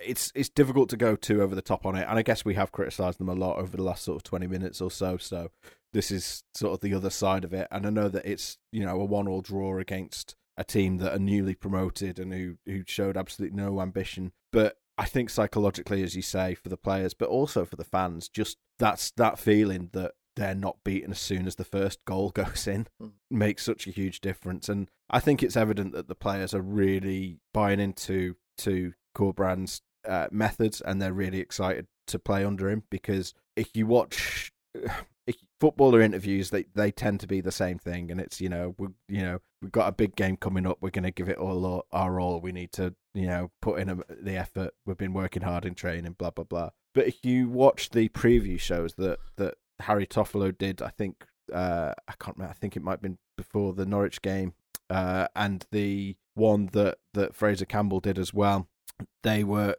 it's 0.00 0.32
it's 0.34 0.48
difficult 0.48 0.88
to 0.90 0.96
go 0.96 1.14
too 1.14 1.42
over 1.42 1.54
the 1.54 1.62
top 1.62 1.86
on 1.86 1.94
it. 1.94 2.06
And 2.08 2.18
I 2.18 2.22
guess 2.22 2.44
we 2.44 2.54
have 2.54 2.72
criticised 2.72 3.18
them 3.20 3.28
a 3.28 3.34
lot 3.34 3.58
over 3.58 3.76
the 3.76 3.82
last 3.84 4.04
sort 4.04 4.16
of 4.16 4.24
twenty 4.24 4.48
minutes 4.48 4.80
or 4.80 4.90
so. 4.90 5.16
So 5.16 5.52
this 5.92 6.10
is 6.10 6.42
sort 6.54 6.74
of 6.74 6.80
the 6.80 6.94
other 6.94 7.10
side 7.10 7.44
of 7.44 7.54
it. 7.54 7.68
And 7.70 7.86
I 7.86 7.90
know 7.90 8.08
that 8.08 8.26
it's 8.26 8.58
you 8.72 8.84
know 8.84 9.00
a 9.00 9.04
one 9.04 9.28
all 9.28 9.42
draw 9.42 9.78
against 9.78 10.34
a 10.56 10.64
team 10.64 10.98
that 10.98 11.14
are 11.14 11.18
newly 11.18 11.54
promoted 11.54 12.18
and 12.18 12.32
who 12.32 12.56
who 12.66 12.82
showed 12.86 13.16
absolutely 13.16 13.56
no 13.56 13.80
ambition. 13.80 14.32
But 14.52 14.78
I 14.98 15.04
think 15.04 15.30
psychologically, 15.30 16.02
as 16.02 16.16
you 16.16 16.22
say, 16.22 16.54
for 16.54 16.68
the 16.68 16.76
players, 16.76 17.14
but 17.14 17.28
also 17.28 17.64
for 17.64 17.76
the 17.76 17.84
fans, 17.84 18.28
just 18.28 18.56
that's 18.78 19.10
that 19.12 19.38
feeling 19.38 19.90
that 19.92 20.12
they're 20.36 20.54
not 20.54 20.84
beaten 20.84 21.10
as 21.10 21.18
soon 21.18 21.46
as 21.46 21.56
the 21.56 21.64
first 21.64 22.04
goal 22.04 22.30
goes 22.34 22.66
in 22.66 22.86
mm. 23.02 23.12
makes 23.30 23.64
such 23.64 23.86
a 23.86 23.90
huge 23.90 24.20
difference. 24.20 24.68
And 24.68 24.88
I 25.10 25.20
think 25.20 25.42
it's 25.42 25.56
evident 25.56 25.92
that 25.92 26.08
the 26.08 26.14
players 26.14 26.54
are 26.54 26.62
really 26.62 27.38
buying 27.52 27.80
into 27.80 28.36
to 28.58 28.92
Corberán's 29.16 29.82
uh, 30.06 30.28
methods 30.30 30.80
and 30.80 31.00
they're 31.00 31.12
really 31.12 31.40
excited 31.40 31.86
to 32.06 32.18
play 32.18 32.44
under 32.44 32.70
him 32.70 32.84
because 32.90 33.34
if 33.56 33.74
you 33.74 33.86
watch 33.86 34.52
footballer 35.60 36.02
interviews 36.02 36.50
they 36.50 36.64
they 36.74 36.90
tend 36.90 37.18
to 37.18 37.26
be 37.26 37.40
the 37.40 37.50
same 37.50 37.78
thing 37.78 38.10
and 38.10 38.20
it's 38.20 38.40
you 38.40 38.48
know 38.48 38.74
we 38.78 38.88
you 39.08 39.22
know 39.22 39.40
we've 39.62 39.72
got 39.72 39.88
a 39.88 39.92
big 39.92 40.14
game 40.14 40.36
coming 40.36 40.66
up 40.66 40.76
we're 40.80 40.90
going 40.90 41.02
to 41.02 41.10
give 41.10 41.28
it 41.28 41.38
all 41.38 41.86
our 41.92 42.20
all 42.20 42.40
we 42.40 42.52
need 42.52 42.70
to 42.72 42.94
you 43.14 43.26
know 43.26 43.50
put 43.62 43.80
in 43.80 43.88
a, 43.88 43.96
the 44.22 44.36
effort 44.36 44.74
we've 44.84 44.98
been 44.98 45.14
working 45.14 45.42
hard 45.42 45.64
in 45.64 45.74
training 45.74 46.14
blah 46.18 46.30
blah 46.30 46.44
blah. 46.44 46.70
But 46.94 47.06
if 47.06 47.24
you 47.24 47.48
watch 47.48 47.90
the 47.90 48.08
preview 48.10 48.60
shows 48.60 48.94
that 48.94 49.18
that 49.36 49.54
Harry 49.80 50.06
Toffolo 50.06 50.56
did 50.56 50.82
I 50.82 50.90
think 50.90 51.24
uh 51.52 51.94
I 52.06 52.12
can't 52.20 52.36
remember 52.36 52.50
I 52.50 52.58
think 52.58 52.76
it 52.76 52.82
might 52.82 52.92
have 52.92 53.02
been 53.02 53.18
before 53.36 53.72
the 53.72 53.86
Norwich 53.86 54.20
game 54.20 54.52
uh 54.90 55.28
and 55.34 55.64
the 55.72 56.16
one 56.34 56.66
that 56.72 56.98
that 57.14 57.34
Fraser 57.34 57.64
Campbell 57.64 58.00
did 58.00 58.18
as 58.18 58.34
well 58.34 58.68
they 59.22 59.42
were 59.42 59.76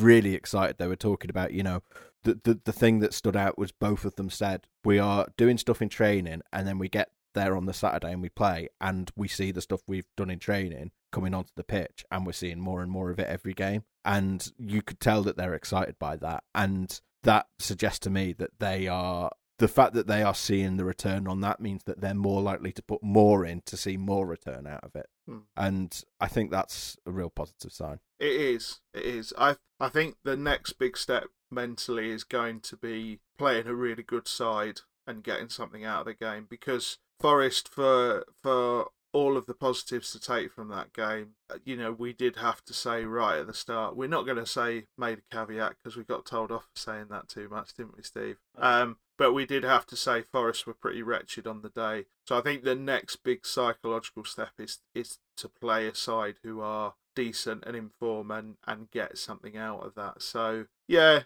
really 0.00 0.34
excited. 0.34 0.76
They 0.78 0.88
were 0.88 0.96
talking 0.96 1.30
about 1.30 1.52
you 1.52 1.62
know 1.62 1.82
the, 2.24 2.40
the 2.44 2.60
the 2.64 2.72
thing 2.72 3.00
that 3.00 3.14
stood 3.14 3.36
out 3.36 3.58
was 3.58 3.72
both 3.72 4.04
of 4.04 4.16
them 4.16 4.30
said 4.30 4.66
we 4.84 4.98
are 4.98 5.26
doing 5.36 5.58
stuff 5.58 5.82
in 5.82 5.88
training 5.88 6.42
and 6.52 6.66
then 6.66 6.78
we 6.78 6.88
get 6.88 7.10
there 7.34 7.56
on 7.56 7.66
the 7.66 7.72
Saturday 7.72 8.12
and 8.12 8.22
we 8.22 8.28
play 8.28 8.68
and 8.80 9.10
we 9.16 9.28
see 9.28 9.52
the 9.52 9.60
stuff 9.60 9.80
we've 9.86 10.08
done 10.16 10.30
in 10.30 10.38
training 10.38 10.90
coming 11.12 11.34
onto 11.34 11.50
the 11.56 11.64
pitch 11.64 12.04
and 12.10 12.26
we're 12.26 12.32
seeing 12.32 12.58
more 12.58 12.82
and 12.82 12.90
more 12.90 13.10
of 13.10 13.18
it 13.18 13.28
every 13.28 13.54
game 13.54 13.84
and 14.04 14.52
you 14.58 14.82
could 14.82 15.00
tell 15.00 15.22
that 15.22 15.36
they're 15.36 15.54
excited 15.54 15.98
by 15.98 16.16
that 16.16 16.42
and 16.54 17.00
that 17.22 17.46
suggests 17.58 18.00
to 18.00 18.10
me 18.10 18.32
that 18.32 18.50
they 18.58 18.88
are 18.88 19.30
the 19.58 19.68
fact 19.68 19.92
that 19.94 20.06
they 20.06 20.22
are 20.22 20.34
seeing 20.34 20.76
the 20.76 20.84
return 20.84 21.26
on 21.26 21.40
that 21.40 21.60
means 21.60 21.82
that 21.84 22.00
they're 22.00 22.14
more 22.14 22.40
likely 22.40 22.72
to 22.72 22.82
put 22.82 23.02
more 23.02 23.44
in 23.44 23.60
to 23.66 23.76
see 23.76 23.96
more 23.96 24.26
return 24.26 24.66
out 24.66 24.84
of 24.84 24.94
it. 24.94 25.06
Hmm. 25.26 25.38
And 25.56 26.00
I 26.20 26.28
think 26.28 26.50
that's 26.50 26.96
a 27.06 27.10
real 27.10 27.30
positive 27.30 27.72
sign. 27.72 27.98
It 28.20 28.32
is. 28.32 28.80
It 28.94 29.04
is. 29.04 29.32
I 29.36 29.56
I 29.80 29.88
think 29.88 30.16
the 30.22 30.36
next 30.36 30.74
big 30.74 30.96
step 30.96 31.24
mentally 31.50 32.10
is 32.10 32.24
going 32.24 32.60
to 32.60 32.76
be 32.76 33.20
playing 33.36 33.66
a 33.66 33.74
really 33.74 34.02
good 34.02 34.28
side 34.28 34.80
and 35.06 35.24
getting 35.24 35.48
something 35.48 35.84
out 35.84 36.00
of 36.00 36.06
the 36.06 36.14
game 36.14 36.46
because 36.48 36.98
Forest 37.18 37.68
for 37.68 38.24
for 38.42 38.88
all 39.12 39.36
of 39.36 39.46
the 39.46 39.54
positives 39.54 40.12
to 40.12 40.20
take 40.20 40.52
from 40.52 40.68
that 40.68 40.92
game, 40.92 41.30
uh, 41.50 41.56
you 41.64 41.76
know, 41.76 41.90
we 41.92 42.12
did 42.12 42.36
have 42.36 42.62
to 42.64 42.74
say 42.74 43.04
right 43.04 43.38
at 43.38 43.46
the 43.46 43.54
start. 43.54 43.96
We're 43.96 44.08
not 44.08 44.26
going 44.26 44.36
to 44.36 44.46
say 44.46 44.84
made 44.98 45.18
a 45.18 45.34
caveat 45.34 45.76
because 45.78 45.96
we 45.96 46.04
got 46.04 46.26
told 46.26 46.52
off 46.52 46.64
for 46.64 46.78
saying 46.78 47.06
that 47.10 47.28
too 47.28 47.48
much, 47.48 47.74
didn't 47.74 47.96
we, 47.96 48.02
Steve? 48.02 48.36
Um, 48.56 48.98
but 49.16 49.32
we 49.32 49.46
did 49.46 49.64
have 49.64 49.86
to 49.86 49.96
say 49.96 50.22
Forest 50.22 50.66
were 50.66 50.74
pretty 50.74 51.02
wretched 51.02 51.46
on 51.46 51.62
the 51.62 51.70
day. 51.70 52.04
So 52.26 52.38
I 52.38 52.42
think 52.42 52.62
the 52.62 52.74
next 52.74 53.16
big 53.24 53.46
psychological 53.46 54.24
step 54.24 54.52
is 54.58 54.78
is 54.94 55.18
to 55.38 55.48
play 55.48 55.88
a 55.88 55.94
side 55.94 56.36
who 56.42 56.60
are 56.60 56.94
decent 57.16 57.64
and 57.66 57.74
inform 57.74 58.30
and 58.30 58.56
and 58.66 58.90
get 58.90 59.18
something 59.18 59.56
out 59.56 59.84
of 59.84 59.94
that. 59.96 60.22
So 60.22 60.66
yeah, 60.88 61.22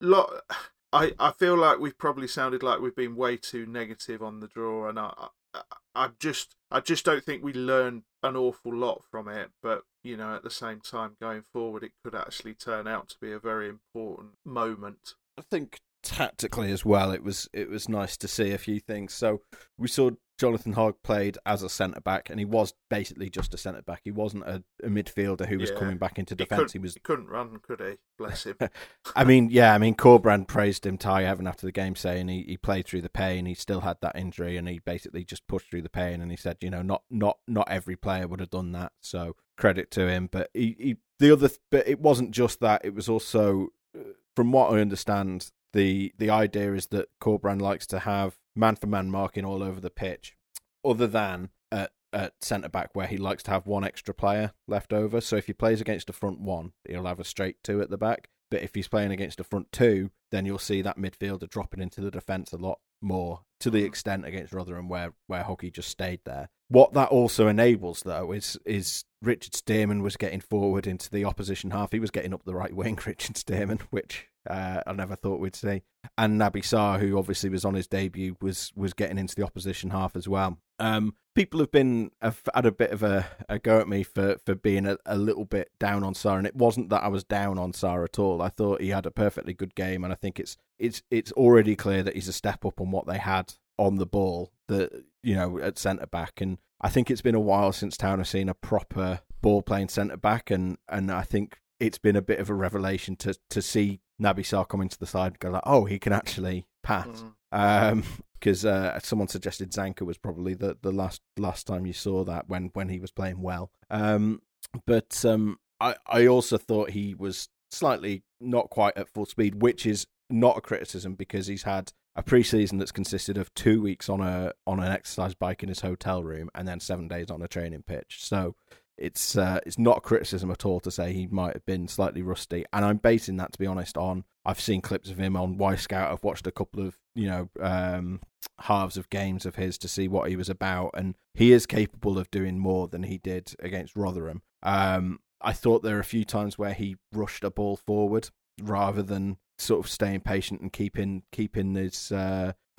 lot. 0.00 0.42
I, 0.92 1.12
I 1.20 1.30
feel 1.30 1.56
like 1.56 1.78
we've 1.78 1.96
probably 1.96 2.26
sounded 2.26 2.64
like 2.64 2.80
we've 2.80 2.96
been 2.96 3.14
way 3.14 3.36
too 3.36 3.64
negative 3.64 4.24
on 4.24 4.40
the 4.40 4.48
draw, 4.48 4.88
and 4.88 4.98
I, 4.98 5.28
I 5.54 5.60
I 5.94 6.08
just 6.18 6.56
I 6.70 6.80
just 6.80 7.04
don't 7.04 7.22
think 7.24 7.44
we 7.44 7.52
learned 7.52 8.02
an 8.24 8.36
awful 8.36 8.74
lot 8.74 9.02
from 9.08 9.28
it. 9.28 9.50
But 9.62 9.82
you 10.02 10.16
know, 10.16 10.34
at 10.34 10.42
the 10.42 10.50
same 10.50 10.80
time, 10.80 11.16
going 11.20 11.44
forward, 11.52 11.84
it 11.84 11.92
could 12.02 12.16
actually 12.16 12.54
turn 12.54 12.88
out 12.88 13.08
to 13.10 13.16
be 13.20 13.30
a 13.30 13.38
very 13.38 13.68
important 13.68 14.32
moment. 14.44 15.14
I 15.38 15.42
think 15.42 15.80
tactically 16.02 16.72
as 16.72 16.84
well, 16.84 17.12
it 17.12 17.22
was 17.22 17.48
it 17.52 17.68
was 17.68 17.88
nice 17.88 18.16
to 18.18 18.28
see 18.28 18.52
a 18.52 18.58
few 18.58 18.80
things. 18.80 19.14
So 19.14 19.42
we 19.78 19.88
saw 19.88 20.10
Jonathan 20.38 20.72
Hogg 20.72 20.96
played 21.02 21.36
as 21.44 21.62
a 21.62 21.68
centre 21.68 22.00
back, 22.00 22.30
and 22.30 22.38
he 22.38 22.46
was 22.46 22.72
basically 22.88 23.28
just 23.28 23.52
a 23.52 23.58
centre 23.58 23.82
back. 23.82 24.00
He 24.04 24.10
wasn't 24.10 24.44
a, 24.44 24.62
a 24.82 24.88
midfielder 24.88 25.46
who 25.46 25.58
was 25.58 25.70
yeah. 25.70 25.78
coming 25.78 25.98
back 25.98 26.18
into 26.18 26.34
defence. 26.34 26.72
He, 26.72 26.78
he, 26.78 26.82
was 26.82 26.94
he 26.94 27.00
couldn't 27.00 27.28
run, 27.28 27.58
could 27.62 27.80
he? 27.80 27.96
Bless 28.16 28.44
him. 28.44 28.56
I 29.14 29.24
mean, 29.24 29.50
yeah, 29.50 29.74
I 29.74 29.78
mean, 29.78 29.94
Corberán 29.94 30.46
praised 30.46 30.86
him, 30.86 30.96
Ty 30.96 31.24
Evan, 31.24 31.46
after 31.46 31.66
the 31.66 31.72
game, 31.72 31.94
saying 31.94 32.28
he, 32.28 32.42
he 32.42 32.56
played 32.56 32.86
through 32.86 33.02
the 33.02 33.10
pain. 33.10 33.44
He 33.44 33.54
still 33.54 33.80
had 33.80 33.98
that 34.00 34.16
injury, 34.16 34.56
and 34.56 34.66
he 34.66 34.78
basically 34.78 35.24
just 35.24 35.46
pushed 35.46 35.70
through 35.70 35.82
the 35.82 35.90
pain. 35.90 36.22
And 36.22 36.30
he 36.30 36.36
said, 36.36 36.56
you 36.60 36.70
know, 36.70 36.82
not 36.82 37.02
not 37.10 37.38
not 37.46 37.70
every 37.70 37.96
player 37.96 38.26
would 38.26 38.40
have 38.40 38.50
done 38.50 38.72
that. 38.72 38.92
So 39.00 39.36
credit 39.60 39.90
to 39.92 40.08
him. 40.08 40.28
But 40.32 40.50
he, 40.54 40.76
he 40.78 40.96
the 41.18 41.32
other, 41.32 41.50
but 41.70 41.86
it 41.86 42.00
wasn't 42.00 42.32
just 42.32 42.60
that. 42.60 42.84
It 42.84 42.94
was 42.94 43.08
also, 43.08 43.68
uh, 43.96 44.12
from 44.34 44.50
what 44.50 44.72
I 44.72 44.80
understand, 44.80 45.50
the 45.72 46.12
the 46.18 46.30
idea 46.30 46.74
is 46.74 46.86
that 46.86 47.08
Corberán 47.20 47.60
likes 47.60 47.86
to 47.88 48.00
have 48.00 48.38
man 48.56 48.76
for 48.76 48.86
man 48.86 49.10
marking 49.10 49.44
all 49.44 49.62
over 49.62 49.80
the 49.80 49.90
pitch, 49.90 50.36
other 50.84 51.06
than 51.06 51.50
at, 51.70 51.92
at 52.12 52.34
centre 52.40 52.68
back 52.68 52.90
where 52.94 53.06
he 53.06 53.16
likes 53.16 53.42
to 53.44 53.50
have 53.50 53.66
one 53.66 53.84
extra 53.84 54.14
player 54.14 54.52
left 54.66 54.92
over. 54.92 55.20
So 55.20 55.36
if 55.36 55.46
he 55.46 55.52
plays 55.52 55.80
against 55.80 56.10
a 56.10 56.14
front 56.14 56.40
one, 56.40 56.72
he'll 56.88 57.06
have 57.06 57.20
a 57.20 57.24
straight 57.24 57.62
two 57.62 57.80
at 57.80 57.90
the 57.90 57.98
back. 57.98 58.28
But 58.50 58.62
if 58.62 58.74
he's 58.74 58.88
playing 58.88 59.12
against 59.12 59.38
a 59.38 59.44
front 59.44 59.70
two, 59.70 60.10
then 60.32 60.44
you'll 60.44 60.58
see 60.58 60.82
that 60.82 60.98
midfielder 60.98 61.48
dropping 61.48 61.80
into 61.80 62.00
the 62.00 62.10
defence 62.10 62.52
a 62.52 62.56
lot 62.56 62.80
more 63.00 63.40
to 63.60 63.70
the 63.70 63.82
mm. 63.82 63.86
extent 63.86 64.24
against 64.24 64.52
Rotherham 64.52 64.88
where 64.88 65.12
where 65.26 65.44
Hoggy 65.44 65.72
just 65.72 65.88
stayed 65.88 66.20
there. 66.24 66.48
What 66.68 66.92
that 66.94 67.08
also 67.10 67.48
enables 67.48 68.02
though 68.02 68.32
is 68.32 68.58
is 68.64 69.04
Richard 69.22 69.52
Stearman 69.52 70.02
was 70.02 70.16
getting 70.16 70.40
forward 70.40 70.86
into 70.86 71.10
the 71.10 71.24
opposition 71.24 71.70
half. 71.70 71.92
He 71.92 72.00
was 72.00 72.10
getting 72.10 72.32
up 72.32 72.44
the 72.44 72.54
right 72.54 72.74
wing, 72.74 72.98
Richard 73.06 73.36
Stearman, 73.36 73.80
which 73.90 74.28
uh, 74.48 74.80
I 74.86 74.92
never 74.92 75.16
thought 75.16 75.40
we'd 75.40 75.56
see. 75.56 75.82
And 76.16 76.40
Naby 76.40 76.62
Sarr, 76.62 76.98
who 76.98 77.18
obviously 77.18 77.50
was 77.50 77.64
on 77.64 77.74
his 77.74 77.86
debut, 77.86 78.36
was 78.40 78.72
was 78.74 78.94
getting 78.94 79.18
into 79.18 79.34
the 79.34 79.44
opposition 79.44 79.90
half 79.90 80.16
as 80.16 80.28
well. 80.28 80.58
Um, 80.80 81.14
people 81.34 81.60
have 81.60 81.70
been 81.70 82.10
have 82.20 82.42
had 82.54 82.66
a 82.66 82.72
bit 82.72 82.90
of 82.90 83.02
a, 83.02 83.26
a 83.48 83.58
go 83.58 83.80
at 83.80 83.88
me 83.88 84.02
for 84.02 84.36
for 84.44 84.54
being 84.54 84.86
a, 84.86 84.96
a 85.06 85.16
little 85.16 85.44
bit 85.44 85.70
down 85.78 86.02
on 86.02 86.14
Sarr, 86.14 86.38
and 86.38 86.46
it 86.46 86.56
wasn't 86.56 86.90
that 86.90 87.02
I 87.02 87.08
was 87.08 87.24
down 87.24 87.58
on 87.58 87.72
Sarr 87.72 88.04
at 88.04 88.18
all. 88.18 88.42
I 88.42 88.48
thought 88.48 88.80
he 88.80 88.88
had 88.88 89.06
a 89.06 89.10
perfectly 89.10 89.52
good 89.52 89.74
game, 89.74 90.02
and 90.02 90.12
I 90.12 90.16
think 90.16 90.40
it's 90.40 90.56
it's 90.78 91.02
it's 91.10 91.32
already 91.32 91.76
clear 91.76 92.02
that 92.02 92.14
he's 92.14 92.28
a 92.28 92.32
step 92.32 92.64
up 92.64 92.80
on 92.80 92.90
what 92.90 93.06
they 93.06 93.18
had 93.18 93.54
on 93.78 93.96
the 93.96 94.06
ball. 94.06 94.52
That 94.68 95.04
you 95.22 95.34
know 95.34 95.58
at 95.58 95.78
centre 95.78 96.06
back, 96.06 96.40
and 96.40 96.58
I 96.80 96.88
think 96.88 97.10
it's 97.10 97.22
been 97.22 97.34
a 97.34 97.40
while 97.40 97.72
since 97.72 97.96
Town 97.96 98.18
have 98.18 98.28
seen 98.28 98.48
a 98.48 98.54
proper 98.54 99.20
ball 99.42 99.62
playing 99.62 99.90
centre 99.90 100.16
back, 100.16 100.50
and 100.50 100.78
and 100.88 101.10
I 101.10 101.22
think 101.22 101.58
it's 101.78 101.98
been 101.98 102.16
a 102.16 102.22
bit 102.22 102.40
of 102.40 102.50
a 102.50 102.54
revelation 102.54 103.16
to 103.16 103.34
to 103.50 103.62
see 103.62 104.00
Naby 104.20 104.40
Sarr 104.40 104.68
come 104.68 104.80
into 104.80 104.98
the 104.98 105.06
side 105.06 105.32
and 105.32 105.38
go 105.38 105.50
like, 105.50 105.62
oh, 105.64 105.84
he 105.84 105.98
can 105.98 106.12
actually 106.12 106.66
pass. 106.82 107.24
Mm. 107.52 107.92
Um, 107.92 108.04
because 108.40 108.64
uh, 108.64 108.98
someone 109.00 109.28
suggested 109.28 109.70
Zanka 109.70 110.02
was 110.02 110.18
probably 110.18 110.54
the, 110.54 110.76
the 110.80 110.92
last 110.92 111.20
last 111.38 111.66
time 111.66 111.86
you 111.86 111.92
saw 111.92 112.24
that 112.24 112.48
when 112.48 112.70
when 112.72 112.88
he 112.88 112.98
was 112.98 113.10
playing 113.10 113.42
well. 113.42 113.70
Um, 113.90 114.40
but 114.86 115.24
um, 115.24 115.58
I 115.80 115.96
I 116.06 116.26
also 116.26 116.58
thought 116.58 116.90
he 116.90 117.14
was 117.14 117.48
slightly 117.70 118.22
not 118.40 118.70
quite 118.70 118.96
at 118.96 119.08
full 119.08 119.26
speed, 119.26 119.62
which 119.62 119.86
is 119.86 120.06
not 120.28 120.56
a 120.56 120.60
criticism 120.60 121.14
because 121.14 121.46
he's 121.46 121.64
had 121.64 121.92
a 122.16 122.22
preseason 122.22 122.78
that's 122.78 122.92
consisted 122.92 123.38
of 123.38 123.52
two 123.54 123.80
weeks 123.80 124.08
on 124.08 124.20
a 124.20 124.52
on 124.66 124.80
an 124.80 124.90
exercise 124.90 125.34
bike 125.34 125.62
in 125.62 125.68
his 125.68 125.80
hotel 125.80 126.22
room 126.22 126.50
and 126.54 126.66
then 126.66 126.80
seven 126.80 127.08
days 127.08 127.30
on 127.30 127.42
a 127.42 127.48
training 127.48 127.82
pitch. 127.82 128.18
So 128.20 128.54
it's 128.98 129.36
uh, 129.36 129.60
it's 129.64 129.78
not 129.78 129.98
a 129.98 130.02
criticism 130.02 130.50
at 130.50 130.64
all 130.64 130.80
to 130.80 130.90
say 130.90 131.12
he 131.12 131.26
might 131.26 131.54
have 131.54 131.64
been 131.66 131.88
slightly 131.88 132.22
rusty, 132.22 132.64
and 132.72 132.84
I'm 132.84 132.98
basing 132.98 133.36
that 133.38 133.52
to 133.52 133.58
be 133.58 133.66
honest 133.66 133.96
on 133.96 134.24
I've 134.50 134.60
seen 134.60 134.80
clips 134.80 135.10
of 135.10 135.18
him 135.18 135.36
on 135.36 135.56
Wyscout. 135.56 136.10
I've 136.10 136.24
watched 136.24 136.46
a 136.46 136.52
couple 136.52 136.84
of 136.84 136.98
you 137.14 137.26
know 137.26 137.48
um, 137.60 138.20
halves 138.62 138.96
of 138.96 139.08
games 139.08 139.46
of 139.46 139.54
his 139.54 139.78
to 139.78 139.88
see 139.88 140.08
what 140.08 140.28
he 140.28 140.36
was 140.36 140.48
about, 140.48 140.90
and 140.94 141.16
he 141.34 141.52
is 141.52 141.66
capable 141.66 142.18
of 142.18 142.30
doing 142.30 142.58
more 142.58 142.88
than 142.88 143.04
he 143.04 143.18
did 143.18 143.54
against 143.60 143.96
Rotherham. 143.96 144.42
Um, 144.62 145.20
I 145.40 145.52
thought 145.52 145.82
there 145.82 145.94
were 145.94 146.00
a 146.00 146.04
few 146.04 146.24
times 146.24 146.58
where 146.58 146.74
he 146.74 146.96
rushed 147.12 147.44
a 147.44 147.50
ball 147.50 147.76
forward 147.76 148.30
rather 148.60 149.02
than 149.02 149.38
sort 149.58 149.84
of 149.84 149.90
staying 149.90 150.20
patient 150.20 150.60
and 150.60 150.72
keeping 150.72 151.22
keeping 151.32 151.74
his 151.76 152.10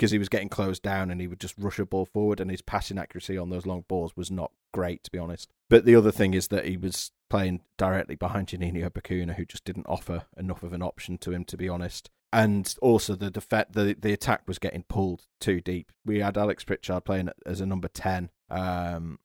because 0.02 0.10
he 0.10 0.18
was 0.18 0.30
getting 0.30 0.50
closed 0.50 0.82
down 0.82 1.12
and 1.12 1.22
he 1.22 1.28
would 1.28 1.40
just 1.40 1.54
rush 1.60 1.78
a 1.78 1.86
ball 1.86 2.08
forward 2.08 2.40
and 2.40 2.50
his 2.50 2.64
passing 2.64 2.98
accuracy 2.98 3.38
on 3.38 3.52
those 3.52 3.68
long 3.68 3.86
balls 3.88 4.18
was 4.18 4.32
not 4.32 4.52
great 4.74 5.04
to 5.04 5.12
be 5.12 5.20
honest. 5.20 5.54
But 5.70 5.86
the 5.86 5.96
other 5.96 6.12
thing 6.12 6.34
is 6.34 6.48
that 6.48 6.66
he 6.66 6.76
was 6.76 7.12
playing 7.30 7.62
directly 7.78 8.16
behind 8.16 8.48
Juninho 8.48 8.90
Bacuna, 8.90 9.36
who 9.36 9.46
just 9.46 9.64
didn't 9.64 9.86
offer 9.86 10.24
enough 10.36 10.64
of 10.64 10.74
an 10.74 10.82
option 10.82 11.20
to 11.20 11.32
him 11.32 11.46
to 11.46 11.56
be 11.56 11.70
honest. 11.70 12.10
And 12.34 12.74
also 12.82 13.14
the 13.14 13.30
defect, 13.30 13.74
the 13.74 13.96
the 14.00 14.12
attack 14.12 14.42
was 14.48 14.58
getting 14.58 14.86
pulled 14.90 15.28
too 15.40 15.62
deep. 15.62 15.92
We 16.04 16.22
had 16.22 16.36
Alex 16.36 16.64
Pritchard 16.64 17.06
playing 17.06 17.30
as 17.46 17.62
a 17.62 17.68
number 17.68 17.88
ten 17.88 18.32
um, 18.50 19.20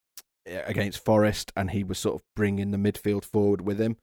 against 0.45 1.03
Forest, 1.03 1.53
and 1.57 1.71
he 1.71 1.85
was 1.85 1.99
sort 1.99 2.17
of 2.17 2.23
bringing 2.35 2.71
the 2.71 2.77
midfield 2.77 3.25
forward 3.25 3.63
with 3.63 3.81
him 3.81 3.97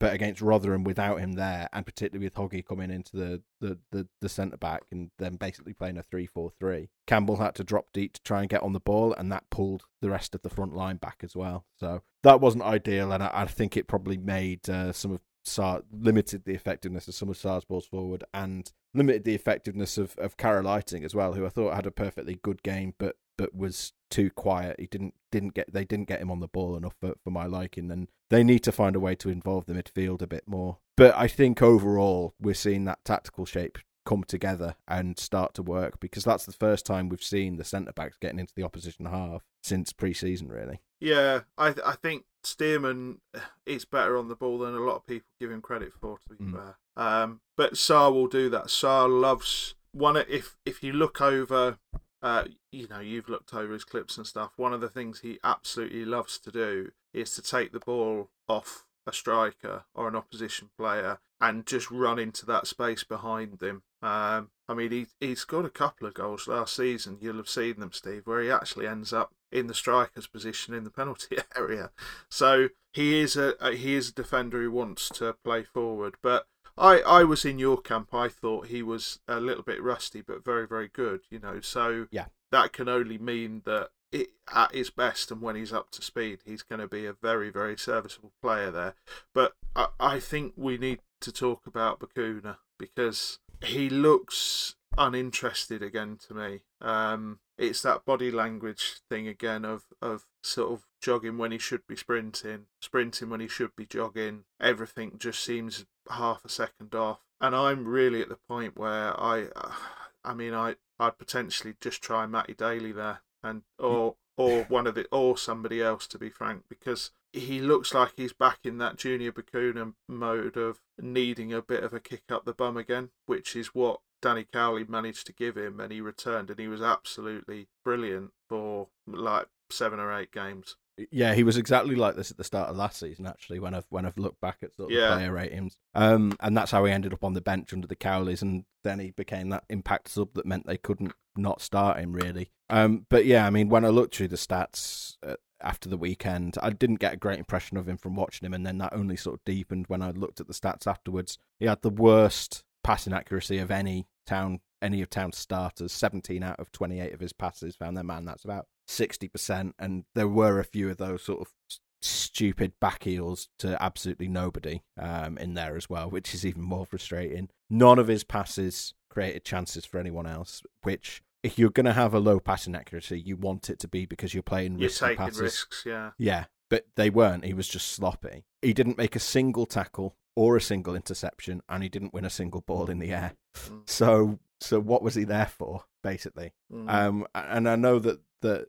but 0.00 0.12
against 0.12 0.40
Rotherham 0.40 0.84
without 0.84 1.20
him 1.20 1.32
there, 1.32 1.68
and 1.72 1.84
particularly 1.84 2.26
with 2.26 2.34
Hoggy 2.34 2.64
coming 2.64 2.90
into 2.90 3.16
the 3.16 3.42
the, 3.60 3.78
the, 3.90 4.08
the 4.20 4.28
centre 4.28 4.56
back 4.56 4.82
and 4.92 5.10
then 5.18 5.36
basically 5.36 5.72
playing 5.72 5.98
a 5.98 6.02
3 6.02 6.26
4 6.26 6.50
3, 6.58 6.88
Campbell 7.06 7.36
had 7.36 7.54
to 7.56 7.64
drop 7.64 7.86
deep 7.92 8.12
to 8.14 8.22
try 8.22 8.40
and 8.40 8.48
get 8.48 8.62
on 8.62 8.72
the 8.72 8.80
ball, 8.80 9.12
and 9.12 9.30
that 9.32 9.50
pulled 9.50 9.84
the 10.00 10.10
rest 10.10 10.34
of 10.34 10.42
the 10.42 10.50
front 10.50 10.74
line 10.74 10.96
back 10.96 11.18
as 11.22 11.34
well. 11.34 11.64
So 11.78 12.02
that 12.22 12.40
wasn't 12.40 12.64
ideal, 12.64 13.12
and 13.12 13.22
I, 13.22 13.30
I 13.32 13.46
think 13.46 13.76
it 13.76 13.88
probably 13.88 14.16
made 14.16 14.68
uh, 14.68 14.92
some 14.92 15.12
of 15.12 15.20
Sarr 15.44 15.82
limited 15.90 16.44
the 16.44 16.54
effectiveness 16.54 17.08
of 17.08 17.14
some 17.14 17.28
of 17.28 17.36
Sarr's 17.36 17.64
balls 17.64 17.86
forward 17.86 18.22
and 18.34 18.70
limited 18.94 19.24
the 19.24 19.34
effectiveness 19.34 19.98
of, 19.98 20.14
of 20.18 20.36
Carel 20.36 20.64
Eiting 20.64 21.04
as 21.04 21.14
well, 21.14 21.32
who 21.32 21.46
I 21.46 21.48
thought 21.48 21.74
had 21.74 21.86
a 21.86 21.90
perfectly 21.90 22.38
good 22.42 22.62
game, 22.62 22.94
but 22.98 23.16
but 23.38 23.54
was 23.54 23.94
too 24.10 24.28
quiet. 24.28 24.76
He 24.78 24.86
didn't 24.86 25.14
didn't 25.32 25.54
get 25.54 25.72
they 25.72 25.86
didn't 25.86 26.08
get 26.08 26.20
him 26.20 26.30
on 26.30 26.40
the 26.40 26.48
ball 26.48 26.76
enough 26.76 26.96
for, 27.00 27.14
for 27.24 27.30
my 27.30 27.46
liking, 27.46 27.90
and 27.90 28.08
they 28.28 28.44
need 28.44 28.62
to 28.64 28.72
find 28.72 28.94
a 28.94 29.00
way 29.00 29.14
to 29.14 29.30
involve 29.30 29.64
the 29.64 29.72
midfield 29.72 30.20
a 30.20 30.26
bit 30.26 30.44
more. 30.46 30.78
But 30.96 31.16
I 31.16 31.28
think 31.28 31.62
overall 31.62 32.34
we're 32.38 32.52
seeing 32.52 32.84
that 32.84 33.04
tactical 33.04 33.46
shape 33.46 33.78
come 34.04 34.24
together 34.24 34.74
and 34.86 35.18
start 35.18 35.52
to 35.54 35.62
work 35.62 36.00
because 36.00 36.24
that's 36.24 36.46
the 36.46 36.52
first 36.52 36.86
time 36.86 37.08
we've 37.10 37.22
seen 37.22 37.56
the 37.56 37.64
centre 37.64 37.92
backs 37.92 38.16
getting 38.18 38.38
into 38.38 38.54
the 38.56 38.62
opposition 38.62 39.04
half 39.04 39.42
since 39.62 39.92
pre-season, 39.92 40.48
really. 40.48 40.80
Yeah, 40.98 41.40
I 41.58 41.72
th- 41.72 41.86
I 41.86 41.92
think 41.92 42.24
Stearman 42.42 43.18
is 43.66 43.84
better 43.84 44.16
on 44.16 44.28
the 44.28 44.34
ball 44.34 44.58
than 44.58 44.74
a 44.74 44.80
lot 44.80 44.96
of 44.96 45.06
people 45.06 45.28
give 45.38 45.50
him 45.50 45.60
credit 45.60 45.92
for. 45.92 46.18
To 46.18 46.34
be 46.34 46.44
mm. 46.44 46.52
fair, 46.52 46.78
um, 46.96 47.40
but 47.56 47.74
Sarr 47.74 48.12
will 48.12 48.26
do 48.26 48.48
that. 48.50 48.64
Sarr 48.64 49.08
loves 49.08 49.74
one. 49.92 50.16
If 50.16 50.56
if 50.64 50.82
you 50.82 50.92
look 50.92 51.20
over 51.20 51.78
uh, 52.22 52.44
you 52.72 52.88
know, 52.88 53.00
you've 53.00 53.28
looked 53.28 53.54
over 53.54 53.72
his 53.72 53.84
clips 53.84 54.16
and 54.16 54.26
stuff. 54.26 54.52
One 54.56 54.72
of 54.72 54.80
the 54.80 54.88
things 54.88 55.20
he 55.20 55.38
absolutely 55.44 56.04
loves 56.04 56.38
to 56.40 56.50
do 56.50 56.92
is 57.12 57.34
to 57.34 57.42
take 57.42 57.72
the 57.72 57.80
ball 57.80 58.30
off 58.48 58.84
a 59.06 59.12
striker 59.12 59.84
or 59.94 60.08
an 60.08 60.16
opposition 60.16 60.70
player 60.76 61.18
and 61.40 61.66
just 61.66 61.90
run 61.90 62.18
into 62.18 62.44
that 62.46 62.66
space 62.66 63.04
behind 63.04 63.58
them. 63.58 63.82
Um, 64.02 64.50
I 64.68 64.74
mean, 64.74 64.90
he 64.90 65.06
he 65.20 65.34
scored 65.34 65.64
a 65.64 65.70
couple 65.70 66.06
of 66.06 66.14
goals 66.14 66.46
last 66.46 66.76
season. 66.76 67.18
You'll 67.20 67.36
have 67.36 67.48
seen 67.48 67.80
them, 67.80 67.92
Steve, 67.92 68.26
where 68.26 68.42
he 68.42 68.50
actually 68.50 68.86
ends 68.86 69.12
up 69.12 69.32
in 69.50 69.66
the 69.66 69.74
striker's 69.74 70.26
position 70.26 70.74
in 70.74 70.84
the 70.84 70.90
penalty 70.98 71.38
area. 71.56 71.90
So 72.28 72.68
he 72.92 73.20
is 73.20 73.36
a, 73.36 73.54
he 73.74 73.94
is 73.94 74.10
a 74.10 74.14
defender 74.14 74.60
who 74.60 74.70
wants 74.70 75.08
to 75.10 75.36
play 75.44 75.64
forward, 75.64 76.16
but 76.22 76.46
I, 76.78 77.00
I 77.00 77.24
was 77.24 77.44
in 77.44 77.58
your 77.58 77.78
camp. 77.78 78.14
I 78.14 78.28
thought 78.28 78.66
he 78.66 78.82
was 78.82 79.18
a 79.26 79.40
little 79.40 79.62
bit 79.62 79.82
rusty, 79.82 80.20
but 80.20 80.44
very, 80.44 80.66
very 80.66 80.88
good. 80.88 81.22
You 81.30 81.38
know, 81.38 81.60
so 81.60 82.06
yeah, 82.10 82.26
that 82.50 82.72
can 82.72 82.88
only 82.88 83.18
mean 83.18 83.62
that 83.64 83.90
it, 84.12 84.28
at 84.54 84.74
his 84.74 84.90
best 84.90 85.30
and 85.30 85.40
when 85.42 85.56
he's 85.56 85.72
up 85.72 85.90
to 85.92 86.02
speed, 86.02 86.40
he's 86.44 86.62
going 86.62 86.80
to 86.80 86.88
be 86.88 87.06
a 87.06 87.12
very, 87.12 87.50
very 87.50 87.76
serviceable 87.76 88.32
player 88.40 88.70
there. 88.70 88.94
But 89.34 89.52
I, 89.76 89.88
I 89.98 90.20
think 90.20 90.54
we 90.56 90.78
need 90.78 91.00
to 91.20 91.32
talk 91.32 91.66
about 91.66 92.00
Bacuna 92.00 92.58
because 92.78 93.38
he 93.62 93.90
looks 93.90 94.76
uninterested 94.96 95.82
again 95.82 96.18
to 96.26 96.34
me. 96.34 96.60
Um, 96.80 97.40
it's 97.56 97.82
that 97.82 98.04
body 98.04 98.30
language 98.30 99.00
thing 99.08 99.26
again 99.26 99.64
of 99.64 99.86
of 100.00 100.26
sort 100.42 100.72
of 100.72 100.86
jogging 101.00 101.38
when 101.38 101.52
he 101.52 101.58
should 101.58 101.86
be 101.86 101.96
sprinting, 101.96 102.66
sprinting 102.80 103.30
when 103.30 103.40
he 103.40 103.48
should 103.48 103.74
be 103.76 103.84
jogging. 103.84 104.44
Everything 104.60 105.16
just 105.18 105.42
seems 105.42 105.84
half 106.10 106.44
a 106.44 106.48
second 106.48 106.94
off, 106.94 107.20
and 107.40 107.54
I'm 107.54 107.86
really 107.86 108.20
at 108.22 108.28
the 108.28 108.38
point 108.48 108.76
where 108.76 109.18
I, 109.20 109.46
I 110.24 110.34
mean, 110.34 110.54
I 110.54 110.76
I'd 110.98 111.18
potentially 111.18 111.74
just 111.80 112.02
try 112.02 112.26
Matty 112.26 112.54
Daly 112.54 112.92
there, 112.92 113.22
and 113.42 113.62
mm. 113.80 113.88
or 113.88 114.16
or 114.36 114.64
one 114.64 114.86
of 114.86 114.94
the 114.94 115.06
or 115.10 115.36
somebody 115.36 115.82
else 115.82 116.06
to 116.08 116.18
be 116.18 116.30
frank, 116.30 116.64
because 116.68 117.10
he 117.32 117.60
looks 117.60 117.92
like 117.92 118.12
he's 118.16 118.32
back 118.32 118.60
in 118.64 118.78
that 118.78 118.96
Juninho 118.96 119.32
Bacuna 119.32 119.94
mode 120.08 120.56
of 120.56 120.80
needing 121.00 121.52
a 121.52 121.62
bit 121.62 121.84
of 121.84 121.92
a 121.92 122.00
kick 122.00 122.22
up 122.30 122.44
the 122.44 122.52
bum 122.52 122.76
again, 122.76 123.10
which 123.26 123.54
is 123.54 123.74
what 123.74 124.00
Danny 124.20 124.44
Cowley 124.44 124.84
managed 124.84 125.26
to 125.26 125.32
give 125.32 125.56
him, 125.56 125.80
and 125.80 125.92
he 125.92 126.00
returned, 126.00 126.50
and 126.50 126.58
he 126.58 126.68
was 126.68 126.82
absolutely 126.82 127.68
brilliant 127.84 128.32
for 128.48 128.88
like 129.06 129.48
seven 129.70 130.00
or 130.00 130.12
eight 130.12 130.32
games. 130.32 130.76
Yeah, 131.10 131.34
he 131.34 131.44
was 131.44 131.56
exactly 131.56 131.94
like 131.94 132.16
this 132.16 132.30
at 132.30 132.36
the 132.36 132.44
start 132.44 132.68
of 132.68 132.76
last 132.76 132.98
season. 132.98 133.26
Actually, 133.26 133.60
when 133.60 133.74
I've 133.74 133.86
when 133.88 134.04
I've 134.04 134.18
looked 134.18 134.40
back 134.40 134.58
at 134.62 134.74
sort 134.74 134.90
of 134.90 134.96
yeah. 134.96 135.14
player 135.14 135.32
ratings, 135.32 135.78
um, 135.94 136.36
and 136.40 136.56
that's 136.56 136.70
how 136.70 136.84
he 136.84 136.92
ended 136.92 137.12
up 137.12 137.24
on 137.24 137.34
the 137.34 137.40
bench 137.40 137.72
under 137.72 137.86
the 137.86 137.96
Cowleys, 137.96 138.42
and 138.42 138.64
then 138.84 138.98
he 138.98 139.10
became 139.12 139.50
that 139.50 139.64
impact 139.68 140.08
sub 140.08 140.34
that 140.34 140.46
meant 140.46 140.66
they 140.66 140.76
couldn't 140.76 141.12
not 141.36 141.60
start 141.60 141.98
him 141.98 142.12
really. 142.12 142.50
Um, 142.70 143.06
but 143.08 143.24
yeah, 143.24 143.46
I 143.46 143.50
mean, 143.50 143.68
when 143.68 143.84
I 143.84 143.88
looked 143.88 144.16
through 144.16 144.28
the 144.28 144.36
stats 144.36 145.16
uh, 145.26 145.36
after 145.60 145.88
the 145.88 145.96
weekend, 145.96 146.56
I 146.62 146.70
didn't 146.70 146.96
get 146.96 147.14
a 147.14 147.18
great 147.18 147.38
impression 147.38 147.76
of 147.76 147.88
him 147.88 147.96
from 147.96 148.16
watching 148.16 148.46
him, 148.46 148.54
and 148.54 148.66
then 148.66 148.78
that 148.78 148.92
only 148.92 149.16
sort 149.16 149.34
of 149.34 149.44
deepened 149.44 149.86
when 149.88 150.02
I 150.02 150.10
looked 150.10 150.40
at 150.40 150.48
the 150.48 150.54
stats 150.54 150.86
afterwards. 150.86 151.38
He 151.58 151.66
had 151.66 151.82
the 151.82 151.90
worst 151.90 152.64
passing 152.82 153.12
accuracy 153.12 153.58
of 153.58 153.70
any 153.70 154.06
town 154.26 154.60
any 154.80 155.02
of 155.02 155.10
town's 155.10 155.36
starters. 155.36 155.92
17 155.92 156.42
out 156.42 156.60
of 156.60 156.70
28 156.72 157.12
of 157.12 157.20
his 157.20 157.32
passes 157.32 157.76
found 157.76 157.96
their 157.96 158.04
man. 158.04 158.24
That's 158.24 158.44
about 158.44 158.66
60%. 158.88 159.72
And 159.78 160.04
there 160.14 160.28
were 160.28 160.58
a 160.58 160.64
few 160.64 160.90
of 160.90 160.96
those 160.96 161.22
sort 161.22 161.40
of 161.40 161.52
stupid 162.00 162.72
back 162.80 163.04
heels 163.04 163.48
to 163.58 163.80
absolutely 163.82 164.28
nobody 164.28 164.82
um, 165.00 165.36
in 165.38 165.54
there 165.54 165.76
as 165.76 165.90
well, 165.90 166.10
which 166.10 166.34
is 166.34 166.46
even 166.46 166.62
more 166.62 166.86
frustrating. 166.86 167.48
None 167.68 167.98
of 167.98 168.08
his 168.08 168.24
passes 168.24 168.94
created 169.10 169.44
chances 169.44 169.84
for 169.84 169.98
anyone 169.98 170.26
else, 170.26 170.62
which 170.82 171.22
if 171.42 171.58
you're 171.58 171.70
going 171.70 171.86
to 171.86 171.92
have 171.92 172.14
a 172.14 172.20
low 172.20 172.40
passing 172.40 172.74
accuracy, 172.74 173.20
you 173.20 173.36
want 173.36 173.70
it 173.70 173.78
to 173.80 173.88
be 173.88 174.06
because 174.06 174.34
you're 174.34 174.42
playing 174.42 174.78
you're 174.78 174.90
taking 174.90 175.16
passes. 175.16 175.40
risks, 175.40 175.82
yeah. 175.86 176.10
Yeah, 176.18 176.44
but 176.68 176.86
they 176.96 177.10
weren't. 177.10 177.44
He 177.44 177.54
was 177.54 177.68
just 177.68 177.88
sloppy. 177.88 178.44
He 178.62 178.72
didn't 178.72 178.98
make 178.98 179.16
a 179.16 179.20
single 179.20 179.66
tackle 179.66 180.16
or 180.36 180.56
a 180.56 180.60
single 180.60 180.94
interception, 180.94 181.62
and 181.68 181.82
he 181.82 181.88
didn't 181.88 182.14
win 182.14 182.24
a 182.24 182.30
single 182.30 182.60
ball 182.60 182.90
in 182.90 182.98
the 182.98 183.10
air. 183.12 183.34
Mm. 183.56 183.88
So, 183.88 184.38
so 184.60 184.80
what 184.80 185.02
was 185.02 185.14
he 185.14 185.24
there 185.24 185.46
for, 185.46 185.84
basically? 186.02 186.52
Mm. 186.72 186.88
Um, 186.88 187.26
and 187.34 187.68
I 187.68 187.76
know 187.76 187.98
that 187.98 188.20
that 188.42 188.68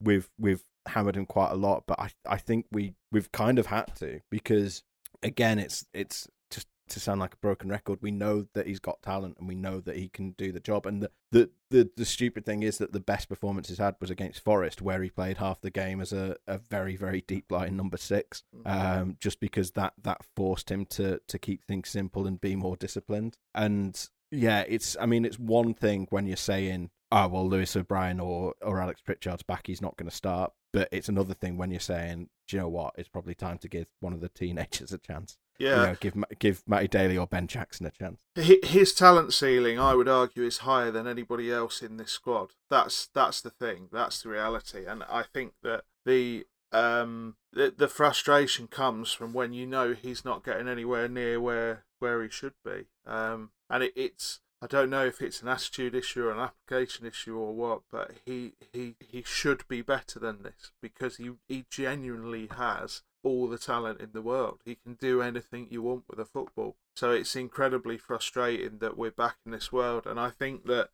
we've 0.00 0.28
we've 0.38 0.64
hammered 0.86 1.16
him 1.16 1.26
quite 1.26 1.50
a 1.50 1.56
lot, 1.56 1.84
but 1.86 1.98
I 2.00 2.10
I 2.26 2.36
think 2.38 2.66
we 2.70 2.94
we've 3.12 3.30
kind 3.32 3.58
of 3.58 3.66
had 3.66 3.94
to 3.96 4.20
because 4.30 4.82
again, 5.22 5.58
it's 5.58 5.86
it's 5.92 6.28
just 6.50 6.66
to 6.88 7.00
sound 7.00 7.20
like 7.20 7.34
a 7.34 7.38
broken 7.38 7.68
record, 7.68 8.00
we 8.02 8.10
know 8.10 8.46
that 8.54 8.66
he's 8.66 8.80
got 8.80 9.02
talent 9.02 9.36
and 9.38 9.48
we 9.48 9.54
know 9.54 9.80
that 9.80 9.96
he 9.96 10.08
can 10.08 10.32
do 10.32 10.52
the 10.52 10.60
job. 10.60 10.86
And 10.86 11.02
the, 11.02 11.10
the, 11.30 11.50
the, 11.70 11.90
the 11.96 12.04
stupid 12.04 12.44
thing 12.44 12.62
is 12.62 12.78
that 12.78 12.92
the 12.92 13.00
best 13.00 13.28
performance 13.28 13.68
he's 13.68 13.78
had 13.78 13.94
was 14.00 14.10
against 14.10 14.42
Forest, 14.42 14.82
where 14.82 15.02
he 15.02 15.10
played 15.10 15.38
half 15.38 15.60
the 15.60 15.70
game 15.70 16.00
as 16.00 16.12
a, 16.12 16.36
a 16.46 16.58
very, 16.58 16.96
very 16.96 17.22
deep 17.22 17.50
line 17.50 17.76
number 17.76 17.96
six, 17.96 18.42
mm-hmm. 18.54 19.00
um, 19.00 19.16
just 19.20 19.40
because 19.40 19.72
that, 19.72 19.94
that 20.02 20.24
forced 20.36 20.70
him 20.70 20.84
to, 20.86 21.20
to 21.28 21.38
keep 21.38 21.64
things 21.64 21.88
simple 21.88 22.26
and 22.26 22.40
be 22.40 22.56
more 22.56 22.76
disciplined. 22.76 23.36
And 23.54 24.08
yeah, 24.30 24.64
it's, 24.68 24.96
I 25.00 25.06
mean, 25.06 25.24
it's 25.24 25.38
one 25.38 25.74
thing 25.74 26.06
when 26.10 26.26
you're 26.26 26.36
saying, 26.36 26.90
oh, 27.12 27.28
well, 27.28 27.48
Lewis 27.48 27.76
O'Brien 27.76 28.20
or, 28.20 28.54
or 28.62 28.80
Alex 28.80 29.00
Pritchard's 29.00 29.42
back, 29.42 29.66
he's 29.66 29.82
not 29.82 29.96
going 29.96 30.08
to 30.08 30.14
start. 30.16 30.52
But 30.72 30.88
it's 30.92 31.08
another 31.08 31.34
thing 31.34 31.56
when 31.56 31.70
you're 31.70 31.80
saying, 31.80 32.28
do 32.46 32.56
you 32.56 32.62
know 32.62 32.68
what? 32.68 32.94
It's 32.96 33.08
probably 33.08 33.34
time 33.34 33.58
to 33.58 33.68
give 33.68 33.86
one 34.00 34.12
of 34.12 34.20
the 34.20 34.28
teenagers 34.28 34.92
a 34.92 34.98
chance. 34.98 35.36
Yeah, 35.58 35.80
you 35.80 35.86
know, 35.88 35.96
give 36.00 36.14
give 36.38 36.62
Matty 36.66 36.88
Daly 36.88 37.18
or 37.18 37.26
Ben 37.26 37.46
Jackson 37.46 37.84
a 37.84 37.90
chance. 37.90 38.22
His 38.34 38.94
talent 38.94 39.34
ceiling, 39.34 39.78
I 39.78 39.94
would 39.94 40.08
argue, 40.08 40.44
is 40.44 40.58
higher 40.58 40.90
than 40.90 41.06
anybody 41.06 41.52
else 41.52 41.82
in 41.82 41.98
this 41.98 42.12
squad. 42.12 42.52
That's 42.70 43.08
that's 43.08 43.42
the 43.42 43.50
thing. 43.50 43.88
That's 43.92 44.22
the 44.22 44.30
reality, 44.30 44.86
and 44.86 45.02
I 45.02 45.22
think 45.22 45.52
that 45.62 45.82
the 46.06 46.46
um 46.72 47.36
the, 47.52 47.74
the 47.76 47.88
frustration 47.88 48.68
comes 48.68 49.12
from 49.12 49.34
when 49.34 49.52
you 49.52 49.66
know 49.66 49.92
he's 49.92 50.24
not 50.24 50.44
getting 50.44 50.66
anywhere 50.66 51.08
near 51.08 51.38
where 51.38 51.84
where 51.98 52.22
he 52.22 52.30
should 52.30 52.54
be. 52.64 52.86
Um, 53.04 53.50
and 53.70 53.84
it, 53.84 53.92
it's 53.96 54.40
I 54.62 54.66
don't 54.66 54.90
know 54.90 55.06
if 55.06 55.22
it's 55.22 55.40
an 55.40 55.48
attitude 55.48 55.94
issue 55.94 56.26
or 56.26 56.32
an 56.32 56.38
application 56.38 57.06
issue 57.06 57.38
or 57.38 57.54
what, 57.54 57.82
but 57.90 58.10
he 58.26 58.52
he, 58.72 58.96
he 58.98 59.22
should 59.22 59.66
be 59.68 59.80
better 59.80 60.18
than 60.18 60.42
this 60.42 60.72
because 60.82 61.16
he, 61.16 61.30
he 61.48 61.64
genuinely 61.70 62.48
has 62.56 63.02
all 63.22 63.48
the 63.48 63.58
talent 63.58 64.00
in 64.00 64.10
the 64.12 64.22
world. 64.22 64.60
He 64.64 64.74
can 64.74 64.94
do 64.94 65.22
anything 65.22 65.68
you 65.70 65.82
want 65.82 66.04
with 66.08 66.18
a 66.18 66.24
football. 66.24 66.76
So 67.00 67.12
it's 67.12 67.34
incredibly 67.34 67.96
frustrating 67.96 68.76
that 68.80 68.94
we're 68.94 69.10
back 69.10 69.36
in 69.46 69.52
this 69.52 69.72
world, 69.72 70.06
and 70.06 70.20
I 70.20 70.28
think 70.28 70.66
that 70.66 70.90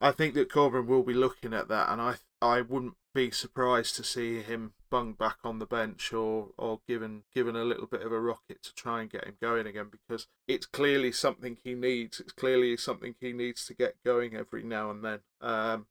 I 0.00 0.12
think 0.12 0.34
that 0.34 0.48
Corberan 0.48 0.86
will 0.86 1.02
be 1.02 1.14
looking 1.14 1.52
at 1.52 1.66
that, 1.66 1.90
and 1.90 2.00
I 2.00 2.18
I 2.40 2.60
wouldn't 2.60 2.94
be 3.12 3.32
surprised 3.32 3.96
to 3.96 4.04
see 4.04 4.40
him 4.40 4.74
bung 4.88 5.14
back 5.14 5.38
on 5.42 5.58
the 5.58 5.66
bench 5.66 6.12
or 6.12 6.50
or 6.56 6.82
given 6.86 7.24
given 7.34 7.56
a 7.56 7.64
little 7.64 7.88
bit 7.88 8.02
of 8.02 8.12
a 8.12 8.20
rocket 8.20 8.62
to 8.62 8.74
try 8.76 9.00
and 9.00 9.10
get 9.10 9.24
him 9.24 9.34
going 9.42 9.66
again 9.66 9.88
because 9.90 10.28
it's 10.46 10.64
clearly 10.64 11.10
something 11.10 11.58
he 11.64 11.74
needs. 11.74 12.20
It's 12.20 12.30
clearly 12.30 12.76
something 12.76 13.16
he 13.20 13.32
needs 13.32 13.66
to 13.66 13.74
get 13.74 13.96
going 14.04 14.36
every 14.36 14.62
now 14.62 14.92
and 14.92 15.04
then. 15.04 15.18
Um, 15.40 15.88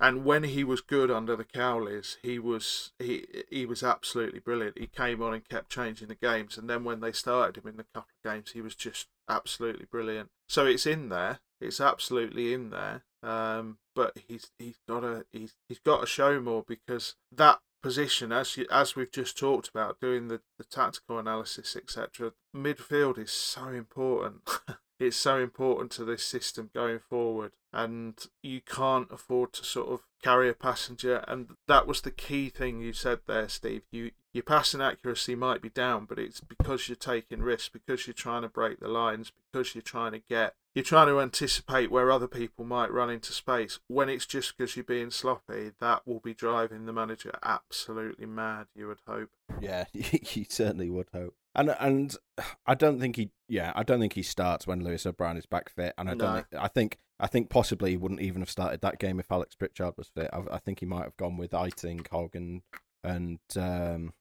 and 0.00 0.24
when 0.24 0.44
he 0.44 0.64
was 0.64 0.80
good 0.80 1.10
under 1.10 1.36
the 1.36 1.44
Cowleys, 1.44 2.16
he 2.22 2.38
was 2.38 2.92
he 2.98 3.26
he 3.50 3.66
was 3.66 3.82
absolutely 3.82 4.40
brilliant. 4.40 4.78
He 4.78 4.86
came 4.86 5.22
on 5.22 5.34
and 5.34 5.48
kept 5.48 5.70
changing 5.70 6.08
the 6.08 6.14
games, 6.14 6.58
and 6.58 6.68
then 6.68 6.84
when 6.84 7.00
they 7.00 7.12
started 7.12 7.56
him 7.62 7.68
in 7.68 7.76
the 7.76 7.86
couple 7.94 8.10
of 8.24 8.30
games, 8.30 8.52
he 8.52 8.60
was 8.60 8.74
just 8.74 9.08
absolutely 9.28 9.86
brilliant. 9.90 10.30
So 10.48 10.66
it's 10.66 10.86
in 10.86 11.08
there. 11.08 11.40
It's 11.60 11.80
absolutely 11.80 12.52
in 12.52 12.70
there. 12.70 13.04
Um, 13.22 13.78
but 13.94 14.18
he's 14.28 14.50
he's 14.58 14.78
got 14.88 15.00
to 15.00 15.24
he's 15.32 15.54
he's 15.68 15.78
got 15.78 16.00
to 16.00 16.06
show 16.06 16.40
more 16.40 16.64
because 16.66 17.14
that 17.32 17.60
position, 17.84 18.32
as 18.32 18.56
you, 18.56 18.66
as 18.70 18.96
we've 18.96 19.12
just 19.12 19.36
talked 19.36 19.68
about, 19.68 20.00
doing 20.00 20.28
the, 20.28 20.40
the 20.56 20.64
tactical 20.64 21.18
analysis, 21.18 21.76
etc. 21.76 22.32
Midfield 22.56 23.18
is 23.18 23.30
so 23.30 23.68
important. 23.68 24.40
it's 24.98 25.16
so 25.16 25.38
important 25.38 25.90
to 25.92 26.04
this 26.04 26.24
system 26.24 26.70
going 26.74 26.98
forward 26.98 27.52
and 27.72 28.26
you 28.42 28.60
can't 28.60 29.10
afford 29.10 29.52
to 29.52 29.64
sort 29.64 29.88
of 29.88 30.00
carry 30.22 30.48
a 30.48 30.54
passenger 30.54 31.24
and 31.26 31.56
that 31.66 31.86
was 31.86 32.02
the 32.02 32.10
key 32.10 32.48
thing 32.48 32.80
you 32.80 32.92
said 32.92 33.18
there 33.26 33.48
steve. 33.48 33.82
You 33.90 34.12
your 34.32 34.44
passing 34.44 34.80
accuracy 34.80 35.34
might 35.34 35.62
be 35.62 35.68
down 35.68 36.06
but 36.06 36.18
it's 36.18 36.40
because 36.40 36.88
you're 36.88 36.96
taking 36.96 37.42
risks 37.42 37.68
because 37.68 38.06
you're 38.06 38.14
trying 38.14 38.42
to 38.42 38.48
break 38.48 38.80
the 38.80 38.88
lines 38.88 39.32
because 39.52 39.74
you're 39.74 39.82
trying 39.82 40.12
to 40.12 40.20
get 40.20 40.54
you're 40.74 40.84
trying 40.84 41.06
to 41.08 41.20
anticipate 41.20 41.90
where 41.90 42.10
other 42.10 42.26
people 42.26 42.64
might 42.64 42.92
run 42.92 43.08
into 43.08 43.32
space. 43.32 43.78
When 43.86 44.08
it's 44.08 44.26
just 44.26 44.56
because 44.56 44.74
you're 44.74 44.84
being 44.84 45.10
sloppy 45.10 45.72
that 45.80 46.06
will 46.06 46.18
be 46.20 46.34
driving 46.34 46.86
the 46.86 46.92
manager 46.92 47.32
absolutely 47.42 48.26
mad 48.26 48.66
you 48.74 48.88
would 48.88 49.00
hope. 49.06 49.30
Yeah 49.60 49.84
you 49.92 50.46
certainly 50.48 50.90
would 50.90 51.08
hope 51.12 51.34
and 51.54 51.74
and 51.80 52.16
I 52.66 52.74
don't 52.74 53.00
think 53.00 53.16
he 53.16 53.30
yeah 53.48 53.72
I 53.74 53.82
don't 53.82 54.00
think 54.00 54.14
he 54.14 54.22
starts 54.22 54.66
when 54.66 54.82
Lewis 54.84 55.06
O'Brien 55.06 55.36
is 55.36 55.46
back 55.46 55.68
fit, 55.68 55.94
and 55.98 56.08
I 56.08 56.14
don't 56.14 56.34
No. 56.34 56.34
think, 56.36 56.46
I 56.62 56.68
think 56.68 56.98
I 57.20 57.26
think 57.26 57.48
possibly 57.50 57.90
he 57.90 57.96
wouldn't 57.96 58.20
even 58.20 58.42
have 58.42 58.50
started 58.50 58.80
that 58.80 58.98
game 58.98 59.20
if 59.20 59.30
Alex 59.30 59.54
Pritchard 59.54 59.94
was 59.96 60.08
fit. 60.08 60.30
I, 60.32 60.42
I 60.52 60.58
think 60.58 60.80
he 60.80 60.86
might 60.86 61.04
have 61.04 61.16
gone 61.16 61.36
with 61.36 61.52
Eiting, 61.52 62.06
Hogan, 62.10 62.62
and 63.02 63.38
um 63.56 64.12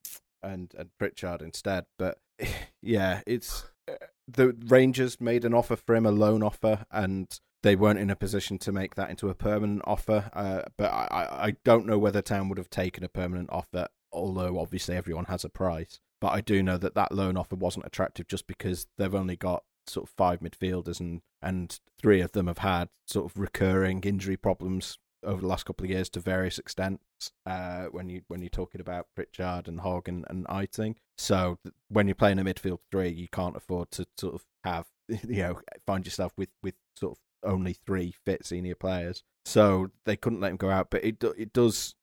and 0.42 0.74
and 0.78 0.90
Pritchard 1.00 1.42
instead. 1.42 1.86
But 1.98 2.18
yeah, 2.82 3.22
it's 3.26 3.66
uh, 3.90 3.94
the 4.28 4.56
Rangers 4.68 5.20
made 5.20 5.44
an 5.46 5.54
offer 5.54 5.76
for 5.76 5.96
him, 5.96 6.06
a 6.06 6.12
loan 6.12 6.44
offer, 6.44 6.86
and 6.92 7.28
they 7.64 7.76
weren't 7.76 8.00
in 8.00 8.10
a 8.10 8.16
position 8.16 8.58
to 8.60 8.72
make 8.74 8.96
that 8.96 9.10
into 9.10 9.30
a 9.30 9.34
permanent 9.36 9.82
offer. 9.86 10.30
Uh, 10.34 10.64
but 10.78 10.92
I- 10.92 11.48
I 11.48 11.56
don't 11.64 11.86
know 11.86 11.98
whether 11.98 12.22
Town 12.22 12.50
would 12.50 12.58
have 12.58 12.70
taken 12.70 13.04
a 13.06 13.10
permanent 13.10 13.50
offer, 13.52 13.88
although 14.12 14.60
obviously 14.60 14.96
everyone 14.98 15.26
has 15.26 15.44
a 15.46 15.50
price. 15.50 16.00
But 16.24 16.36
I 16.36 16.40
do 16.40 16.64
know 16.64 16.78
that 16.78 16.96
that 16.96 17.12
loan 17.12 17.36
offer 17.36 17.58
wasn't 17.58 17.86
attractive 17.86 18.30
just 18.30 18.48
because 18.48 18.88
they've 18.98 19.14
only 19.14 19.36
got 19.36 19.66
sort 19.88 20.08
of 20.08 20.14
five 20.16 20.40
midfielders 20.40 21.02
and 21.02 21.22
and 21.42 21.78
three 22.02 22.22
of 22.22 22.32
them 22.32 22.48
have 22.48 22.60
had 22.60 22.88
sort 23.06 23.26
of 23.26 23.38
recurring 23.38 24.00
injury 24.04 24.38
problems 24.38 25.00
over 25.22 25.42
the 25.42 25.48
last 25.48 25.66
couple 25.66 25.84
of 25.84 25.90
years 25.90 26.08
to 26.12 26.22
various 26.22 26.58
extents. 26.58 27.34
Uh, 27.46 27.88
when 27.88 28.08
you 28.08 28.22
when 28.30 28.42
you're 28.42 28.48
talking 28.48 28.80
about 28.80 29.08
Pritchard 29.18 29.68
and 29.68 29.82
Hogg 29.82 30.08
and, 30.08 30.24
and 30.30 30.46
Eiting, 30.48 30.96
so 31.18 31.60
when 31.90 32.08
you're 32.08 32.16
playing 32.16 32.40
a 32.40 32.46
midfield 32.46 32.80
three, 32.90 33.10
you 33.10 33.28
can't 33.28 33.58
afford 33.58 33.92
to 33.92 34.06
sort 34.18 34.36
of 34.36 34.46
have 34.64 34.88
you 35.28 35.44
know 35.44 35.60
find 35.86 36.06
yourself 36.06 36.32
with 36.38 36.52
with 36.64 36.76
sort 36.98 37.18
of 37.18 37.52
only 37.52 37.74
three 37.74 38.14
fit 38.24 38.46
senior 38.46 38.76
players. 38.76 39.24
So 39.44 39.92
they 40.06 40.16
couldn't 40.16 40.40
let 40.40 40.52
him 40.52 40.58
go 40.58 40.70
out, 40.70 40.90
but 40.90 41.04
it 41.04 41.22
it 41.38 41.52
does. 41.52 41.96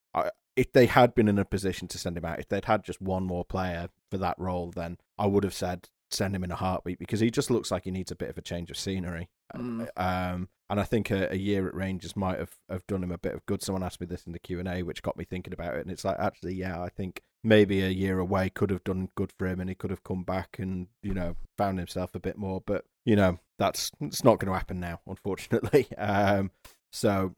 If 0.60 0.72
they 0.72 0.84
had 0.84 1.14
been 1.14 1.26
in 1.26 1.38
a 1.38 1.44
position 1.46 1.88
to 1.88 1.96
send 1.96 2.18
him 2.18 2.24
out, 2.26 2.38
if 2.38 2.46
they'd 2.46 2.66
had 2.66 2.84
just 2.84 3.00
one 3.00 3.24
more 3.24 3.46
player 3.46 3.88
for 4.10 4.18
that 4.18 4.38
role, 4.38 4.70
then 4.70 4.98
I 5.18 5.26
would 5.26 5.42
have 5.42 5.54
said 5.54 5.88
send 6.10 6.36
him 6.36 6.44
in 6.44 6.50
a 6.50 6.56
heartbeat 6.56 6.98
because 6.98 7.20
he 7.20 7.30
just 7.30 7.50
looks 7.50 7.70
like 7.70 7.84
he 7.84 7.90
needs 7.90 8.10
a 8.10 8.16
bit 8.16 8.28
of 8.28 8.36
a 8.36 8.42
change 8.42 8.70
of 8.70 8.76
scenery. 8.76 9.30
Mm. 9.56 9.88
Um, 9.96 10.50
and 10.68 10.78
I 10.78 10.82
think 10.82 11.10
a, 11.10 11.32
a 11.32 11.36
year 11.36 11.66
at 11.66 11.74
Rangers 11.74 12.14
might 12.14 12.38
have, 12.38 12.58
have 12.68 12.86
done 12.86 13.02
him 13.02 13.10
a 13.10 13.16
bit 13.16 13.32
of 13.32 13.46
good. 13.46 13.62
Someone 13.62 13.82
asked 13.82 14.02
me 14.02 14.06
this 14.06 14.26
in 14.26 14.34
the 14.34 14.38
Q 14.38 14.58
and 14.58 14.68
A, 14.68 14.82
which 14.82 15.00
got 15.00 15.16
me 15.16 15.24
thinking 15.24 15.54
about 15.54 15.76
it, 15.76 15.80
and 15.80 15.90
it's 15.90 16.04
like 16.04 16.18
actually, 16.18 16.52
yeah, 16.52 16.78
I 16.78 16.90
think 16.90 17.22
maybe 17.42 17.80
a 17.82 17.88
year 17.88 18.18
away 18.18 18.50
could 18.50 18.68
have 18.68 18.84
done 18.84 19.08
good 19.14 19.32
for 19.32 19.46
him, 19.46 19.60
and 19.60 19.70
he 19.70 19.74
could 19.74 19.90
have 19.90 20.04
come 20.04 20.24
back 20.24 20.58
and 20.58 20.88
you 21.02 21.14
know 21.14 21.36
found 21.56 21.78
himself 21.78 22.14
a 22.14 22.20
bit 22.20 22.36
more. 22.36 22.60
But 22.60 22.84
you 23.06 23.16
know 23.16 23.38
that's 23.58 23.92
it's 24.02 24.24
not 24.24 24.40
going 24.40 24.52
to 24.52 24.58
happen 24.58 24.78
now, 24.78 25.00
unfortunately. 25.06 25.88
Um, 25.96 26.50
so 26.92 27.34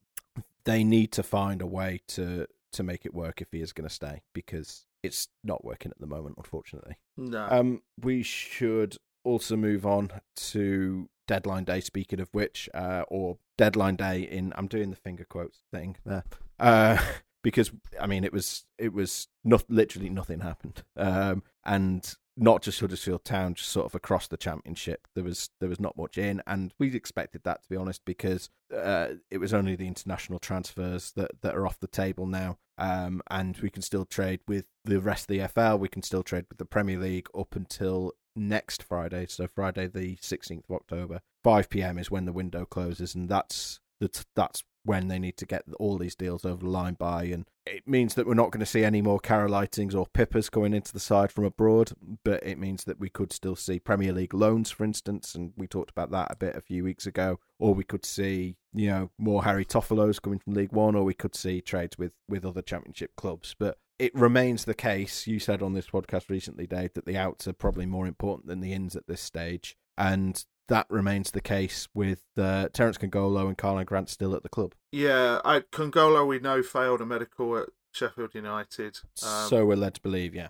they 0.64 0.82
need 0.82 1.12
to 1.12 1.22
find 1.22 1.62
a 1.62 1.66
way 1.66 2.00
to 2.08 2.46
to 2.72 2.82
make 2.82 3.04
it 3.06 3.14
work 3.14 3.40
if 3.40 3.48
he 3.52 3.60
is 3.60 3.72
going 3.72 3.88
to 3.88 3.94
stay 3.94 4.22
because 4.32 4.86
it's 5.02 5.28
not 5.42 5.64
working 5.64 5.90
at 5.90 6.00
the 6.00 6.06
moment, 6.06 6.36
unfortunately. 6.38 6.96
no 7.16 7.48
Um, 7.50 7.82
we 8.00 8.22
should 8.22 8.96
also 9.24 9.56
move 9.56 9.86
on 9.86 10.10
to 10.36 11.08
deadline 11.26 11.64
day. 11.64 11.80
Speaking 11.80 12.20
of 12.20 12.28
which, 12.32 12.68
uh, 12.74 13.04
or 13.08 13.38
deadline 13.56 13.96
day 13.96 14.22
in 14.22 14.52
I'm 14.56 14.68
doing 14.68 14.90
the 14.90 14.96
finger 14.96 15.24
quotes 15.24 15.58
thing 15.72 15.96
there, 16.04 16.24
uh, 16.58 16.98
because 17.42 17.70
I 18.00 18.06
mean 18.06 18.24
it 18.24 18.32
was 18.32 18.64
it 18.78 18.92
was 18.92 19.28
not 19.44 19.64
literally 19.68 20.10
nothing 20.10 20.40
happened, 20.40 20.82
um, 20.96 21.42
and 21.64 22.14
not 22.36 22.62
just 22.62 22.80
Huddersfield 22.80 23.24
Town, 23.24 23.54
just 23.54 23.68
sort 23.68 23.86
of 23.86 23.94
across 23.94 24.26
the 24.26 24.36
championship. 24.36 25.06
There 25.14 25.24
was 25.24 25.50
there 25.60 25.68
was 25.68 25.80
not 25.80 25.96
much 25.96 26.16
in, 26.16 26.42
and 26.46 26.72
we 26.78 26.94
expected 26.94 27.42
that 27.44 27.62
to 27.62 27.68
be 27.68 27.76
honest, 27.76 28.02
because 28.04 28.50
uh, 28.74 29.08
it 29.30 29.38
was 29.38 29.52
only 29.52 29.76
the 29.76 29.86
international 29.86 30.38
transfers 30.38 31.12
that 31.12 31.42
that 31.42 31.54
are 31.54 31.66
off 31.66 31.80
the 31.80 31.86
table 31.86 32.26
now. 32.26 32.58
Um, 32.78 33.22
and 33.30 33.56
we 33.58 33.70
can 33.70 33.82
still 33.82 34.06
trade 34.06 34.40
with 34.48 34.64
the 34.84 35.00
rest 35.00 35.30
of 35.30 35.36
the 35.36 35.46
FL. 35.46 35.76
We 35.76 35.88
can 35.88 36.02
still 36.02 36.22
trade 36.22 36.46
with 36.48 36.58
the 36.58 36.64
Premier 36.64 36.98
League 36.98 37.28
up 37.38 37.54
until 37.54 38.12
next 38.34 38.82
Friday. 38.82 39.26
So 39.28 39.46
Friday, 39.46 39.86
the 39.86 40.16
sixteenth 40.20 40.64
of 40.68 40.76
October, 40.76 41.20
five 41.44 41.68
pm 41.68 41.98
is 41.98 42.10
when 42.10 42.24
the 42.24 42.32
window 42.32 42.64
closes, 42.64 43.14
and 43.14 43.28
that's 43.28 43.80
that's 44.00 44.24
that's 44.34 44.64
when 44.84 45.08
they 45.08 45.18
need 45.18 45.36
to 45.36 45.46
get 45.46 45.64
all 45.78 45.98
these 45.98 46.14
deals 46.14 46.44
over 46.44 46.64
the 46.64 46.70
line 46.70 46.94
by. 46.94 47.24
And 47.24 47.46
it 47.66 47.86
means 47.86 48.14
that 48.14 48.26
we're 48.26 48.34
not 48.34 48.50
going 48.50 48.60
to 48.60 48.66
see 48.66 48.84
any 48.84 49.00
more 49.00 49.20
Carel 49.20 49.52
Eitings 49.52 49.94
or 49.94 50.06
Pipas 50.06 50.50
going 50.50 50.74
into 50.74 50.92
the 50.92 51.00
side 51.00 51.30
from 51.30 51.44
abroad, 51.44 51.92
but 52.24 52.44
it 52.44 52.58
means 52.58 52.84
that 52.84 52.98
we 52.98 53.08
could 53.08 53.32
still 53.32 53.56
see 53.56 53.78
Premier 53.78 54.12
League 54.12 54.34
loans, 54.34 54.70
for 54.70 54.84
instance, 54.84 55.34
and 55.34 55.52
we 55.56 55.66
talked 55.66 55.90
about 55.90 56.10
that 56.10 56.32
a 56.32 56.36
bit 56.36 56.56
a 56.56 56.60
few 56.60 56.84
weeks 56.84 57.06
ago. 57.06 57.38
Or 57.58 57.74
we 57.74 57.84
could 57.84 58.04
see, 58.04 58.56
you 58.74 58.88
know, 58.88 59.10
more 59.18 59.44
Harry 59.44 59.64
Toffolos 59.64 60.20
coming 60.20 60.40
from 60.40 60.54
League 60.54 60.72
One, 60.72 60.96
or 60.96 61.04
we 61.04 61.14
could 61.14 61.36
see 61.36 61.60
trades 61.60 61.96
with 61.96 62.12
with 62.28 62.44
other 62.44 62.62
Championship 62.62 63.14
clubs. 63.16 63.54
But 63.56 63.78
it 64.00 64.12
remains 64.16 64.64
the 64.64 64.74
case. 64.74 65.28
You 65.28 65.38
said 65.38 65.62
on 65.62 65.74
this 65.74 65.86
podcast 65.86 66.28
recently, 66.28 66.66
Dave, 66.66 66.94
that 66.94 67.06
the 67.06 67.16
outs 67.16 67.46
are 67.46 67.52
probably 67.52 67.86
more 67.86 68.08
important 68.08 68.48
than 68.48 68.58
the 68.60 68.72
ins 68.72 68.96
at 68.96 69.06
this 69.06 69.20
stage, 69.20 69.76
and 69.96 70.44
that 70.68 70.86
remains 70.88 71.30
the 71.30 71.40
case 71.40 71.88
with 71.94 72.24
uh, 72.38 72.68
Terence 72.72 72.98
Kongolo 72.98 73.48
and 73.48 73.58
Karlan 73.58 73.86
Grant 73.86 74.08
still 74.08 74.34
at 74.34 74.42
the 74.42 74.48
club. 74.48 74.74
yeah 74.90 75.40
I 75.44 75.60
Kongolo 75.60 76.26
we 76.26 76.38
know 76.38 76.62
failed 76.62 77.00
a 77.00 77.06
medical 77.06 77.56
at 77.58 77.68
Sheffield 77.92 78.34
United 78.34 78.98
um, 79.22 79.48
so 79.48 79.66
we're 79.66 79.76
led 79.76 79.94
to 79.94 80.00
believe, 80.00 80.34
yeah. 80.34 80.48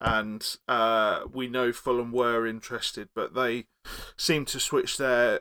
and 0.00 0.56
uh, 0.68 1.20
we 1.32 1.48
know 1.48 1.72
Fulham 1.72 2.12
were 2.12 2.46
interested, 2.46 3.08
but 3.14 3.34
they 3.34 3.66
seem 4.16 4.44
to 4.46 4.60
switch 4.60 4.98
their. 4.98 5.40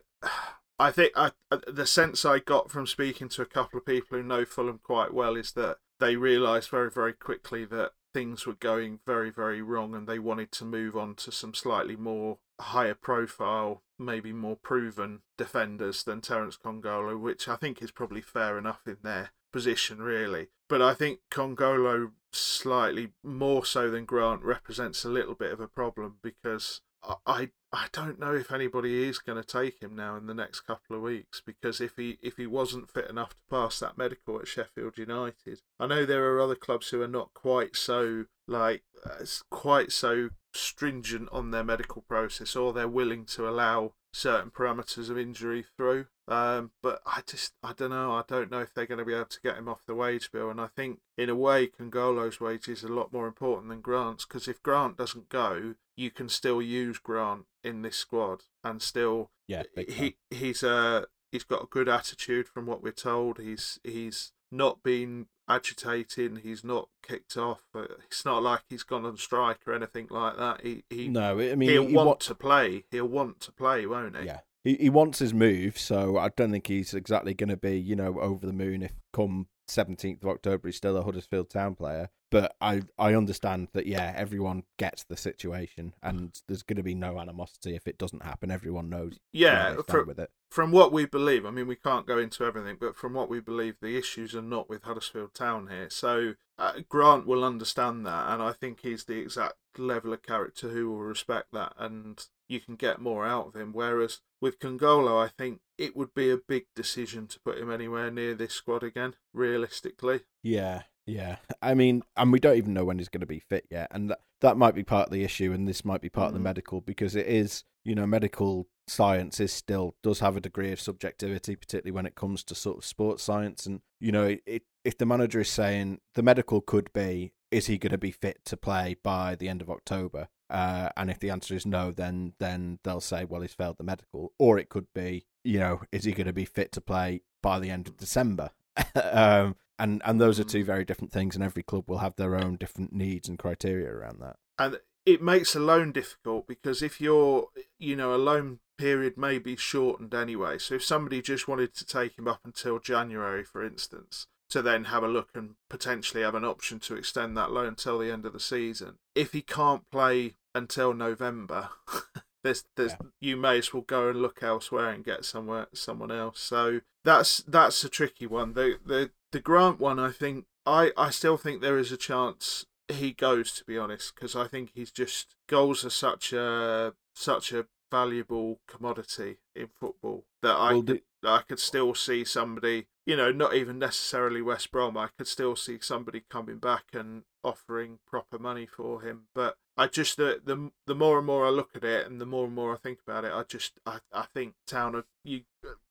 I 0.80 0.92
think 0.92 1.14
I, 1.16 1.32
the 1.68 1.86
sense 1.86 2.26
I 2.26 2.40
got 2.40 2.72
from 2.72 2.88
speaking 2.88 3.30
to 3.30 3.42
a 3.42 3.46
couple 3.46 3.78
of 3.78 3.86
people 3.86 4.18
who 4.18 4.24
know 4.24 4.44
Fulham 4.44 4.80
quite 4.82 5.14
well 5.14 5.36
is 5.36 5.52
that 5.52 5.78
they 6.00 6.16
realised 6.16 6.70
very, 6.70 6.90
very 6.90 7.14
quickly 7.14 7.64
that 7.66 7.92
things 8.14 8.46
were 8.46 8.54
going 8.54 9.00
very, 9.06 9.30
very 9.30 9.62
wrong, 9.62 9.94
and 9.94 10.08
they 10.08 10.20
wanted 10.20 10.52
to 10.54 10.66
move 10.66 10.98
on 10.98 11.16
to 11.16 11.32
some 11.32 11.54
slightly 11.54 11.96
more 11.96 12.40
higher 12.64 12.96
profile, 12.96 13.84
maybe 14.00 14.34
more 14.34 14.56
proven 14.56 15.22
defenders 15.38 16.04
than 16.04 16.22
Terence 16.22 16.58
Kongolo, 16.58 17.20
which 17.20 17.48
I 17.48 17.56
think 17.56 17.82
is 17.82 17.92
probably 17.92 18.22
fair 18.22 18.58
enough 18.58 18.82
in 18.86 18.98
their 19.04 19.32
position, 19.52 20.02
really. 20.02 20.48
But 20.68 20.82
I 20.82 20.94
think 20.94 21.20
Kongolo 21.32 22.12
slightly 22.32 23.14
more 23.24 23.66
so 23.66 23.90
than 23.90 24.06
Grant 24.06 24.44
represents 24.44 25.06
a 25.06 25.10
little 25.10 25.36
bit 25.36 25.52
of 25.52 25.60
a 25.60 25.68
problem 25.68 26.18
because 26.22 26.82
I 27.26 27.50
I, 27.74 27.88
don't 27.92 28.20
know 28.20 28.34
if 28.36 28.52
anybody 28.52 29.04
is 29.04 29.18
going 29.18 29.42
to 29.42 29.48
take 29.48 29.82
him 29.82 29.96
now 29.96 30.16
in 30.16 30.28
the 30.28 30.34
next 30.34 30.62
couple 30.62 30.96
of 30.96 31.02
weeks 31.02 31.42
because 31.46 31.82
if 31.82 31.98
he 31.98 32.18
if 32.22 32.38
he 32.38 32.48
wasn't 32.48 32.90
fit 32.90 33.10
enough 33.10 33.32
to 33.32 33.42
pass 33.50 33.80
that 33.80 33.98
medical 33.98 34.40
at 34.40 34.48
Sheffield 34.48 34.98
United, 34.98 35.62
I 35.80 35.88
know 35.88 36.06
there 36.06 36.34
are 36.34 36.40
other 36.40 36.56
clubs 36.56 36.90
who 36.90 37.02
are 37.02 37.08
not 37.08 37.34
quite 37.34 37.76
so 37.76 38.26
like 38.48 38.84
it's 39.20 39.44
quite 39.50 39.92
so 39.92 40.30
stringent 40.54 41.30
on 41.32 41.52
their 41.52 41.64
medical 41.64 42.02
process, 42.02 42.56
or 42.56 42.74
they're 42.74 42.88
willing 42.88 43.26
to 43.26 43.48
allow 43.48 43.94
certain 44.12 44.52
parameters 44.52 45.10
of 45.10 45.18
injury 45.18 45.66
through. 45.76 46.06
Um, 46.28 46.72
but 46.82 47.02
I 47.06 47.22
just, 47.26 47.54
I 47.64 47.74
don't 47.74 47.90
know. 47.90 48.14
I 48.14 48.24
don't 48.28 48.52
know 48.52 48.60
if 48.60 48.74
they're 48.74 48.86
going 48.86 49.00
to 49.00 49.06
be 49.06 49.14
able 49.14 49.26
to 49.26 49.42
get 49.42 49.58
him 49.58 49.68
off 49.68 49.86
the 49.86 49.96
wage 49.96 50.32
bill. 50.32 50.50
And 50.50 50.62
I 50.62 50.68
think, 50.68 51.00
in 51.18 51.30
a 51.30 51.36
way, 51.36 51.68
Kongolo's 51.68 52.40
wage 52.40 52.70
is 52.70 52.84
a 52.84 52.88
lot 52.88 53.12
more 53.12 53.28
important 53.28 53.70
than 53.70 53.82
Grant's 53.82 54.26
because 54.26 54.48
if 54.48 54.64
Grant 54.64 54.98
doesn't 54.98 55.30
go, 55.30 55.76
you 55.96 56.12
can 56.12 56.30
still 56.30 56.62
use 56.62 56.98
Grant 57.00 57.46
in 57.64 57.82
this 57.82 57.98
squad 57.98 58.44
and 58.64 58.82
still, 58.82 59.32
Yeah, 59.48 59.64
he 59.76 60.16
he's 60.30 60.64
uh 60.64 61.06
he's 61.32 61.44
got 61.44 61.64
a 61.64 61.68
good 61.68 61.90
attitude 61.90 62.48
from 62.48 62.66
what 62.66 62.82
we're 62.82 62.92
told. 62.92 63.40
He's 63.40 63.80
he's 63.84 64.32
not 64.54 64.84
been 64.84 65.28
agitating. 65.50 66.38
He's 66.44 66.64
not 66.64 66.90
kicked 67.02 67.38
off. 67.38 67.64
Uh, 67.76 67.86
It's 68.06 68.26
not 68.26 68.44
like 68.44 68.62
he's 68.70 68.84
gone 68.84 69.06
on 69.06 69.18
strike 69.18 69.60
or 69.68 69.74
anything 69.74 70.08
like 70.10 70.38
that. 70.38 70.62
He 70.62 70.84
he 70.90 71.08
no, 71.08 71.40
I 71.40 71.56
mean, 71.56 71.70
he'll 71.70 71.88
he 71.88 71.94
want 71.96 72.08
wa- 72.08 72.14
to 72.16 72.36
play. 72.36 72.84
He'll 72.92 73.08
want 73.08 73.40
to 73.42 73.52
play, 73.52 73.86
won't 73.86 74.18
he? 74.18 74.26
Yeah. 74.26 74.40
He, 74.64 74.76
he 74.76 74.90
wants 74.90 75.20
his 75.20 75.34
move, 75.34 75.78
so 75.78 76.18
I 76.18 76.30
don't 76.30 76.52
think 76.52 76.68
he's 76.68 76.94
exactly 76.94 77.34
going 77.34 77.50
to 77.50 77.58
be, 77.58 77.78
you 77.78 77.98
know, 77.98 78.20
over 78.22 78.46
the 78.46 78.54
moon 78.54 78.82
if 78.82 78.94
come 79.12 79.48
17th 79.70 80.24
of 80.24 80.30
October 80.30 80.68
he's 80.70 80.78
still 80.78 80.96
a 80.96 81.04
Huddersfield 81.04 81.50
Town 81.50 81.76
player. 81.76 82.10
But 82.34 82.56
I, 82.60 82.82
I 83.00 83.14
understand 83.16 83.70
that, 83.74 83.86
yeah, 83.86 84.12
everyone 84.16 84.64
gets 84.78 85.04
the 85.06 85.16
situation 85.16 85.94
and 86.04 86.38
there's 86.48 86.64
going 86.64 86.78
to 86.78 86.84
be 86.84 86.96
no 86.96 87.20
animosity 87.20 87.76
if 87.76 87.88
it 87.88 87.98
doesn't 87.98 88.24
happen. 88.24 88.52
Everyone 88.52 88.90
knows 88.90 89.20
Yeah, 89.32 89.64
where 89.68 89.70
they 89.72 89.76
for- 89.84 89.84
stand 89.92 90.08
with 90.08 90.20
it. 90.20 90.30
From 90.50 90.72
what 90.72 90.92
we 90.92 91.06
believe, 91.08 91.46
I 91.48 91.50
mean, 91.52 91.66
we 91.66 91.76
can't 91.76 92.06
go 92.06 92.20
into 92.20 92.44
everything, 92.44 92.78
but 92.80 92.96
from 92.96 93.14
what 93.14 93.28
we 93.28 93.40
believe, 93.40 93.76
the 93.82 93.98
issues 93.98 94.36
are 94.36 94.42
not 94.42 94.70
with 94.70 94.84
Huddersfield 94.84 95.34
Town 95.34 95.68
here. 95.68 95.90
So 95.90 96.34
uh, 96.60 96.74
Grant 96.88 97.26
will 97.26 97.44
understand 97.44 98.06
that, 98.06 98.30
and 98.32 98.40
I 98.40 98.52
think 98.52 98.82
he's 98.82 99.06
the 99.06 99.18
exact 99.18 99.56
level 99.80 100.14
of 100.14 100.22
character 100.22 100.70
who 100.70 100.92
will 100.92 101.00
respect 101.02 101.48
that, 101.54 101.74
and 101.80 102.24
you 102.48 102.60
can 102.60 102.76
get 102.76 103.02
more 103.02 103.26
out 103.26 103.48
of 103.48 103.56
him. 103.56 103.74
Whereas 103.74 104.22
with 104.40 104.60
Kongolo, 104.60 105.24
I 105.26 105.28
think 105.30 105.62
it 105.80 105.96
would 105.96 106.14
be 106.14 106.30
a 106.30 106.38
big 106.38 106.66
decision 106.76 107.26
to 107.30 107.40
put 107.40 107.58
him 107.58 107.72
anywhere 107.72 108.12
near 108.12 108.36
this 108.36 108.54
squad 108.54 108.84
again, 108.84 109.16
realistically. 109.34 110.22
Yeah, 110.44 110.84
yeah. 111.06 111.38
I 111.62 111.74
mean, 111.74 112.04
and 112.18 112.32
we 112.32 112.40
don't 112.40 112.58
even 112.58 112.74
know 112.74 112.86
when 112.86 112.98
he's 112.98 113.10
going 113.10 113.22
to 113.22 113.26
be 113.28 113.40
fit 113.40 113.66
yet, 113.70 113.88
and 113.92 114.10
that, 114.10 114.20
that 114.42 114.58
might 114.58 114.76
be 114.76 114.84
part 114.84 115.08
of 115.08 115.14
the 115.14 115.24
issue, 115.24 115.52
and 115.54 115.68
this 115.68 115.84
might 115.86 116.02
be 116.02 116.10
part 116.10 116.28
of 116.28 116.34
the 116.34 116.40
Mhm. 116.40 116.44
medical 116.44 116.82
because 116.82 117.16
it 117.16 117.28
is, 117.28 117.64
you 117.84 117.96
know, 117.96 118.06
medical 118.06 118.68
science 118.88 119.40
is 119.40 119.54
still 119.54 119.96
does 120.04 120.20
have 120.20 120.36
a 120.36 120.42
degree 120.42 120.72
of 120.72 120.80
subjectivity, 120.82 121.56
particularly 121.56 121.92
when 121.92 122.06
it 122.06 122.16
comes 122.16 122.44
to 122.44 122.56
sort 122.56 122.78
of 122.78 122.86
sports 122.86 123.24
science, 123.24 123.66
and 123.66 123.82
you 124.00 124.12
know, 124.12 124.26
it, 124.26 124.44
it, 124.46 124.64
if 124.84 124.98
the 124.98 125.06
manager 125.06 125.40
is 125.40 125.50
saying 125.50 126.00
the 126.16 126.24
medical 126.24 126.60
could 126.60 126.92
be, 126.92 127.34
is 127.52 127.68
he 127.68 127.78
going 127.78 127.92
to 127.92 127.98
be 127.98 128.12
fit 128.12 128.44
to 128.46 128.58
play 128.58 128.96
by 129.04 129.36
the 129.36 129.48
end 129.48 129.62
of 129.62 129.70
October? 129.70 130.28
Uh, 130.50 130.90
and 130.98 131.10
if 131.10 131.20
the 131.20 131.30
answer 131.30 131.56
is 131.56 131.66
no, 131.66 131.92
then 131.92 132.34
then 132.40 132.80
they'll 132.84 133.00
say, 133.00 133.24
well, 133.26 133.42
he's 133.42 133.54
failed 133.54 133.78
the 133.78 133.84
medical, 133.84 134.34
or 134.38 134.60
it 134.60 134.68
could 134.70 134.88
be, 134.94 135.26
you 135.44 135.58
know, 135.60 135.82
is 135.92 136.04
he 136.04 136.12
going 136.12 136.28
to 136.28 136.34
be 136.34 136.46
fit 136.46 136.72
to 136.74 136.82
play 136.82 137.22
by 137.42 137.60
the 137.60 137.70
end 137.70 137.88
of 137.88 137.96
December? 137.98 138.50
um, 139.02 139.56
and 139.84 140.02
and 140.06 140.20
those 140.22 140.40
are 140.40 140.44
two 140.44 140.64
very 140.64 140.86
different 140.86 141.12
things, 141.12 141.36
and 141.36 141.44
every 141.44 141.64
club 141.64 141.90
will 141.90 142.00
have 142.00 142.16
their 142.16 142.36
own 142.36 142.56
different 142.56 142.94
needs 142.94 143.28
and 143.30 143.38
criteria 143.38 143.90
around 143.92 144.20
that. 144.22 144.38
and 144.58 144.80
it 145.06 145.22
makes 145.22 145.54
a 145.54 145.60
loan 145.60 145.92
difficult 145.92 146.48
because 146.48 146.82
if 146.82 147.02
you're 147.02 147.48
you 147.78 147.96
know 147.96 148.16
a 148.16 148.18
loan 148.30 148.60
period 148.78 149.18
may 149.18 149.38
be 149.38 149.56
shortened 149.56 150.14
anyway 150.16 150.58
so 150.58 150.76
if 150.76 150.84
somebody 150.84 151.22
just 151.22 151.48
wanted 151.48 151.74
to 151.76 151.86
take 151.86 152.18
him 152.18 152.28
up 152.28 152.40
until 152.46 152.80
january 152.80 153.44
for 153.44 153.64
instance 153.66 154.28
to 154.50 154.62
then 154.62 154.86
have 154.86 155.04
a 155.04 155.08
look 155.08 155.30
and 155.36 155.56
potentially 155.70 156.24
have 156.24 156.36
an 156.36 156.46
option 156.46 156.80
to 156.80 156.96
extend 156.96 157.36
that 157.36 157.52
loan 157.52 157.68
until 157.68 158.00
the 158.00 158.12
end 158.12 158.26
of 158.26 158.32
the 158.34 158.40
season 158.40 158.96
if 159.14 159.34
he 159.34 159.42
can't 159.42 159.84
play 159.92 160.36
until 160.56 160.94
november 160.94 161.70
there's 162.44 162.64
there's 162.78 162.92
Yeah. 162.92 163.08
you 163.20 163.36
may 163.38 163.58
as 163.60 163.74
well 163.74 163.84
go 163.84 164.10
and 164.10 164.22
look 164.22 164.42
elsewhere 164.42 164.90
and 164.90 165.04
get 165.04 165.26
somewhere 165.26 165.68
someone 165.74 166.12
else 166.12 166.40
so 166.40 166.80
that's 167.04 167.40
that's 167.48 167.84
a 167.84 167.90
tricky 167.90 168.26
one 168.26 168.54
the 168.54 168.80
the 168.86 169.12
the 169.34 169.40
grant 169.42 169.80
one 169.80 170.00
i 170.00 170.10
think 170.12 170.46
i 170.66 170.92
i 170.98 171.10
still 171.10 171.36
think 171.38 171.62
there 171.62 171.78
is 171.78 171.92
a 171.92 171.98
chance 171.98 172.66
he 172.90 173.12
goes 173.14 173.52
to 173.54 173.64
be 173.64 173.78
honest 173.78 174.14
because 174.14 174.36
I 174.36 174.46
think 174.48 174.72
he's 174.76 174.92
just 174.92 175.36
goals 175.48 175.86
are 175.86 175.90
such 175.90 176.34
a 176.34 176.94
such 177.16 177.54
a 177.54 177.66
valuable 177.90 178.60
commodity 178.68 179.38
in 179.56 179.68
football 179.80 180.26
that 180.42 180.56
I 180.56 180.74
Well, 180.74 180.84
could, 180.84 181.02
the- 181.22 181.30
I 181.30 181.42
could 181.48 181.60
still 181.60 181.96
see 181.96 182.26
somebody 182.26 182.88
you 183.06 183.16
know 183.16 183.32
not 183.32 183.54
even 183.56 183.80
necessarily 183.80 184.42
West 184.42 184.70
Brom 184.72 184.98
I 184.98 185.08
could 185.18 185.28
still 185.28 185.56
see 185.56 185.78
somebody 185.82 186.24
coming 186.30 186.58
back 186.58 186.86
and 186.94 187.24
offering 187.44 188.00
proper 188.08 188.38
money 188.40 188.66
for 188.66 189.02
him. 189.02 189.28
But 189.34 189.56
I 189.78 189.88
just 189.88 190.18
the 190.18 190.42
the, 190.44 190.72
the 190.86 190.96
more 190.96 191.18
and 191.20 191.26
more 191.28 191.46
I 191.46 191.50
look 191.50 191.70
at 191.76 191.86
it 191.86 192.06
and 192.06 192.20
the 192.20 192.26
more 192.26 192.46
and 192.48 192.56
more 192.56 192.74
I 192.74 192.78
think 192.78 193.00
about 193.08 193.24
it 193.24 193.32
I 193.32 193.44
just 193.44 193.80
I, 193.86 194.00
I 194.12 194.26
think 194.34 194.56
Town 194.68 194.94
of 194.96 195.06
you 195.24 195.44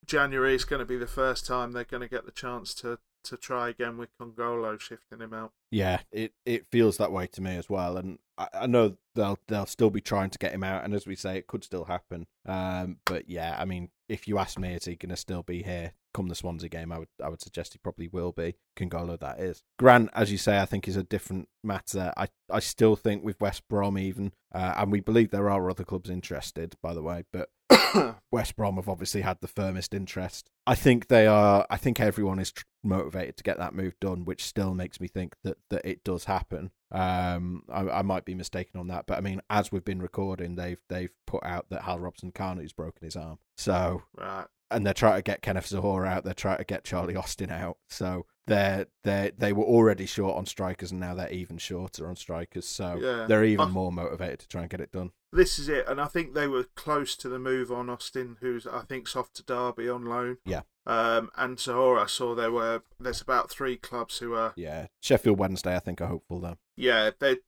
January 0.04 0.54
is 0.54 0.64
going 0.66 0.80
to 0.80 0.84
be 0.86 0.98
the 0.98 1.06
first 1.06 1.46
time 1.46 1.72
they're 1.72 1.84
going 1.84 2.02
to 2.02 2.08
get 2.16 2.26
the 2.26 2.32
chance 2.32 2.74
to 2.74 2.98
to 3.24 3.36
try 3.36 3.68
again 3.68 3.96
with 3.96 4.10
Kongolo 4.18 4.78
shifting 4.80 5.20
him 5.20 5.34
out 5.34 5.52
Yeah, 5.70 6.00
it, 6.10 6.32
it 6.44 6.66
feels 6.70 6.96
that 6.98 7.12
way 7.12 7.26
to 7.28 7.40
me 7.40 7.56
as 7.56 7.68
well, 7.68 7.96
and 7.96 8.18
I, 8.36 8.48
I 8.52 8.66
know 8.66 8.96
they'll 9.14 9.38
they'll 9.48 9.66
still 9.66 9.90
be 9.90 10.00
trying 10.00 10.30
to 10.30 10.38
get 10.38 10.52
him 10.52 10.64
out, 10.64 10.84
and 10.84 10.94
as 10.94 11.06
we 11.06 11.16
say, 11.16 11.36
it 11.36 11.46
could 11.46 11.64
still 11.64 11.84
happen. 11.84 12.26
Um, 12.46 12.98
but 13.04 13.28
yeah, 13.28 13.56
I 13.58 13.64
mean, 13.64 13.90
if 14.08 14.26
you 14.28 14.38
ask 14.38 14.58
me, 14.58 14.74
is 14.74 14.84
he 14.84 14.96
going 14.96 15.10
to 15.10 15.16
still 15.16 15.42
be 15.42 15.62
here 15.62 15.92
come 16.12 16.28
the 16.28 16.34
Swansea 16.34 16.68
game? 16.68 16.92
I 16.92 16.98
would 16.98 17.08
I 17.22 17.28
would 17.28 17.42
suggest 17.42 17.72
he 17.72 17.78
probably 17.78 18.08
will 18.08 18.32
be. 18.32 18.56
Kongolo, 18.76 19.18
that 19.20 19.40
is. 19.40 19.62
Grant, 19.78 20.10
as 20.14 20.30
you 20.32 20.38
say, 20.38 20.58
I 20.58 20.66
think 20.66 20.88
is 20.88 20.96
a 20.96 21.02
different 21.02 21.48
matter. 21.62 22.12
I 22.16 22.28
I 22.50 22.60
still 22.60 22.96
think 22.96 23.24
with 23.24 23.40
West 23.40 23.68
Brom 23.68 23.98
even, 23.98 24.32
uh, 24.54 24.74
and 24.76 24.92
we 24.92 25.00
believe 25.00 25.30
there 25.30 25.50
are 25.50 25.70
other 25.70 25.84
clubs 25.84 26.10
interested, 26.10 26.76
by 26.82 26.94
the 26.94 27.02
way, 27.02 27.24
but 27.32 27.50
West 28.30 28.56
Brom 28.56 28.76
have 28.76 28.88
obviously 28.88 29.22
had 29.22 29.38
the 29.40 29.48
firmest 29.48 29.94
interest. 29.94 30.50
I 30.66 30.74
think 30.74 31.08
they 31.08 31.26
are. 31.26 31.66
I 31.70 31.76
think 31.76 32.00
everyone 32.00 32.38
is 32.38 32.52
tr- 32.52 32.64
motivated 32.82 33.36
to 33.38 33.44
get 33.44 33.58
that 33.58 33.74
move 33.74 33.94
done, 34.00 34.24
which 34.24 34.44
still 34.44 34.74
makes 34.74 35.00
me 35.00 35.08
think 35.08 35.34
that 35.44 35.58
that 35.70 35.84
it 35.84 36.04
does 36.04 36.24
happen. 36.24 36.70
Um, 36.90 37.62
I, 37.70 37.88
I 37.88 38.02
might 38.02 38.24
be 38.24 38.34
mistaken 38.34 38.78
on 38.78 38.88
that, 38.88 39.06
but 39.06 39.16
I 39.16 39.20
mean, 39.20 39.40
as 39.48 39.72
we've 39.72 39.84
been 39.84 40.02
recording, 40.02 40.56
they've 40.56 40.80
they've 40.88 41.12
put 41.26 41.44
out 41.44 41.66
that 41.70 41.82
Hal 41.82 41.98
Robson-Kanu's 41.98 42.72
broken 42.72 43.04
his 43.04 43.16
arm. 43.16 43.38
So, 43.56 44.02
right 44.16 44.46
and 44.72 44.86
they're 44.86 44.94
trying 44.94 45.18
to 45.18 45.22
get 45.22 45.42
Kenneth 45.42 45.68
Zohore 45.68 46.06
out. 46.06 46.24
They're 46.24 46.34
trying 46.34 46.58
to 46.58 46.64
get 46.64 46.84
Charlie 46.84 47.16
Austin 47.16 47.50
out. 47.50 47.78
So 47.88 48.26
they're 48.46 48.86
they 49.04 49.32
they 49.36 49.52
were 49.52 49.64
already 49.64 50.06
short 50.06 50.36
on 50.36 50.46
strikers, 50.46 50.90
and 50.90 51.00
now 51.00 51.14
they're 51.14 51.30
even 51.32 51.58
shorter 51.58 52.06
on 52.08 52.16
strikers. 52.16 52.66
So 52.66 52.98
Yeah. 53.00 53.26
they're 53.26 53.44
even 53.44 53.68
I- 53.68 53.70
more 53.70 53.92
motivated 53.92 54.40
to 54.40 54.48
try 54.48 54.62
and 54.62 54.70
get 54.70 54.80
it 54.80 54.92
done. 54.92 55.12
this 55.32 55.58
is 55.58 55.68
it, 55.68 55.86
and 55.88 56.00
I 56.00 56.06
think 56.06 56.34
they 56.34 56.46
were 56.48 56.64
close 56.74 57.16
to 57.16 57.28
the 57.28 57.38
move 57.38 57.72
on 57.72 57.88
Austin, 57.88 58.36
who's 58.40 58.66
I 58.66 58.82
think's 58.82 59.16
off 59.16 59.32
to 59.34 59.42
Derby 59.42 59.88
on 59.88 60.04
loan. 60.04 60.38
Yeah. 60.44 60.62
Um, 60.84 61.30
and 61.36 61.58
Zohore, 61.58 61.98
I 62.02 62.06
saw 62.06 62.34
there 62.34 62.50
were 62.50 62.82
there's 62.98 63.20
about 63.20 63.48
three 63.50 63.76
clubs 63.76 64.18
who 64.18 64.34
are 64.34 64.52
Yeah, 64.56 64.88
Sheffield 65.00 65.38
Wednesday, 65.38 65.76
I 65.76 65.78
think, 65.78 66.00
are 66.00 66.06
hopeful 66.08 66.40
though. 66.40 66.58
yeah 66.76 67.10
they 67.20 67.38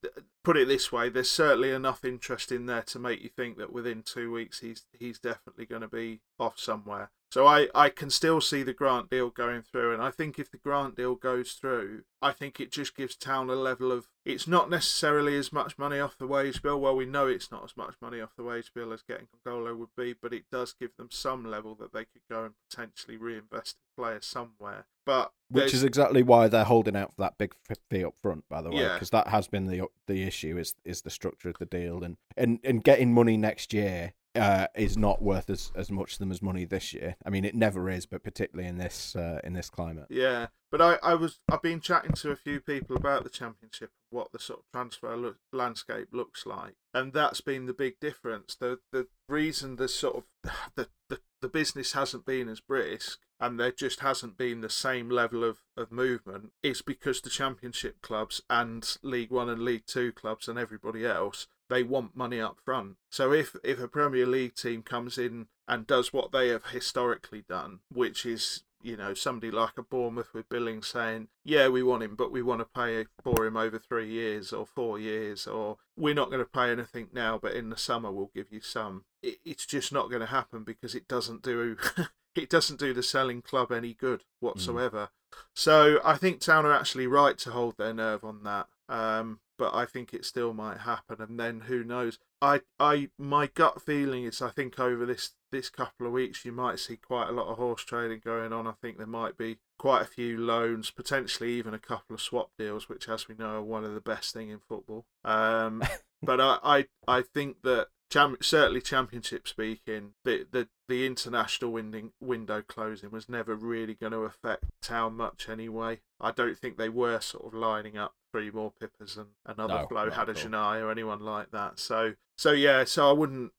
put 0.45 0.57
it 0.57 0.69
this 0.69 0.93
way. 0.93 1.09
There's 1.09 1.31
certainly 1.31 1.71
enough 1.71 2.05
interest 2.05 2.53
in 2.53 2.67
there 2.67 2.83
to 2.83 2.99
make 3.01 3.23
you 3.23 3.29
think 3.31 3.59
that 3.59 3.73
within 3.73 4.03
two 4.03 4.31
weeks 4.31 4.61
he's 4.61 4.87
he's 4.93 5.19
definitely 5.19 5.67
going 5.67 5.83
to 5.83 5.89
be 5.89 6.21
off 6.39 6.59
somewhere. 6.61 7.11
So 7.35 7.49
I, 7.49 7.67
I 7.75 7.89
can 7.89 8.11
still 8.11 8.41
see 8.41 8.63
the 8.63 8.73
Grant 8.73 9.11
deal 9.11 9.29
going 9.29 9.63
through, 9.63 9.93
and 9.93 10.01
I 10.01 10.13
think 10.13 10.39
if 10.39 10.53
the 10.53 10.57
Grant 10.57 10.95
deal 10.95 11.17
goes 11.17 11.55
through, 11.55 12.05
I 12.23 12.31
think 12.31 12.61
it 12.61 12.71
just 12.71 12.97
gives 12.97 13.17
Town 13.17 13.51
a 13.51 13.57
level 13.57 13.91
of. 13.91 14.07
It's 14.25 14.47
not 14.47 14.71
necessarily 14.71 15.37
as 15.37 15.53
much 15.53 15.77
money 15.77 15.99
off 15.99 16.17
the 16.17 16.29
wage 16.29 16.63
bill. 16.63 16.81
Well, 16.81 16.95
we 16.95 17.07
know 17.07 17.27
it's 17.27 17.51
not 17.51 17.65
as 17.65 17.77
much 17.77 17.97
money 18.01 18.21
off 18.21 18.37
the 18.37 18.45
wage 18.45 18.71
bill 18.73 18.93
as 18.93 19.03
getting 19.03 19.27
Kongolo 19.27 19.77
would 19.77 19.89
be, 19.97 20.13
but 20.13 20.33
it 20.33 20.45
does 20.53 20.77
give 20.79 20.97
them 20.97 21.09
some 21.11 21.45
level 21.45 21.75
that 21.75 21.93
they 21.93 22.05
could 22.05 22.23
go 22.31 22.45
and 22.45 22.55
potentially 22.71 23.17
reinvest 23.17 23.79
in 23.81 24.05
players 24.05 24.27
somewhere. 24.27 24.87
But 25.05 25.33
Which 25.51 25.75
is 25.75 25.83
exactly 25.83 26.23
why 26.23 26.47
they're 26.47 26.63
holding 26.63 26.95
out 26.95 27.17
for 27.17 27.23
that 27.23 27.37
big 27.37 27.57
fee 27.91 28.05
up 28.05 28.15
front, 28.17 28.45
by 28.49 28.63
the 28.63 28.71
way, 28.71 28.83
Yeah. 28.83 28.93
because 28.93 29.11
that 29.11 29.27
has 29.27 29.49
been 29.49 29.67
the 29.67 29.89
the 30.07 30.23
issue 30.23 30.57
is 30.57 30.77
is 30.85 31.03
the 31.03 31.11
structure 31.11 31.49
of 31.49 31.59
the 31.59 31.67
deal, 31.67 32.05
and 32.05 32.17
and, 32.37 32.61
and 32.63 32.85
getting 32.85 33.13
money 33.13 33.37
next 33.37 33.73
year 33.73 34.13
uh, 34.35 34.67
is 34.75 34.97
not 34.97 35.23
worth 35.23 35.49
as, 35.51 35.71
as 35.75 35.91
much 35.91 36.15
to 36.15 36.19
them 36.19 36.31
as 36.31 36.43
money 36.43 36.65
this 36.65 36.93
year. 36.93 37.17
I 37.25 37.31
mean, 37.31 37.45
it 37.45 37.55
never 37.55 37.89
is, 37.89 38.07
but 38.07 38.23
particularly 38.23 38.69
in 38.69 38.79
this 38.79 39.15
uh, 39.17 39.41
in 39.45 39.53
this 39.53 39.71
climate. 39.71 40.07
Yeah, 40.09 40.49
but 40.71 40.81
I, 40.81 40.99
I 41.03 41.15
was 41.15 41.41
I've 41.51 41.63
been 41.63 41.81
chatting 41.81 42.13
to 42.13 42.31
a 42.31 42.37
few 42.37 42.61
people 42.61 42.97
about 42.97 43.25
the 43.25 43.31
championship, 43.31 43.91
what 44.11 44.33
the 44.33 44.39
sort 44.39 44.61
of 44.61 44.65
transfer 44.73 45.17
look, 45.17 45.37
landscape 45.53 46.09
looks 46.13 46.47
like, 46.47 46.75
and 46.93 47.13
that's 47.13 47.41
been 47.41 47.67
the 47.67 47.73
big 47.73 48.01
difference. 48.01 48.55
The 48.55 48.81
the 48.93 49.07
reason 49.29 49.77
the 49.77 49.89
sort 49.89 50.17
of 50.17 50.25
the, 50.75 50.89
the 51.09 51.21
the 51.41 51.49
business 51.49 51.93
hasn't 51.93 52.25
been 52.25 52.49
as 52.49 52.61
brisk 52.61 53.19
and 53.41 53.61
there 53.61 53.73
just 53.73 54.01
hasn't 54.01 54.39
been 54.39 54.61
the 54.63 54.71
same 54.71 55.11
level 55.11 55.45
of, 55.45 55.59
of 55.77 55.93
movement 55.93 56.53
is 56.63 56.81
because 56.81 57.21
the 57.21 57.29
championship 57.29 58.01
clubs 58.01 58.41
and 58.49 58.97
League 59.03 59.31
One 59.31 59.51
and 59.51 59.63
League 59.63 59.85
Two 59.87 60.13
clubs 60.13 60.49
and 60.49 60.59
everybody 60.59 61.05
else 61.05 61.47
they 61.69 61.83
want 61.83 62.17
money 62.17 62.41
up 62.41 62.59
front. 62.65 62.97
So 63.11 63.33
if 63.33 63.57
if 63.65 63.81
a 63.81 63.89
Premier 63.89 64.27
League 64.27 64.55
team 64.55 64.83
comes 64.83 65.19
in 65.19 65.47
and 65.67 65.87
does 65.87 66.13
what 66.13 66.33
they 66.33 66.49
have 66.49 66.67
historically 66.67 67.45
done, 67.49 67.81
which 67.93 68.27
is 68.27 68.65
you 68.83 68.97
know 68.97 69.15
somebody 69.15 69.51
like 69.51 69.79
a 69.79 69.83
Bournemouth 69.83 70.33
with 70.35 70.49
Billing 70.49 70.83
saying, 70.83 71.29
"Yeah, 71.43 71.69
we 71.69 71.83
want 71.83 72.03
him, 72.03 72.15
but 72.15 72.31
we 72.31 72.43
want 72.43 72.61
to 72.61 72.67
pay 72.67 73.07
for 73.23 73.47
him 73.47 73.57
over 73.57 73.79
three 73.79 74.09
years 74.09 74.53
or 74.53 74.67
four 74.67 74.99
years, 74.99 75.47
or 75.47 75.79
we're 75.97 76.15
not 76.15 76.31
going 76.31 76.45
to 76.45 76.51
pay 76.51 76.71
anything 76.71 77.09
now, 77.13 77.39
but 77.39 77.55
in 77.55 77.71
the 77.71 77.77
summer 77.77 78.13
we'll 78.13 78.31
give 78.35 78.53
you 78.53 78.61
some." 78.61 79.05
It, 79.23 79.39
it's 79.45 79.67
just 79.67 79.93
not 79.93 80.11
going 80.11 80.21
to 80.21 80.27
happen 80.27 80.65
because 80.65 80.95
it 80.95 81.09
doesn't 81.09 81.43
do 81.43 81.77
it 82.35 82.51
doesn't 82.51 82.79
do 82.79 82.93
the 82.93 83.03
selling 83.03 83.43
club 83.43 83.73
any 83.73 83.95
good 83.95 84.25
whatsoever. 84.41 85.09
Mm. 85.33 85.37
So 85.55 86.01
I 86.05 86.17
think 86.17 86.41
Town 86.41 86.67
are 86.67 86.73
actually 86.73 87.07
right 87.07 87.39
to 87.39 87.51
hold 87.51 87.77
their 87.77 87.95
nerve 87.95 88.23
on 88.23 88.45
that. 88.45 88.67
Um, 88.89 89.41
but 89.59 89.75
I 89.75 89.87
think 89.87 90.13
it 90.13 90.25
still 90.25 90.53
might 90.53 90.79
happen, 90.79 91.21
and 91.21 91.39
then 91.39 91.63
who 91.63 91.85
knows? 91.85 92.19
I, 92.43 92.61
I, 92.79 93.09
my 93.19 93.47
gut 93.47 93.81
feeling 93.81 94.25
is 94.25 94.43
I 94.43 94.51
think 94.51 94.79
over 94.79 95.07
this 95.07 95.33
this 95.51 95.71
couple 95.71 96.07
of 96.07 96.13
weeks 96.13 96.45
you 96.45 96.53
might 96.53 96.79
see 96.79 96.97
quite 96.97 97.29
a 97.29 97.33
lot 97.33 97.47
of 97.47 97.57
horse 97.57 97.85
trading 97.85 98.21
going 98.25 98.53
on. 98.53 98.67
I 98.67 98.73
think 98.73 98.99
there 98.99 99.07
might 99.07 99.39
be 99.39 99.59
quite 99.79 100.03
a 100.03 100.07
few 100.07 100.39
loans, 100.39 100.91
potentially 100.91 101.53
even 101.53 101.75
a 101.75 101.79
couple 101.79 102.15
of 102.15 102.21
swap 102.21 102.51
deals, 102.59 102.89
which, 102.89 103.09
as 103.09 103.29
we 103.29 103.35
know, 103.37 103.57
are 103.57 103.63
one 103.63 103.85
of 103.85 103.95
the 103.95 104.01
best 104.01 104.35
thing 104.35 104.51
in 104.51 104.59
football. 104.59 105.07
Um, 105.25 105.83
but 106.23 106.41
I, 106.41 106.59
I, 106.63 106.87
I 107.07 107.23
think 107.23 107.63
that 107.63 107.89
Cham- 108.11 108.37
certainly 108.43 108.81
championship 108.81 109.49
speaking, 109.49 110.13
the, 110.25 110.47
the 110.49 110.69
the 110.89 111.05
international 111.05 111.73
winding, 111.73 112.13
window 112.21 112.63
closing 112.63 113.11
was 113.11 113.29
never 113.29 113.57
really 113.57 113.95
going 113.95 114.13
to 114.13 114.19
affect 114.19 114.67
how 114.89 115.09
much 115.09 115.49
anyway. 115.49 116.01
I 116.21 116.31
don't 116.31 116.57
think 116.57 116.77
they 116.77 116.89
were 116.89 117.21
sort 117.21 117.47
of 117.47 117.55
lining 117.55 117.97
up 117.97 118.15
three 118.35 118.51
more 118.51 118.73
Pipas 118.73 119.17
and 119.17 119.29
another 119.47 119.83
no, 119.83 119.87
Flo 119.87 120.11
Hadergjonaj 120.11 120.83
or 120.83 120.91
anyone 120.91 121.21
like 121.21 121.53
that. 121.53 121.79
So 121.79 122.15
so 122.37 122.51
yeah, 122.51 122.83
so 122.85 123.09
I 123.09 123.13
wouldn't. 123.13 123.53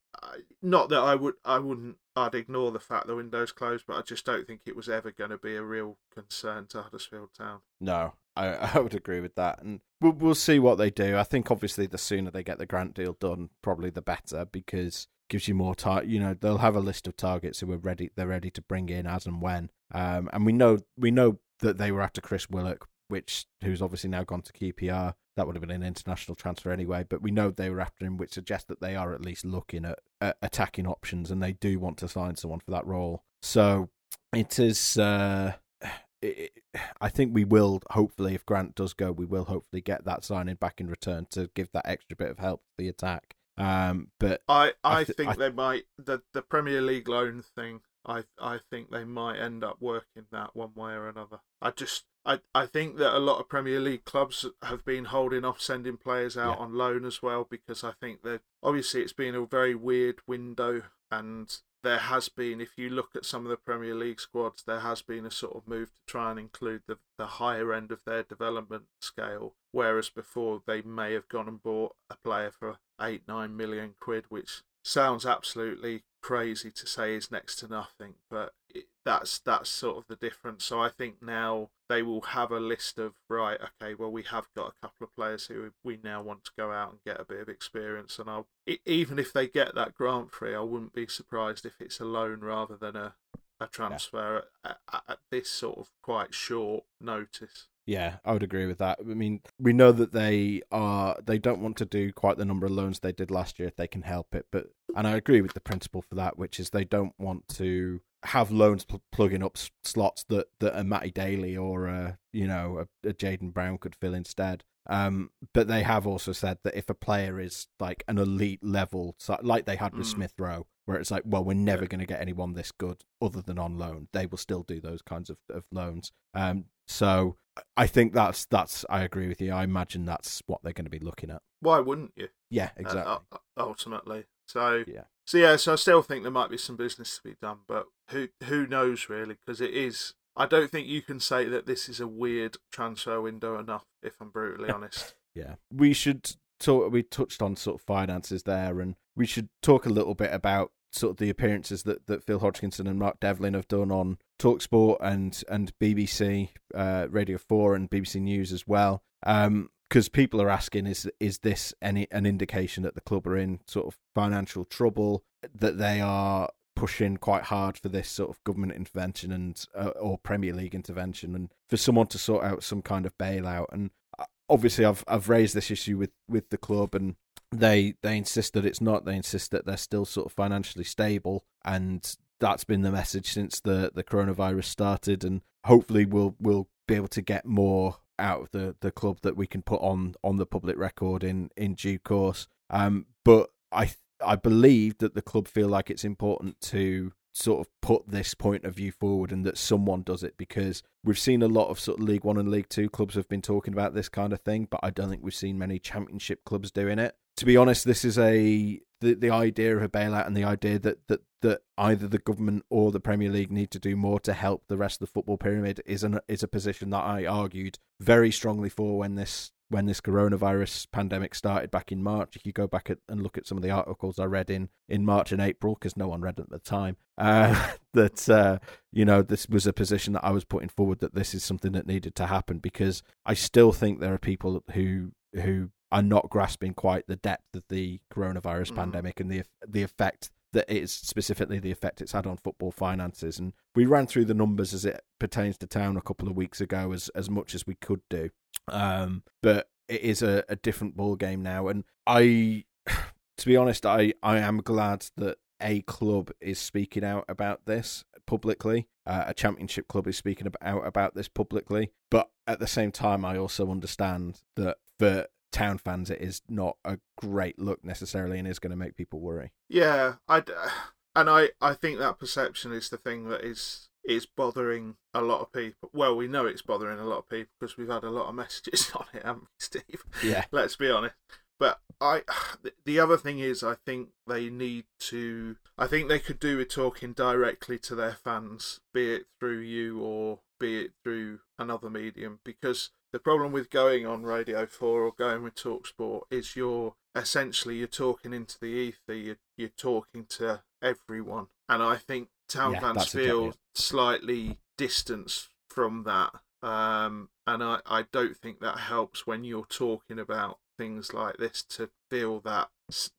Not 0.60 0.90
that 0.90 0.98
I 0.98 1.14
would. 1.14 1.34
I 1.44 1.58
wouldn't. 1.58 1.96
I'd 2.14 2.34
ignore 2.34 2.70
the 2.70 2.80
fact 2.80 3.06
the 3.06 3.16
window's 3.16 3.52
closed, 3.52 3.84
but 3.86 3.96
I 3.96 4.02
just 4.02 4.26
don't 4.26 4.46
think 4.46 4.62
it 4.66 4.76
was 4.76 4.88
ever 4.88 5.10
going 5.10 5.30
to 5.30 5.38
be 5.38 5.56
a 5.56 5.62
real 5.62 5.96
concern 6.12 6.66
to 6.68 6.82
Huddersfield 6.82 7.30
Town. 7.36 7.60
No, 7.80 8.14
I, 8.34 8.46
I 8.74 8.78
would 8.80 8.94
agree 8.94 9.20
with 9.20 9.34
that, 9.36 9.62
and 9.62 9.80
we'll 10.00 10.12
we'll 10.12 10.34
see 10.34 10.58
what 10.58 10.76
they 10.76 10.90
do. 10.90 11.16
I 11.16 11.22
think 11.22 11.50
obviously 11.50 11.86
the 11.86 11.98
sooner 11.98 12.30
they 12.30 12.42
get 12.42 12.58
the 12.58 12.66
grant 12.66 12.94
deal 12.94 13.16
done, 13.18 13.48
probably 13.62 13.88
the 13.88 14.02
better 14.02 14.44
because 14.44 15.08
gives 15.30 15.48
you 15.48 15.54
more 15.54 15.74
time. 15.74 16.08
You 16.08 16.20
know, 16.20 16.34
they'll 16.34 16.58
have 16.58 16.76
a 16.76 16.80
list 16.80 17.06
of 17.06 17.16
targets 17.16 17.60
who 17.60 17.72
are 17.72 17.78
ready. 17.78 18.10
They're 18.14 18.26
ready 18.26 18.50
to 18.50 18.62
bring 18.62 18.90
in 18.90 19.06
as 19.06 19.26
and 19.26 19.40
when. 19.40 19.70
Um, 19.92 20.28
and 20.32 20.44
we 20.44 20.52
know 20.52 20.78
we 20.98 21.10
know 21.10 21.38
that 21.60 21.78
they 21.78 21.90
were 21.90 22.02
after 22.02 22.20
Chris 22.20 22.50
Willock, 22.50 22.86
which 23.08 23.46
who's 23.62 23.82
obviously 23.82 24.10
now 24.10 24.24
gone 24.24 24.42
to 24.42 24.52
QPR. 24.52 25.14
That 25.36 25.46
would 25.46 25.54
have 25.54 25.60
been 25.60 25.70
an 25.70 25.82
international 25.82 26.34
transfer 26.34 26.70
anyway, 26.70 27.04
but 27.08 27.20
we 27.20 27.30
know 27.30 27.50
they 27.50 27.68
were 27.68 27.80
after 27.80 28.06
him, 28.06 28.16
which 28.16 28.32
suggests 28.32 28.66
that 28.68 28.80
they 28.80 28.96
are 28.96 29.12
at 29.12 29.20
least 29.20 29.44
looking 29.44 29.84
at, 29.84 29.98
at 30.20 30.38
attacking 30.40 30.86
options 30.86 31.30
and 31.30 31.42
they 31.42 31.52
do 31.52 31.78
want 31.78 31.98
to 31.98 32.08
sign 32.08 32.36
someone 32.36 32.60
for 32.60 32.70
that 32.70 32.86
role. 32.86 33.22
So 33.42 33.90
it 34.32 34.58
is. 34.58 34.96
Uh, 34.96 35.54
it, 36.22 36.52
I 37.00 37.08
think 37.08 37.34
we 37.34 37.44
will 37.44 37.82
hopefully, 37.90 38.34
if 38.34 38.46
Grant 38.46 38.74
does 38.74 38.94
go, 38.94 39.12
we 39.12 39.26
will 39.26 39.44
hopefully 39.44 39.82
get 39.82 40.04
that 40.04 40.24
signing 40.24 40.56
back 40.56 40.80
in 40.80 40.88
return 40.88 41.26
to 41.30 41.50
give 41.54 41.70
that 41.72 41.86
extra 41.86 42.16
bit 42.16 42.30
of 42.30 42.38
help 42.38 42.62
to 42.62 42.74
the 42.78 42.88
attack. 42.88 43.36
Um, 43.58 44.08
but 44.20 44.42
I, 44.48 44.72
I, 44.84 45.00
I 45.00 45.04
th- 45.04 45.16
think 45.16 45.30
I, 45.30 45.36
they 45.36 45.50
might 45.50 45.84
the 45.98 46.22
the 46.34 46.42
Premier 46.42 46.82
League 46.82 47.08
loan 47.08 47.42
thing. 47.54 47.80
I 48.04 48.24
I 48.38 48.60
think 48.70 48.90
they 48.90 49.04
might 49.04 49.38
end 49.38 49.64
up 49.64 49.78
working 49.80 50.26
that 50.30 50.54
one 50.54 50.74
way 50.74 50.92
or 50.92 51.08
another. 51.08 51.40
I 51.62 51.70
just 51.70 52.04
I, 52.26 52.40
I 52.54 52.66
think 52.66 52.96
that 52.96 53.16
a 53.16 53.20
lot 53.20 53.38
of 53.38 53.48
Premier 53.48 53.78
League 53.78 54.04
clubs 54.04 54.44
have 54.62 54.84
been 54.84 55.06
holding 55.06 55.44
off 55.44 55.60
sending 55.60 55.96
players 55.96 56.36
out 56.36 56.58
yeah. 56.58 56.64
on 56.64 56.74
loan 56.74 57.04
as 57.04 57.22
well 57.22 57.46
because 57.48 57.84
I 57.84 57.92
think 57.92 58.22
that 58.22 58.40
obviously 58.62 59.02
it's 59.02 59.12
been 59.12 59.36
a 59.36 59.46
very 59.46 59.76
weird 59.76 60.18
window 60.26 60.82
and 61.10 61.56
there 61.84 61.98
has 61.98 62.28
been, 62.28 62.60
if 62.60 62.76
you 62.76 62.90
look 62.90 63.10
at 63.14 63.24
some 63.24 63.44
of 63.44 63.50
the 63.50 63.56
Premier 63.56 63.94
League 63.94 64.18
squads, 64.18 64.64
there 64.64 64.80
has 64.80 65.02
been 65.02 65.24
a 65.24 65.30
sort 65.30 65.54
of 65.54 65.68
move 65.68 65.92
to 65.94 66.00
try 66.04 66.32
and 66.32 66.40
include 66.40 66.82
the, 66.88 66.98
the 67.16 67.26
higher 67.26 67.72
end 67.72 67.92
of 67.92 68.02
their 68.04 68.24
development 68.24 68.86
scale. 69.00 69.54
Whereas 69.70 70.10
before 70.10 70.62
they 70.66 70.82
may 70.82 71.12
have 71.12 71.28
gone 71.28 71.46
and 71.46 71.62
bought 71.62 71.94
a 72.10 72.16
player 72.16 72.50
for 72.50 72.78
eight, 73.00 73.22
nine 73.28 73.56
million 73.56 73.94
quid, 74.00 74.24
which 74.30 74.62
sounds 74.86 75.26
absolutely 75.26 76.02
crazy 76.22 76.70
to 76.70 76.86
say 76.86 77.14
is 77.14 77.30
next 77.30 77.56
to 77.56 77.68
nothing, 77.68 78.14
but 78.30 78.54
it, 78.74 78.86
that's 79.04 79.38
that's 79.38 79.68
sort 79.68 79.96
of 79.96 80.04
the 80.08 80.16
difference. 80.16 80.64
So 80.64 80.80
I 80.80 80.88
think 80.88 81.22
now 81.22 81.70
they 81.88 82.02
will 82.02 82.22
have 82.22 82.50
a 82.50 82.60
list 82.60 82.98
of 82.98 83.14
right, 83.28 83.58
okay, 83.60 83.94
well 83.94 84.10
we 84.10 84.22
have 84.24 84.46
got 84.56 84.72
a 84.72 84.80
couple 84.80 85.04
of 85.04 85.14
players 85.14 85.46
who 85.46 85.72
we 85.84 85.98
now 86.02 86.22
want 86.22 86.44
to 86.44 86.50
go 86.56 86.72
out 86.72 86.90
and 86.90 87.00
get 87.04 87.20
a 87.20 87.24
bit 87.24 87.40
of 87.40 87.48
experience, 87.48 88.18
and 88.18 88.28
I'll 88.30 88.46
even 88.84 89.18
if 89.18 89.32
they 89.32 89.46
get 89.46 89.74
that 89.74 89.94
grant 89.94 90.32
free, 90.32 90.54
I 90.54 90.60
wouldn't 90.60 90.94
be 90.94 91.06
surprised 91.06 91.66
if 91.66 91.80
it's 91.80 92.00
a 92.00 92.04
loan 92.04 92.40
rather 92.40 92.76
than 92.76 92.96
a 92.96 93.14
a 93.58 93.66
transfer 93.66 94.44
yeah. 94.64 94.72
at, 94.92 95.02
at 95.08 95.18
this 95.30 95.48
sort 95.48 95.78
of 95.78 95.90
quite 96.02 96.34
short 96.34 96.84
notice. 97.00 97.68
Yeah, 97.86 98.16
I 98.24 98.32
would 98.32 98.42
agree 98.42 98.66
with 98.66 98.78
that. 98.78 98.98
I 99.00 99.04
mean, 99.04 99.40
we 99.60 99.72
know 99.72 99.92
that 99.92 100.12
they 100.12 100.62
are 100.72 101.16
they 101.24 101.38
don't 101.38 101.62
want 101.62 101.76
to 101.78 101.84
do 101.84 102.12
quite 102.12 102.36
the 102.36 102.44
number 102.44 102.66
of 102.66 102.72
loans 102.72 102.98
they 102.98 103.12
did 103.12 103.30
last 103.30 103.58
year 103.58 103.68
if 103.68 103.76
they 103.76 103.86
can 103.86 104.02
help 104.02 104.34
it, 104.34 104.46
but 104.50 104.66
and 104.96 105.06
I 105.06 105.16
agree 105.16 105.40
with 105.40 105.54
the 105.54 105.60
principle 105.60 106.02
for 106.02 106.16
that, 106.16 106.36
which 106.36 106.58
is 106.58 106.70
they 106.70 106.84
don't 106.84 107.14
want 107.18 107.46
to 107.50 108.00
have 108.24 108.50
loans 108.50 108.84
pl- 108.84 109.02
plugging 109.12 109.42
up 109.42 109.56
s- 109.56 109.70
slots 109.84 110.24
that 110.24 110.48
that 110.58 110.78
a 110.78 110.82
Matty 110.82 111.12
Daly 111.12 111.56
or 111.56 111.86
a 111.86 112.18
you 112.32 112.48
know 112.48 112.84
a, 113.04 113.08
a 113.08 113.12
Jaden 113.12 113.52
Brown 113.52 113.78
could 113.78 113.94
fill 113.94 114.14
instead. 114.14 114.64
Um, 114.88 115.30
but 115.52 115.68
they 115.68 115.82
have 115.82 116.06
also 116.06 116.32
said 116.32 116.58
that 116.64 116.76
if 116.76 116.88
a 116.90 116.94
player 116.94 117.40
is 117.40 117.66
like 117.80 118.04
an 118.08 118.18
elite 118.18 118.62
level, 118.62 119.16
so, 119.18 119.38
like 119.42 119.66
they 119.66 119.76
had 119.76 119.94
with 119.96 120.06
mm. 120.06 120.10
Smith 120.10 120.34
Rowe, 120.38 120.66
where 120.84 120.98
it's 120.98 121.10
like, 121.10 121.24
well, 121.26 121.44
we're 121.44 121.54
never 121.54 121.82
yeah. 121.82 121.88
going 121.88 122.00
to 122.00 122.06
get 122.06 122.20
anyone 122.20 122.54
this 122.54 122.70
good 122.70 123.04
other 123.20 123.42
than 123.42 123.58
on 123.58 123.78
loan. 123.78 124.08
They 124.12 124.26
will 124.26 124.38
still 124.38 124.62
do 124.62 124.80
those 124.80 125.02
kinds 125.02 125.28
of, 125.28 125.38
of 125.50 125.64
loans. 125.72 126.12
Um, 126.34 126.66
so 126.86 127.36
I 127.76 127.86
think 127.86 128.12
that's 128.12 128.44
that's. 128.46 128.84
I 128.90 129.02
agree 129.02 129.28
with 129.28 129.40
you. 129.40 129.52
I 129.52 129.64
imagine 129.64 130.04
that's 130.04 130.42
what 130.46 130.62
they're 130.62 130.72
going 130.72 130.84
to 130.84 130.90
be 130.90 130.98
looking 130.98 131.30
at. 131.30 131.42
Why 131.60 131.80
wouldn't 131.80 132.12
you? 132.16 132.28
Yeah, 132.50 132.70
exactly. 132.76 133.12
Uh, 133.32 133.38
ultimately, 133.56 134.24
so 134.46 134.84
yeah. 134.86 135.04
So 135.26 135.38
yeah, 135.38 135.56
so 135.56 135.72
I 135.72 135.76
still 135.76 136.02
think 136.02 136.22
there 136.22 136.30
might 136.30 136.50
be 136.50 136.58
some 136.58 136.76
business 136.76 137.16
to 137.16 137.22
be 137.28 137.36
done, 137.40 137.58
but 137.66 137.86
who 138.10 138.28
who 138.44 138.66
knows 138.66 139.08
really? 139.08 139.36
Because 139.44 139.60
it 139.60 139.74
is. 139.74 140.14
I 140.36 140.46
don't 140.46 140.70
think 140.70 140.86
you 140.86 141.00
can 141.00 141.18
say 141.18 141.46
that 141.46 141.66
this 141.66 141.88
is 141.88 141.98
a 141.98 142.06
weird 142.06 142.58
transfer 142.70 143.20
window 143.20 143.58
enough. 143.58 143.84
If 144.02 144.20
I'm 144.20 144.30
brutally 144.30 144.70
honest. 144.70 145.14
yeah, 145.34 145.54
we 145.72 145.92
should 145.92 146.36
talk. 146.60 146.92
We 146.92 147.02
touched 147.02 147.42
on 147.42 147.56
sort 147.56 147.80
of 147.80 147.86
finances 147.86 148.42
there, 148.42 148.80
and 148.80 148.96
we 149.16 149.26
should 149.26 149.48
talk 149.62 149.86
a 149.86 149.90
little 149.90 150.14
bit 150.14 150.32
about 150.32 150.72
sort 150.96 151.12
of 151.12 151.16
the 151.18 151.30
appearances 151.30 151.82
that, 151.84 152.06
that 152.06 152.24
Phil 152.24 152.38
Hodgkinson 152.38 152.86
and 152.86 152.98
Mark 152.98 153.20
Devlin 153.20 153.54
have 153.54 153.68
done 153.68 153.90
on 153.90 154.18
Talksport 154.38 154.98
and 155.00 155.42
and 155.48 155.72
BBC 155.78 156.50
uh, 156.74 157.06
Radio 157.10 157.38
Four 157.38 157.74
and 157.74 157.90
BBC 157.90 158.20
News 158.20 158.52
as 158.52 158.66
well. 158.66 159.02
because 159.20 159.46
um, 159.46 160.12
people 160.12 160.42
are 160.42 160.50
asking, 160.50 160.86
is 160.86 161.08
is 161.20 161.38
this 161.38 161.74
any 161.80 162.06
an 162.10 162.26
indication 162.26 162.82
that 162.82 162.94
the 162.94 163.00
club 163.00 163.26
are 163.26 163.36
in 163.36 163.60
sort 163.66 163.86
of 163.86 163.98
financial 164.14 164.64
trouble, 164.64 165.24
that 165.54 165.78
they 165.78 166.00
are 166.00 166.50
pushing 166.74 167.16
quite 167.16 167.44
hard 167.44 167.78
for 167.78 167.88
this 167.88 168.08
sort 168.08 168.28
of 168.28 168.44
government 168.44 168.74
intervention 168.74 169.32
and 169.32 169.64
uh, 169.74 169.88
or 170.00 170.18
Premier 170.18 170.52
League 170.52 170.74
intervention, 170.74 171.34
and 171.34 171.50
for 171.68 171.76
someone 171.76 172.06
to 172.08 172.18
sort 172.18 172.44
out 172.44 172.62
some 172.62 172.82
kind 172.82 173.06
of 173.06 173.16
bailout. 173.18 173.66
And 173.72 173.90
uh, 174.18 174.24
obviously, 174.48 174.84
I've 174.84 175.04
I've 175.08 175.28
raised 175.28 175.54
this 175.54 175.70
issue 175.70 175.98
with 175.98 176.10
with 176.28 176.50
the 176.50 176.58
club 176.58 176.94
and 176.94 177.16
they 177.58 177.94
they 178.02 178.16
insist 178.16 178.54
that 178.54 178.66
it's 178.66 178.80
not. 178.80 179.04
They 179.04 179.16
insist 179.16 179.50
that 179.50 179.66
they're 179.66 179.76
still 179.76 180.04
sort 180.04 180.26
of 180.26 180.32
financially 180.32 180.84
stable, 180.84 181.44
and 181.64 182.16
that's 182.38 182.64
been 182.64 182.82
the 182.82 182.92
message 182.92 183.32
since 183.32 183.60
the 183.60 183.90
the 183.94 184.04
coronavirus 184.04 184.64
started. 184.64 185.24
And 185.24 185.42
hopefully, 185.64 186.04
we'll 186.04 186.34
we'll 186.40 186.68
be 186.86 186.94
able 186.94 187.08
to 187.08 187.22
get 187.22 187.46
more 187.46 187.96
out 188.18 188.42
of 188.42 188.50
the 188.50 188.76
the 188.80 188.90
club 188.90 189.18
that 189.22 189.36
we 189.36 189.46
can 189.46 189.62
put 189.62 189.80
on 189.80 190.14
on 190.22 190.36
the 190.36 190.46
public 190.46 190.76
record 190.76 191.22
in 191.24 191.50
in 191.56 191.74
due 191.74 191.98
course. 191.98 192.48
Um, 192.70 193.06
but 193.24 193.50
I 193.72 193.92
I 194.24 194.36
believe 194.36 194.98
that 194.98 195.14
the 195.14 195.22
club 195.22 195.48
feel 195.48 195.68
like 195.68 195.90
it's 195.90 196.04
important 196.04 196.60
to 196.62 197.12
sort 197.36 197.60
of 197.60 197.68
put 197.82 198.08
this 198.08 198.34
point 198.34 198.64
of 198.64 198.74
view 198.74 198.90
forward 198.90 199.30
and 199.30 199.44
that 199.44 199.58
someone 199.58 200.02
does 200.02 200.22
it 200.22 200.36
because 200.38 200.82
we've 201.04 201.18
seen 201.18 201.42
a 201.42 201.48
lot 201.48 201.68
of 201.68 201.78
sort 201.78 201.98
of 201.98 202.04
League 202.04 202.24
One 202.24 202.38
and 202.38 202.50
League 202.50 202.68
Two 202.68 202.88
clubs 202.88 203.14
have 203.14 203.28
been 203.28 203.42
talking 203.42 203.74
about 203.74 203.94
this 203.94 204.08
kind 204.08 204.32
of 204.32 204.40
thing, 204.40 204.66
but 204.70 204.80
I 204.82 204.90
don't 204.90 205.10
think 205.10 205.22
we've 205.22 205.34
seen 205.34 205.58
many 205.58 205.78
Championship 205.78 206.44
clubs 206.44 206.70
doing 206.70 206.98
it. 206.98 207.14
To 207.36 207.44
be 207.44 207.56
honest, 207.56 207.84
this 207.84 208.04
is 208.04 208.18
a 208.18 208.80
the, 209.02 209.12
the 209.12 209.30
idea 209.30 209.76
of 209.76 209.82
a 209.82 209.88
bailout 209.88 210.26
and 210.26 210.34
the 210.34 210.44
idea 210.44 210.78
that, 210.78 211.06
that 211.08 211.20
that 211.42 211.60
either 211.76 212.08
the 212.08 212.18
government 212.18 212.64
or 212.70 212.90
the 212.90 213.00
Premier 213.00 213.30
League 213.30 213.52
need 213.52 213.70
to 213.72 213.78
do 213.78 213.94
more 213.94 214.18
to 214.20 214.32
help 214.32 214.64
the 214.68 214.78
rest 214.78 214.96
of 215.02 215.08
the 215.08 215.12
football 215.12 215.36
pyramid 215.36 215.82
is 215.84 216.02
an 216.02 216.18
is 216.28 216.42
a 216.42 216.48
position 216.48 216.90
that 216.90 217.04
I 217.04 217.26
argued 217.26 217.78
very 218.00 218.30
strongly 218.30 218.70
for 218.70 218.98
when 218.98 219.14
this 219.14 219.52
when 219.68 219.86
this 219.86 220.00
coronavirus 220.00 220.86
pandemic 220.92 221.34
started 221.34 221.70
back 221.70 221.90
in 221.90 222.02
March. 222.02 222.36
If 222.36 222.46
you 222.46 222.52
go 222.52 222.66
back 222.66 222.90
at, 222.90 222.98
and 223.08 223.22
look 223.22 223.36
at 223.36 223.46
some 223.46 223.58
of 223.58 223.62
the 223.62 223.70
articles 223.70 224.18
I 224.18 224.24
read 224.24 224.50
in 224.50 224.68
in 224.88 225.04
March 225.04 225.32
and 225.32 225.40
April, 225.40 225.74
because 225.74 225.96
no 225.96 226.08
one 226.08 226.20
read 226.20 226.36
them 226.36 226.48
at 226.52 226.62
the 226.62 226.70
time, 226.70 226.96
uh, 227.18 227.72
that 227.94 228.28
uh, 228.28 228.58
you 228.92 229.04
know 229.04 229.22
this 229.22 229.48
was 229.48 229.66
a 229.66 229.72
position 229.72 230.12
that 230.14 230.24
I 230.24 230.30
was 230.30 230.44
putting 230.44 230.68
forward 230.68 231.00
that 231.00 231.14
this 231.14 231.34
is 231.34 231.44
something 231.44 231.72
that 231.72 231.86
needed 231.86 232.14
to 232.16 232.26
happen 232.26 232.58
because 232.58 233.02
I 233.24 233.34
still 233.34 233.72
think 233.72 234.00
there 234.00 234.14
are 234.14 234.18
people 234.18 234.62
who 234.72 235.12
who 235.34 235.70
are 235.92 236.02
not 236.02 236.30
grasping 236.30 236.74
quite 236.74 237.06
the 237.06 237.16
depth 237.16 237.54
of 237.54 237.64
the 237.68 238.00
coronavirus 238.12 238.72
mm. 238.72 238.76
pandemic 238.76 239.20
and 239.20 239.30
the 239.30 239.42
the 239.66 239.82
effect 239.82 240.30
that 240.56 240.64
it's 240.68 240.92
specifically 240.92 241.58
the 241.58 241.70
effect 241.70 242.00
it's 242.00 242.12
had 242.12 242.26
on 242.26 242.38
football 242.38 242.70
finances. 242.70 243.38
And 243.38 243.52
we 243.74 243.84
ran 243.84 244.06
through 244.06 244.24
the 244.24 244.34
numbers 244.34 244.72
as 244.72 244.86
it 244.86 245.02
pertains 245.18 245.58
to 245.58 245.66
town 245.66 245.98
a 245.98 246.00
couple 246.00 246.28
of 246.28 246.34
weeks 246.34 246.62
ago, 246.62 246.92
as 246.92 247.10
as 247.10 247.28
much 247.28 247.54
as 247.54 247.66
we 247.66 247.74
could 247.74 248.00
do. 248.08 248.30
Um, 248.68 249.22
but 249.42 249.68
it 249.86 250.00
is 250.00 250.22
a, 250.22 250.44
a 250.48 250.56
different 250.56 250.96
ball 250.96 251.14
game 251.14 251.42
now, 251.42 251.68
and 251.68 251.84
I, 252.06 252.64
to 253.36 253.46
be 253.46 253.56
honest, 253.56 253.84
I 253.84 254.14
I 254.22 254.38
am 254.38 254.62
glad 254.62 255.06
that 255.18 255.36
a 255.60 255.82
club 255.82 256.30
is 256.40 256.58
speaking 256.58 257.04
out 257.04 257.26
about 257.28 257.66
this 257.66 258.04
publicly. 258.26 258.88
Uh, 259.06 259.24
a 259.26 259.34
championship 259.34 259.88
club 259.88 260.08
is 260.08 260.16
speaking 260.16 260.50
out 260.62 260.86
about 260.86 261.14
this 261.14 261.28
publicly. 261.28 261.92
But 262.10 262.30
at 262.46 262.60
the 262.60 262.66
same 262.66 262.92
time, 262.92 263.24
I 263.24 263.36
also 263.36 263.70
understand 263.70 264.40
that 264.56 264.78
for 264.98 265.26
town 265.56 265.78
fans, 265.78 266.10
it 266.10 266.20
is 266.20 266.42
not 266.48 266.76
a 266.84 266.98
great 267.16 267.58
look 267.58 267.82
necessarily, 267.82 268.38
and 268.38 268.46
is 268.46 268.58
going 268.58 268.70
to 268.70 268.76
make 268.76 268.96
people 268.96 269.20
worry. 269.20 269.52
Yeah, 269.68 270.14
I 270.28 270.42
and 271.16 271.30
I 271.30 271.50
I 271.60 271.74
think 271.74 271.98
that 271.98 272.18
perception 272.18 272.72
is 272.72 272.90
the 272.90 272.98
thing 272.98 273.28
that 273.28 273.42
is 273.42 273.88
is 274.04 274.26
bothering 274.26 274.96
a 275.14 275.20
lot 275.20 275.40
of 275.40 275.52
people. 275.52 275.90
Well, 275.92 276.14
we 276.14 276.28
know 276.28 276.46
it's 276.46 276.62
bothering 276.62 276.98
a 276.98 277.04
lot 277.04 277.18
of 277.18 277.28
people 277.28 277.52
because 277.58 277.76
we've 277.76 277.88
had 277.88 278.04
a 278.04 278.10
lot 278.10 278.28
of 278.28 278.34
messages 278.42 278.92
on 278.94 279.06
it, 279.12 279.24
haven't 279.24 279.42
we, 279.42 279.48
Steve? 279.58 280.04
Yeah. 280.22 280.44
Let's 280.52 280.76
be 280.76 280.90
honest. 280.90 281.14
But 281.58 281.80
I, 282.00 282.22
the 282.84 283.00
other 283.00 283.16
thing 283.16 283.38
is, 283.38 283.62
I 283.62 283.74
think 283.74 284.10
they 284.26 284.50
need 284.50 284.84
to. 285.00 285.56
I 285.78 285.86
think 285.86 286.08
they 286.08 286.18
could 286.18 286.38
do 286.38 286.58
with 286.58 286.68
talking 286.68 287.12
directly 287.12 287.78
to 287.80 287.94
their 287.94 288.16
fans, 288.22 288.80
be 288.94 289.14
it 289.14 289.26
through 289.40 289.60
you 289.60 290.00
or 290.00 290.40
be 290.58 290.80
it 290.80 290.92
through 291.02 291.40
another 291.58 291.90
medium, 291.90 292.40
because 292.44 292.90
the 293.12 293.18
problem 293.18 293.52
with 293.52 293.70
going 293.70 294.06
on 294.06 294.22
Radio 294.22 294.66
Four 294.66 295.02
or 295.02 295.12
going 295.12 295.42
with 295.42 295.54
Talksport 295.54 296.22
is 296.30 296.56
you're 296.56 296.94
essentially 297.14 297.76
you're 297.76 297.86
talking 297.86 298.32
into 298.32 298.58
the 298.60 298.66
ether. 298.66 299.14
You're, 299.14 299.38
you're 299.56 299.68
talking 299.68 300.26
to 300.30 300.62
everyone, 300.82 301.46
and 301.68 301.82
I 301.82 301.96
think 301.96 302.28
town 302.48 302.74
Yeah, 302.74 302.80
fans 302.80 303.08
feel 303.08 303.54
slightly 303.74 304.58
distanced 304.76 305.48
from 305.68 306.04
that. 306.04 306.32
Um, 306.62 307.28
and 307.46 307.62
I, 307.62 307.80
I 307.86 308.04
don't 308.12 308.36
think 308.36 308.60
that 308.60 308.78
helps 308.78 309.26
when 309.26 309.44
you're 309.44 309.66
talking 309.66 310.18
about 310.18 310.58
things 310.78 311.14
like 311.14 311.36
this 311.38 311.62
to 311.62 311.90
feel 312.10 312.40
that 312.40 312.68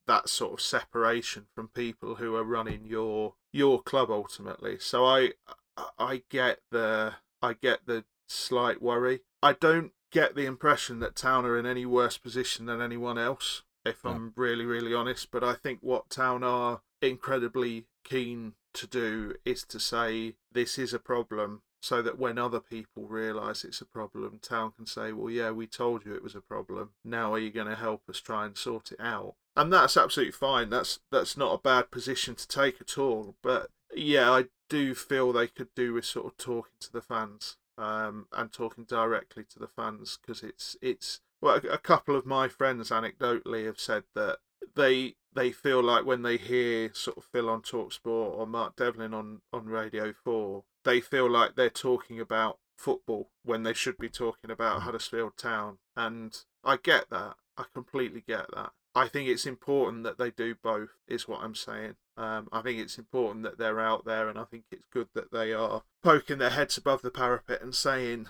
that 0.05 0.29
sort 0.29 0.53
of 0.53 0.61
separation 0.61 1.47
from 1.55 1.69
people 1.69 2.15
who 2.15 2.35
are 2.35 2.43
running 2.43 2.85
your 2.85 3.35
your 3.51 3.81
club 3.81 4.09
ultimately. 4.09 4.77
So 4.79 5.05
I 5.05 5.33
I 5.97 6.23
get 6.29 6.59
the 6.71 7.15
I 7.41 7.53
get 7.53 7.85
the 7.85 8.05
slight 8.27 8.81
worry. 8.81 9.21
I 9.41 9.53
don't 9.53 9.91
get 10.11 10.35
the 10.35 10.45
impression 10.45 10.99
that 10.99 11.15
Town 11.15 11.45
are 11.45 11.57
in 11.57 11.65
any 11.65 11.85
worse 11.85 12.17
position 12.17 12.65
than 12.65 12.81
anyone 12.81 13.17
else, 13.17 13.63
if 13.85 14.03
No. 14.03 14.11
I'm 14.11 14.33
really, 14.35 14.65
really 14.65 14.93
honest. 14.93 15.31
But 15.31 15.43
I 15.43 15.53
think 15.53 15.79
what 15.81 16.09
Town 16.09 16.43
are 16.43 16.81
incredibly 17.01 17.85
keen 18.03 18.53
to 18.73 18.87
do 18.87 19.35
is 19.45 19.63
to 19.65 19.79
say 19.79 20.35
this 20.51 20.77
is 20.77 20.93
a 20.93 20.99
problem 20.99 21.61
so 21.81 22.01
that 22.01 22.17
when 22.17 22.37
other 22.37 22.59
people 22.59 23.07
realise 23.07 23.63
it's 23.63 23.81
a 23.81 23.85
problem, 23.85 24.39
Town 24.41 24.71
can 24.71 24.85
say, 24.85 25.11
well, 25.11 25.29
yeah, 25.29 25.51
we 25.51 25.67
told 25.67 26.05
you 26.05 26.15
it 26.15 26.23
was 26.23 26.35
a 26.35 26.41
problem. 26.41 26.91
Now 27.03 27.33
are 27.33 27.39
you 27.39 27.51
going 27.51 27.67
to 27.67 27.75
help 27.75 28.09
us 28.09 28.19
try 28.19 28.45
and 28.45 28.57
sort 28.57 28.91
it 28.91 28.99
out? 28.99 29.35
And 29.55 29.71
that's 29.71 29.97
absolutely 29.97 30.33
fine. 30.33 30.69
That's 30.69 30.99
that's 31.11 31.35
not 31.37 31.53
a 31.53 31.61
bad 31.61 31.89
position 31.91 32.35
to 32.35 32.47
take 32.47 32.79
at 32.79 32.97
all. 32.97 33.35
But 33.41 33.69
yeah, 33.95 34.31
I 34.31 34.45
do 34.69 34.93
feel 34.93 35.31
they 35.31 35.47
could 35.47 35.73
do 35.75 35.93
with 35.93 36.05
sort 36.05 36.27
of 36.27 36.37
talking 36.37 36.73
to 36.81 36.91
the 36.91 37.01
fans 37.01 37.57
um, 37.77 38.27
and 38.33 38.51
talking 38.51 38.85
directly 38.85 39.43
to 39.51 39.59
the 39.59 39.67
fans 39.67 40.17
because 40.21 40.43
it's 40.43 40.75
it's 40.81 41.21
well, 41.41 41.59
a, 41.63 41.73
a 41.73 41.77
couple 41.77 42.15
of 42.15 42.25
my 42.25 42.47
friends 42.47 42.89
anecdotally 42.89 43.65
have 43.65 43.79
said 43.79 44.03
that 44.15 44.39
they 44.75 45.15
they 45.33 45.51
feel 45.51 45.83
like 45.83 46.05
when 46.05 46.23
they 46.23 46.37
hear 46.37 46.91
sort 46.93 47.17
of 47.17 47.25
Phil 47.25 47.49
on 47.49 47.61
Talksport 47.61 48.37
or 48.37 48.47
Mark 48.47 48.75
Devlin 48.75 49.13
on 49.13 49.41
on 49.53 49.65
Radio 49.65 50.13
Four, 50.23 50.63
they 50.83 51.01
feel 51.01 51.29
like 51.29 51.55
they're 51.55 51.69
talking 51.69 52.19
about 52.19 52.59
football 52.77 53.29
when 53.43 53.63
they 53.63 53.73
should 53.73 53.97
be 53.97 54.09
talking 54.09 54.51
about 54.51 54.81
Huddersfield 54.81 55.37
Town, 55.37 55.77
and 55.95 56.37
I 56.63 56.77
get 56.77 57.09
that. 57.09 57.35
I 57.57 57.63
completely 57.73 58.23
get 58.25 58.45
that. 58.55 58.71
I 58.93 59.07
think 59.07 59.29
it's 59.29 59.45
important 59.45 60.03
that 60.03 60.17
they 60.17 60.31
do 60.31 60.55
both, 60.55 60.89
is 61.07 61.27
what 61.27 61.41
I'm 61.41 61.55
saying. 61.55 61.95
Um, 62.17 62.49
I 62.51 62.61
think 62.61 62.79
it's 62.79 62.97
important 62.97 63.43
that 63.43 63.57
they're 63.57 63.79
out 63.79 64.05
there, 64.05 64.27
and 64.27 64.39
I 64.39 64.43
think 64.43 64.63
it's 64.71 64.87
good 64.91 65.07
that 65.13 65.31
they 65.31 65.53
are 65.53 65.83
poking 66.03 66.39
their 66.39 66.49
heads 66.49 66.77
above 66.77 67.03
the 67.03 67.11
parapet 67.11 67.61
and 67.61 67.75
saying 67.75 68.27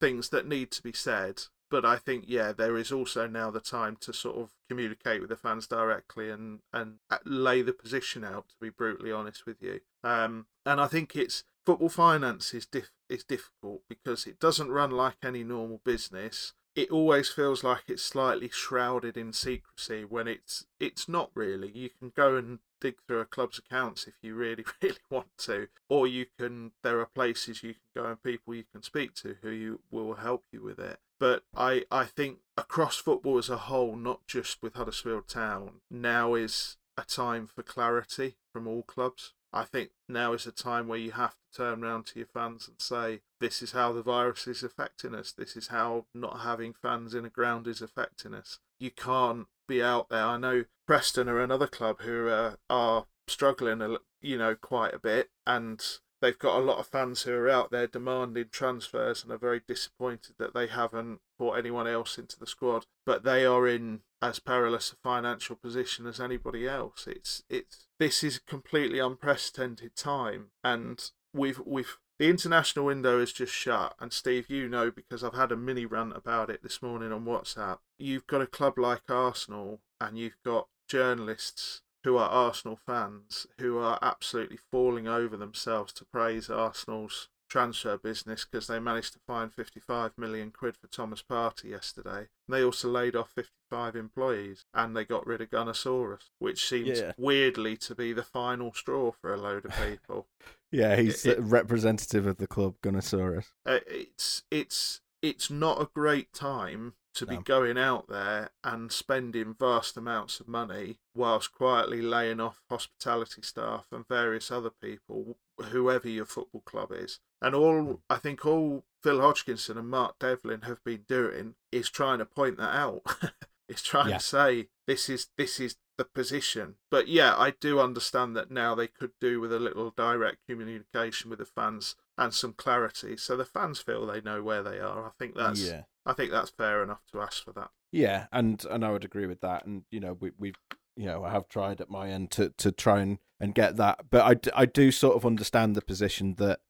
things 0.00 0.28
that 0.28 0.46
need 0.46 0.70
to 0.72 0.82
be 0.82 0.92
said. 0.92 1.42
But 1.70 1.84
I 1.84 1.96
think, 1.96 2.24
yeah, 2.26 2.52
there 2.52 2.76
is 2.76 2.90
also 2.90 3.28
now 3.28 3.50
the 3.50 3.60
time 3.60 3.96
to 4.00 4.12
sort 4.12 4.36
of 4.36 4.50
communicate 4.68 5.20
with 5.20 5.30
the 5.30 5.36
fans 5.36 5.68
directly 5.68 6.28
and, 6.28 6.60
and 6.72 6.96
lay 7.24 7.62
the 7.62 7.72
position 7.72 8.24
out, 8.24 8.48
to 8.48 8.54
be 8.60 8.70
brutally 8.70 9.12
honest 9.12 9.46
with 9.46 9.62
you. 9.62 9.80
Um, 10.02 10.46
and 10.66 10.80
I 10.80 10.88
think 10.88 11.14
it's 11.14 11.44
football 11.64 11.88
finance 11.88 12.52
is, 12.54 12.66
diff- 12.66 12.90
is 13.08 13.22
difficult 13.22 13.82
because 13.88 14.26
it 14.26 14.40
doesn't 14.40 14.72
run 14.72 14.90
like 14.90 15.16
any 15.22 15.44
normal 15.44 15.80
business 15.84 16.54
it 16.74 16.90
always 16.90 17.28
feels 17.30 17.64
like 17.64 17.82
it's 17.88 18.02
slightly 18.02 18.48
shrouded 18.48 19.16
in 19.16 19.32
secrecy 19.32 20.04
when 20.04 20.28
it's 20.28 20.66
it's 20.78 21.08
not 21.08 21.30
really. 21.34 21.70
You 21.70 21.90
can 21.98 22.12
go 22.14 22.36
and 22.36 22.60
dig 22.80 22.96
through 23.06 23.20
a 23.20 23.24
club's 23.26 23.58
accounts 23.58 24.06
if 24.06 24.14
you 24.22 24.34
really 24.34 24.64
really 24.82 24.96
want 25.10 25.36
to, 25.38 25.68
or 25.88 26.06
you 26.06 26.26
can. 26.38 26.72
There 26.82 27.00
are 27.00 27.06
places 27.06 27.62
you 27.62 27.74
can 27.74 28.02
go 28.02 28.04
and 28.06 28.22
people 28.22 28.54
you 28.54 28.64
can 28.72 28.82
speak 28.82 29.14
to 29.16 29.36
who 29.42 29.50
you 29.50 29.80
will 29.90 30.14
help 30.14 30.44
you 30.52 30.62
with 30.62 30.78
it. 30.78 30.98
But 31.18 31.44
I 31.54 31.84
I 31.90 32.04
think 32.04 32.38
across 32.56 32.96
football 32.96 33.38
as 33.38 33.50
a 33.50 33.56
whole, 33.56 33.96
not 33.96 34.26
just 34.26 34.62
with 34.62 34.74
Huddersfield 34.74 35.28
Town, 35.28 35.80
now 35.90 36.34
is 36.34 36.76
a 36.96 37.02
time 37.02 37.46
for 37.46 37.62
clarity 37.62 38.36
from 38.52 38.66
all 38.66 38.82
clubs. 38.82 39.32
I 39.52 39.64
think 39.64 39.90
now 40.08 40.32
is 40.32 40.46
a 40.46 40.52
time 40.52 40.86
where 40.86 40.98
you 40.98 41.12
have 41.12 41.32
to 41.32 41.56
turn 41.56 41.82
around 41.82 42.06
to 42.06 42.18
your 42.18 42.28
fans 42.28 42.68
and 42.68 42.80
say, 42.80 43.20
this 43.40 43.62
is 43.62 43.72
how 43.72 43.92
the 43.92 44.02
virus 44.02 44.46
is 44.46 44.62
affecting 44.62 45.14
us. 45.14 45.32
This 45.32 45.56
is 45.56 45.68
how 45.68 46.06
not 46.14 46.40
having 46.40 46.72
fans 46.72 47.14
in 47.14 47.24
a 47.24 47.30
ground 47.30 47.66
is 47.66 47.82
affecting 47.82 48.34
us. 48.34 48.58
You 48.78 48.90
can't 48.90 49.46
be 49.66 49.82
out 49.82 50.08
there. 50.08 50.24
I 50.24 50.36
know 50.36 50.64
Preston 50.86 51.28
are 51.28 51.40
another 51.40 51.66
club 51.66 52.00
who 52.02 52.28
uh, 52.28 52.54
are 52.68 53.06
struggling, 53.26 53.96
you 54.20 54.38
know, 54.38 54.54
quite 54.54 54.94
a 54.94 54.98
bit, 54.98 55.30
and 55.46 55.82
they've 56.20 56.38
got 56.38 56.58
a 56.58 56.64
lot 56.64 56.78
of 56.78 56.86
fans 56.86 57.22
who 57.22 57.32
are 57.32 57.48
out 57.48 57.70
there 57.70 57.86
demanding 57.86 58.46
transfers 58.50 59.22
and 59.22 59.32
are 59.32 59.38
very 59.38 59.60
disappointed 59.66 60.34
that 60.38 60.54
they 60.54 60.66
haven't 60.66 61.20
brought 61.38 61.58
anyone 61.58 61.86
else 61.86 62.18
into 62.18 62.38
the 62.38 62.46
squad. 62.46 62.86
But 63.06 63.24
they 63.24 63.44
are 63.44 63.66
in 63.66 64.00
as 64.22 64.38
perilous 64.38 64.92
a 64.92 64.96
financial 64.96 65.56
position 65.56 66.06
as 66.06 66.20
anybody 66.20 66.68
else. 66.68 67.06
It's 67.06 67.42
it's 67.48 67.86
this 67.98 68.22
is 68.22 68.36
a 68.36 68.50
completely 68.50 68.98
unprecedented 68.98 69.96
time, 69.96 70.48
and 70.62 71.10
we've 71.34 71.60
we've 71.64 71.98
the 72.18 72.28
international 72.28 72.84
window 72.84 73.18
is 73.18 73.32
just 73.32 73.52
shut. 73.52 73.94
And 73.98 74.12
Steve, 74.12 74.50
you 74.50 74.68
know 74.68 74.90
because 74.90 75.24
I've 75.24 75.34
had 75.34 75.52
a 75.52 75.56
mini 75.56 75.86
rant 75.86 76.14
about 76.14 76.50
it 76.50 76.62
this 76.62 76.82
morning 76.82 77.12
on 77.12 77.24
WhatsApp. 77.24 77.78
You've 77.98 78.26
got 78.26 78.42
a 78.42 78.46
club 78.46 78.78
like 78.78 79.08
Arsenal, 79.08 79.80
and 80.00 80.18
you've 80.18 80.36
got 80.44 80.68
journalists 80.86 81.82
who 82.04 82.16
are 82.16 82.28
Arsenal 82.30 82.78
fans 82.86 83.46
who 83.58 83.78
are 83.78 83.98
absolutely 84.02 84.58
falling 84.70 85.06
over 85.08 85.36
themselves 85.36 85.92
to 85.94 86.04
praise 86.06 86.48
Arsenal's 86.48 87.28
transfer 87.48 87.96
business 87.98 88.44
because 88.48 88.68
they 88.68 88.78
managed 88.78 89.12
to 89.12 89.18
find 89.26 89.52
55 89.52 90.12
million 90.16 90.52
quid 90.52 90.76
for 90.76 90.86
Thomas 90.86 91.20
Partey 91.22 91.70
yesterday. 91.70 92.28
They 92.48 92.62
also 92.62 92.88
laid 92.88 93.16
off 93.16 93.32
55 93.34 93.96
employees 93.96 94.64
and 94.72 94.96
they 94.96 95.04
got 95.04 95.26
rid 95.26 95.40
of 95.40 95.50
Gunnosaurus, 95.50 96.30
which 96.38 96.68
seems 96.68 97.00
Yeah. 97.00 97.12
weirdly 97.18 97.76
to 97.78 97.94
be 97.96 98.12
the 98.12 98.22
final 98.22 98.72
straw 98.72 99.10
for 99.20 99.34
a 99.34 99.36
load 99.36 99.64
of 99.64 99.72
people. 99.76 100.26
Yeah, 100.72 100.94
he's 100.94 101.26
It- 101.26 101.38
the 101.38 101.42
representative 101.42 102.26
of 102.28 102.36
the 102.36 102.46
club, 102.46 102.76
Gunnosaurus. 102.80 103.46
uh, 103.66 103.80
it's 103.88 104.44
it's 104.52 105.00
it's 105.20 105.50
not 105.50 105.82
a 105.82 105.90
great 105.92 106.32
time 106.32 106.94
to 107.14 107.26
be 107.26 107.36
going 107.38 107.76
out 107.76 108.08
there 108.08 108.50
and 108.62 108.92
spending 108.92 109.54
vast 109.58 109.96
amounts 109.96 110.40
of 110.40 110.48
money 110.48 110.98
whilst 111.14 111.52
quietly 111.52 112.00
laying 112.00 112.40
off 112.40 112.62
hospitality 112.70 113.42
staff 113.42 113.86
and 113.90 114.06
various 114.06 114.50
other 114.50 114.70
people, 114.70 115.36
whoever 115.70 116.08
your 116.08 116.24
football 116.24 116.62
club 116.62 116.92
is. 116.92 117.20
And 117.42 117.54
all 117.54 117.82
hmm. 117.82 117.94
I 118.08 118.16
think 118.16 118.46
all 118.46 118.84
Phil 119.02 119.20
Hodgkinson 119.20 119.78
and 119.78 119.88
Mark 119.88 120.18
Devlin 120.18 120.62
have 120.62 120.82
been 120.84 121.04
doing 121.08 121.54
is 121.72 121.90
trying 121.90 122.18
to 122.18 122.26
point 122.26 122.58
that 122.58 122.74
out. 122.74 123.02
is 123.68 123.82
trying 123.82 124.10
Yeah. 124.10 124.18
to 124.18 124.24
say 124.24 124.68
this 124.86 125.08
is 125.08 125.28
this 125.36 125.60
is 125.60 125.76
the 125.96 126.04
position. 126.04 126.76
But 126.90 127.08
yeah, 127.08 127.36
I 127.36 127.50
do 127.50 127.78
understand 127.78 128.36
that 128.36 128.50
now 128.50 128.74
they 128.74 128.88
could 128.88 129.12
do 129.20 129.40
with 129.40 129.52
a 129.52 129.58
little 129.58 129.90
direct 129.90 130.38
communication 130.48 131.30
with 131.30 131.38
the 131.38 131.44
fans 131.44 131.94
and 132.18 132.34
some 132.34 132.52
clarity, 132.52 133.16
so 133.16 133.36
the 133.36 133.44
fans 133.44 133.80
feel 133.80 134.06
they 134.06 134.20
know 134.20 134.42
where 134.42 134.62
they 134.62 134.78
are. 134.80 135.06
I 135.06 135.10
think 135.18 135.34
that's 135.34 135.60
yeah. 135.60 135.82
I 136.06 136.12
think 136.12 136.30
that's 136.30 136.50
fair 136.50 136.82
enough 136.82 137.02
to 137.12 137.20
ask 137.20 137.44
for 137.44 137.52
that. 137.52 137.70
Yeah, 137.92 138.26
and 138.32 138.64
and 138.70 138.84
I 138.84 138.90
would 138.90 139.04
agree 139.04 139.26
with 139.26 139.40
that. 139.40 139.66
And 139.66 139.82
you 139.90 140.00
know, 140.00 140.16
we 140.18 140.30
we 140.38 140.52
you 140.96 141.06
know 141.06 141.24
I 141.24 141.30
have 141.30 141.48
tried 141.48 141.80
at 141.80 141.90
my 141.90 142.08
end 142.10 142.30
to 142.32 142.50
to 142.58 142.72
try 142.72 143.00
and 143.00 143.18
and 143.38 143.54
get 143.54 143.76
that, 143.76 144.10
but 144.10 144.46
I 144.56 144.62
I 144.62 144.66
do 144.66 144.90
sort 144.90 145.16
of 145.16 145.26
understand 145.26 145.74
the 145.74 145.82
position 145.82 146.34
that 146.38 146.60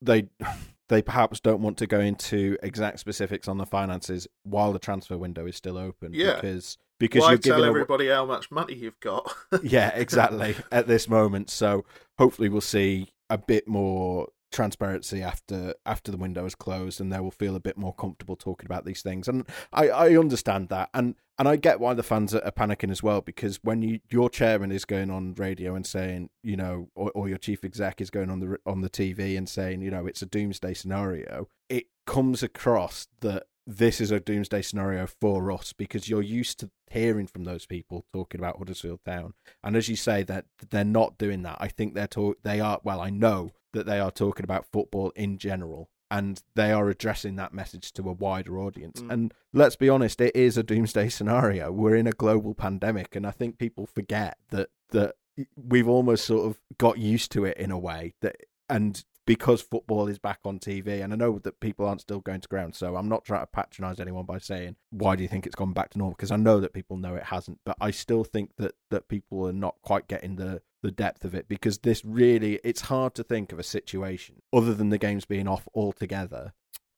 they 0.00 0.28
they 0.88 1.02
perhaps 1.02 1.40
don't 1.40 1.62
want 1.62 1.78
to 1.78 1.86
go 1.86 2.00
into 2.00 2.56
exact 2.62 3.00
specifics 3.00 3.48
on 3.48 3.58
the 3.58 3.66
finances 3.66 4.28
while 4.42 4.72
the 4.72 4.78
transfer 4.78 5.16
window 5.16 5.46
is 5.46 5.56
still 5.56 5.78
open. 5.78 6.12
Yeah. 6.12 6.36
because 6.36 6.78
because 6.98 7.22
Why 7.22 7.30
you're 7.30 7.38
tell 7.38 7.64
everybody 7.64 8.08
how 8.08 8.24
much 8.24 8.50
money 8.50 8.74
you've 8.74 9.00
got? 9.00 9.32
yeah, 9.62 9.88
exactly. 9.88 10.54
at 10.72 10.86
this 10.86 11.08
moment, 11.08 11.50
so 11.50 11.84
hopefully 12.18 12.48
we'll 12.48 12.60
see 12.60 13.12
a 13.28 13.38
bit 13.38 13.66
more 13.66 14.28
transparency 14.54 15.20
after 15.20 15.74
after 15.84 16.10
the 16.10 16.16
window 16.16 16.46
is 16.46 16.54
closed, 16.54 17.00
and 17.00 17.12
they 17.12 17.20
will 17.20 17.30
feel 17.30 17.56
a 17.56 17.60
bit 17.60 17.76
more 17.76 17.94
comfortable 17.94 18.36
talking 18.36 18.66
about 18.66 18.84
these 18.84 19.02
things. 19.02 19.28
And 19.28 19.46
I, 19.72 19.88
I 19.88 20.16
understand 20.16 20.68
that, 20.68 20.88
and 20.94 21.16
and 21.38 21.48
I 21.48 21.56
get 21.56 21.80
why 21.80 21.94
the 21.94 22.02
fans 22.02 22.34
are, 22.34 22.52
panicking 22.52 22.90
as 22.90 23.02
well 23.02 23.20
because 23.20 23.58
when 23.62 23.82
you 23.82 24.00
your 24.08 24.30
chairman 24.30 24.70
is 24.70 24.84
going 24.84 25.10
on 25.10 25.34
radio 25.34 25.74
and 25.74 25.86
saying, 25.86 26.30
you 26.42 26.56
know, 26.56 26.88
or, 26.94 27.10
or 27.14 27.28
your 27.28 27.38
chief 27.38 27.64
exec 27.64 28.00
is 28.00 28.10
going 28.10 28.30
on 28.30 28.40
the 28.40 28.58
on 28.64 28.80
the 28.80 28.90
TV 28.90 29.36
and 29.36 29.48
saying, 29.48 29.82
you 29.82 29.90
know, 29.90 30.06
it's 30.06 30.22
a 30.22 30.26
doomsday 30.26 30.74
scenario, 30.74 31.48
it 31.68 31.86
comes 32.06 32.42
across 32.42 33.08
that 33.20 33.44
this 33.66 34.00
is 34.00 34.10
a 34.10 34.20
doomsday 34.20 34.60
scenario 34.62 35.06
for 35.06 35.50
us 35.50 35.72
because 35.72 36.08
you're 36.08 36.22
used 36.22 36.60
to 36.60 36.70
hearing 36.90 37.26
from 37.26 37.44
those 37.44 37.64
people 37.66 38.04
talking 38.12 38.40
about 38.40 38.58
Huddersfield 38.58 39.00
Town, 39.04 39.34
and 39.64 39.76
as 39.76 39.88
you 39.88 39.96
say 39.96 40.22
that 40.22 40.44
they're 40.70 40.84
not 40.84 41.18
doing 41.18 41.42
that. 41.42 41.56
I 41.58 41.68
think 41.68 41.94
they're 41.94 42.06
talk 42.06 42.38
they 42.44 42.60
are 42.60 42.80
well, 42.84 43.00
I 43.00 43.10
know 43.10 43.50
that 43.74 43.86
they 43.86 44.00
are 44.00 44.10
talking 44.10 44.44
about 44.44 44.66
football 44.72 45.10
in 45.14 45.38
general. 45.38 45.90
And 46.10 46.40
they 46.54 46.70
are 46.70 46.88
addressing 46.88 47.36
that 47.36 47.52
message 47.52 47.92
to 47.94 48.08
a 48.08 48.12
wider 48.12 48.58
audience. 48.58 49.02
Mm. 49.02 49.12
And 49.12 49.34
let's 49.52 49.74
be 49.74 49.88
honest, 49.88 50.20
it 50.20 50.36
is 50.36 50.56
a 50.56 50.62
doomsday 50.62 51.08
scenario. 51.08 51.72
We're 51.72 51.96
in 51.96 52.06
a 52.06 52.12
global 52.12 52.54
pandemic, 52.54 53.16
and 53.16 53.26
I 53.26 53.32
think 53.32 53.58
people 53.58 53.86
forget 53.86 54.38
that 54.50 54.68
that 54.90 55.16
we've 55.56 55.88
almost 55.88 56.24
sort 56.24 56.46
of 56.46 56.60
got 56.78 56.98
used 56.98 57.32
to 57.32 57.44
it 57.44 57.56
in 57.56 57.72
a 57.72 57.78
way 57.78 58.14
that 58.20 58.36
and 58.68 59.02
because 59.26 59.62
football 59.62 60.06
is 60.06 60.18
back 60.18 60.40
on 60.44 60.58
TV, 60.58 61.02
and 61.02 61.12
I 61.12 61.16
know 61.16 61.38
that 61.38 61.60
people 61.60 61.86
aren't 61.86 62.02
still 62.02 62.20
going 62.20 62.42
to 62.42 62.48
ground, 62.48 62.74
so 62.74 62.96
I'm 62.96 63.08
not 63.08 63.24
trying 63.24 63.40
to 63.40 63.46
patronise 63.46 63.98
anyone 63.98 64.26
by 64.26 64.38
saying 64.38 64.76
why 64.90 65.16
do 65.16 65.22
you 65.22 65.28
think 65.28 65.46
it's 65.46 65.54
gone 65.54 65.72
back 65.72 65.90
to 65.90 65.98
normal? 65.98 66.14
Because 66.14 66.30
I 66.30 66.36
know 66.36 66.60
that 66.60 66.74
people 66.74 66.96
know 66.96 67.14
it 67.14 67.24
hasn't, 67.24 67.58
but 67.64 67.76
I 67.80 67.90
still 67.90 68.24
think 68.24 68.50
that 68.58 68.74
that 68.90 69.08
people 69.08 69.48
are 69.48 69.52
not 69.52 69.76
quite 69.82 70.08
getting 70.08 70.36
the 70.36 70.60
the 70.84 70.92
depth 70.92 71.24
of 71.24 71.34
it 71.34 71.48
because 71.48 71.78
this 71.78 72.04
really 72.04 72.60
it's 72.62 72.82
hard 72.82 73.14
to 73.14 73.24
think 73.24 73.52
of 73.52 73.58
a 73.58 73.64
situation 73.64 74.36
other 74.52 74.74
than 74.74 74.90
the 74.90 74.98
games 74.98 75.24
being 75.24 75.48
off 75.48 75.66
altogether 75.74 76.52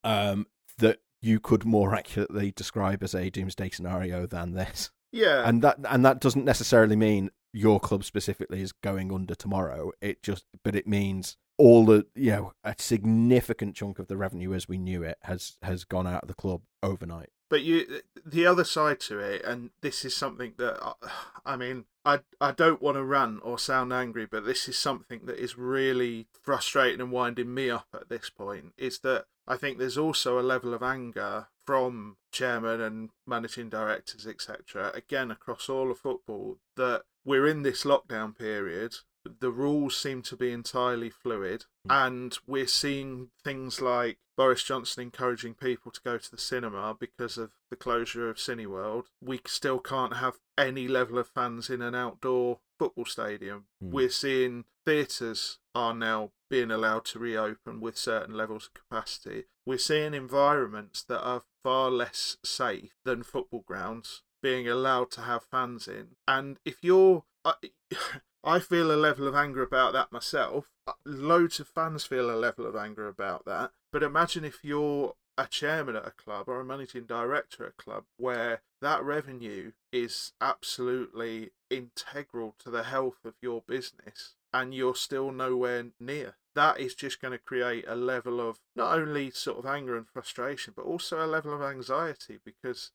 um, 0.04 0.46
that 0.78 0.98
you 1.22 1.40
could 1.40 1.64
more 1.64 1.94
accurately 1.94 2.52
describe 2.52 3.02
as 3.02 3.14
a 3.14 3.30
doomsday 3.30 3.70
scenario 3.70 4.26
than 4.26 4.52
this 4.52 4.90
yeah, 5.16 5.48
and 5.48 5.62
that 5.62 5.78
and 5.88 6.04
that 6.04 6.20
doesn't 6.20 6.44
necessarily 6.44 6.96
mean 6.96 7.30
your 7.52 7.80
club 7.80 8.04
specifically 8.04 8.60
is 8.60 8.72
going 8.72 9.12
under 9.12 9.34
tomorrow. 9.34 9.92
It 10.00 10.22
just, 10.22 10.44
but 10.62 10.76
it 10.76 10.86
means 10.86 11.38
all 11.58 11.86
the 11.86 12.06
you 12.14 12.32
know 12.32 12.52
a 12.64 12.74
significant 12.78 13.74
chunk 13.74 13.98
of 13.98 14.08
the 14.08 14.16
revenue 14.16 14.52
as 14.52 14.68
we 14.68 14.76
knew 14.76 15.02
it 15.02 15.16
has 15.22 15.56
has 15.62 15.84
gone 15.84 16.06
out 16.06 16.22
of 16.22 16.28
the 16.28 16.34
club 16.34 16.62
overnight. 16.82 17.30
But 17.48 17.62
you, 17.62 18.00
the 18.24 18.46
other 18.46 18.64
side 18.64 18.98
to 19.00 19.18
it, 19.20 19.44
and 19.44 19.70
this 19.80 20.04
is 20.04 20.16
something 20.16 20.54
that 20.58 20.96
I, 21.44 21.56
mean, 21.56 21.84
I 22.04 22.20
I 22.40 22.50
don't 22.50 22.82
want 22.82 22.96
to 22.96 23.04
rant 23.04 23.40
or 23.44 23.58
sound 23.58 23.92
angry, 23.92 24.26
but 24.26 24.44
this 24.44 24.68
is 24.68 24.76
something 24.76 25.26
that 25.26 25.38
is 25.38 25.56
really 25.56 26.26
frustrating 26.42 27.00
and 27.00 27.12
winding 27.12 27.54
me 27.54 27.70
up 27.70 27.86
at 27.94 28.08
this 28.08 28.30
point. 28.30 28.72
Is 28.76 28.98
that 29.00 29.26
I 29.46 29.56
think 29.56 29.78
there's 29.78 29.98
also 29.98 30.40
a 30.40 30.42
level 30.42 30.74
of 30.74 30.82
anger 30.82 31.46
from 31.64 32.16
chairman 32.32 32.80
and 32.80 33.10
managing 33.26 33.68
directors, 33.68 34.26
etc. 34.26 34.90
Again, 34.94 35.30
across 35.30 35.68
all 35.68 35.90
of 35.90 35.98
football, 35.98 36.58
that 36.76 37.02
we're 37.24 37.46
in 37.46 37.62
this 37.62 37.84
lockdown 37.84 38.36
period. 38.36 38.96
The 39.40 39.50
rules 39.50 39.96
seem 39.96 40.22
to 40.22 40.36
be 40.36 40.52
entirely 40.52 41.10
fluid, 41.10 41.64
and 41.88 42.36
we're 42.46 42.66
seeing 42.66 43.28
things 43.42 43.80
like 43.80 44.18
Boris 44.36 44.62
Johnson 44.62 45.02
encouraging 45.02 45.54
people 45.54 45.90
to 45.90 46.00
go 46.04 46.18
to 46.18 46.30
the 46.30 46.38
cinema 46.38 46.96
because 46.98 47.38
of 47.38 47.52
the 47.70 47.76
closure 47.76 48.28
of 48.28 48.36
Cineworld. 48.36 49.06
We 49.22 49.40
still 49.46 49.78
can't 49.78 50.16
have 50.16 50.38
any 50.58 50.86
level 50.88 51.18
of 51.18 51.28
fans 51.28 51.70
in 51.70 51.80
an 51.80 51.94
outdoor 51.94 52.60
football 52.78 53.06
stadium. 53.06 53.66
Mm. 53.82 53.90
We're 53.90 54.10
seeing 54.10 54.64
theatres 54.84 55.58
are 55.74 55.94
now 55.94 56.32
being 56.48 56.70
allowed 56.70 57.04
to 57.06 57.18
reopen 57.18 57.80
with 57.80 57.96
certain 57.96 58.34
levels 58.34 58.66
of 58.66 58.74
capacity. 58.74 59.44
We're 59.64 59.78
seeing 59.78 60.14
environments 60.14 61.02
that 61.04 61.22
are 61.22 61.42
far 61.62 61.90
less 61.90 62.36
safe 62.44 62.94
than 63.04 63.22
football 63.22 63.64
grounds 63.66 64.22
being 64.42 64.68
allowed 64.68 65.10
to 65.10 65.22
have 65.22 65.42
fans 65.44 65.88
in. 65.88 66.16
And 66.28 66.58
if 66.64 66.78
you're. 66.82 67.24
I, 67.46 67.54
I 68.44 68.58
feel 68.58 68.92
a 68.92 68.96
level 68.96 69.26
of 69.26 69.34
anger 69.34 69.62
about 69.62 69.92
that 69.94 70.12
myself. 70.12 70.66
Uh, 70.86 70.92
Loads 71.04 71.60
of 71.60 71.68
fans 71.68 72.04
feel 72.04 72.30
a 72.30 72.36
level 72.36 72.66
of 72.66 72.76
anger 72.76 73.08
about 73.08 73.44
that. 73.46 73.72
But 73.92 74.02
imagine 74.02 74.44
if 74.44 74.62
you're 74.62 75.14
a 75.38 75.46
chairman 75.46 75.96
at 75.96 76.06
a 76.06 76.12
club 76.12 76.48
or 76.48 76.60
a 76.60 76.64
managing 76.64 77.04
director 77.04 77.64
at 77.64 77.70
a 77.78 77.82
club 77.82 78.04
where 78.16 78.62
that 78.80 79.02
revenue 79.04 79.72
is 79.92 80.32
absolutely 80.40 81.50
integral 81.70 82.54
to 82.58 82.70
the 82.70 82.84
health 82.84 83.24
of 83.24 83.34
your 83.42 83.62
business 83.66 84.34
and 84.52 84.74
you're 84.74 84.94
still 84.94 85.30
nowhere 85.30 85.86
near. 86.00 86.36
That 86.54 86.80
is 86.80 86.94
just 86.94 87.20
going 87.20 87.32
to 87.32 87.38
create 87.38 87.84
a 87.86 87.94
level 87.94 88.40
of 88.40 88.60
not 88.74 88.98
only 88.98 89.30
sort 89.30 89.58
of 89.58 89.66
anger 89.66 89.96
and 89.96 90.08
frustration, 90.08 90.72
but 90.74 90.86
also 90.86 91.22
a 91.22 91.26
level 91.26 91.52
of 91.52 91.60
anxiety 91.60 92.38
because 92.42 92.92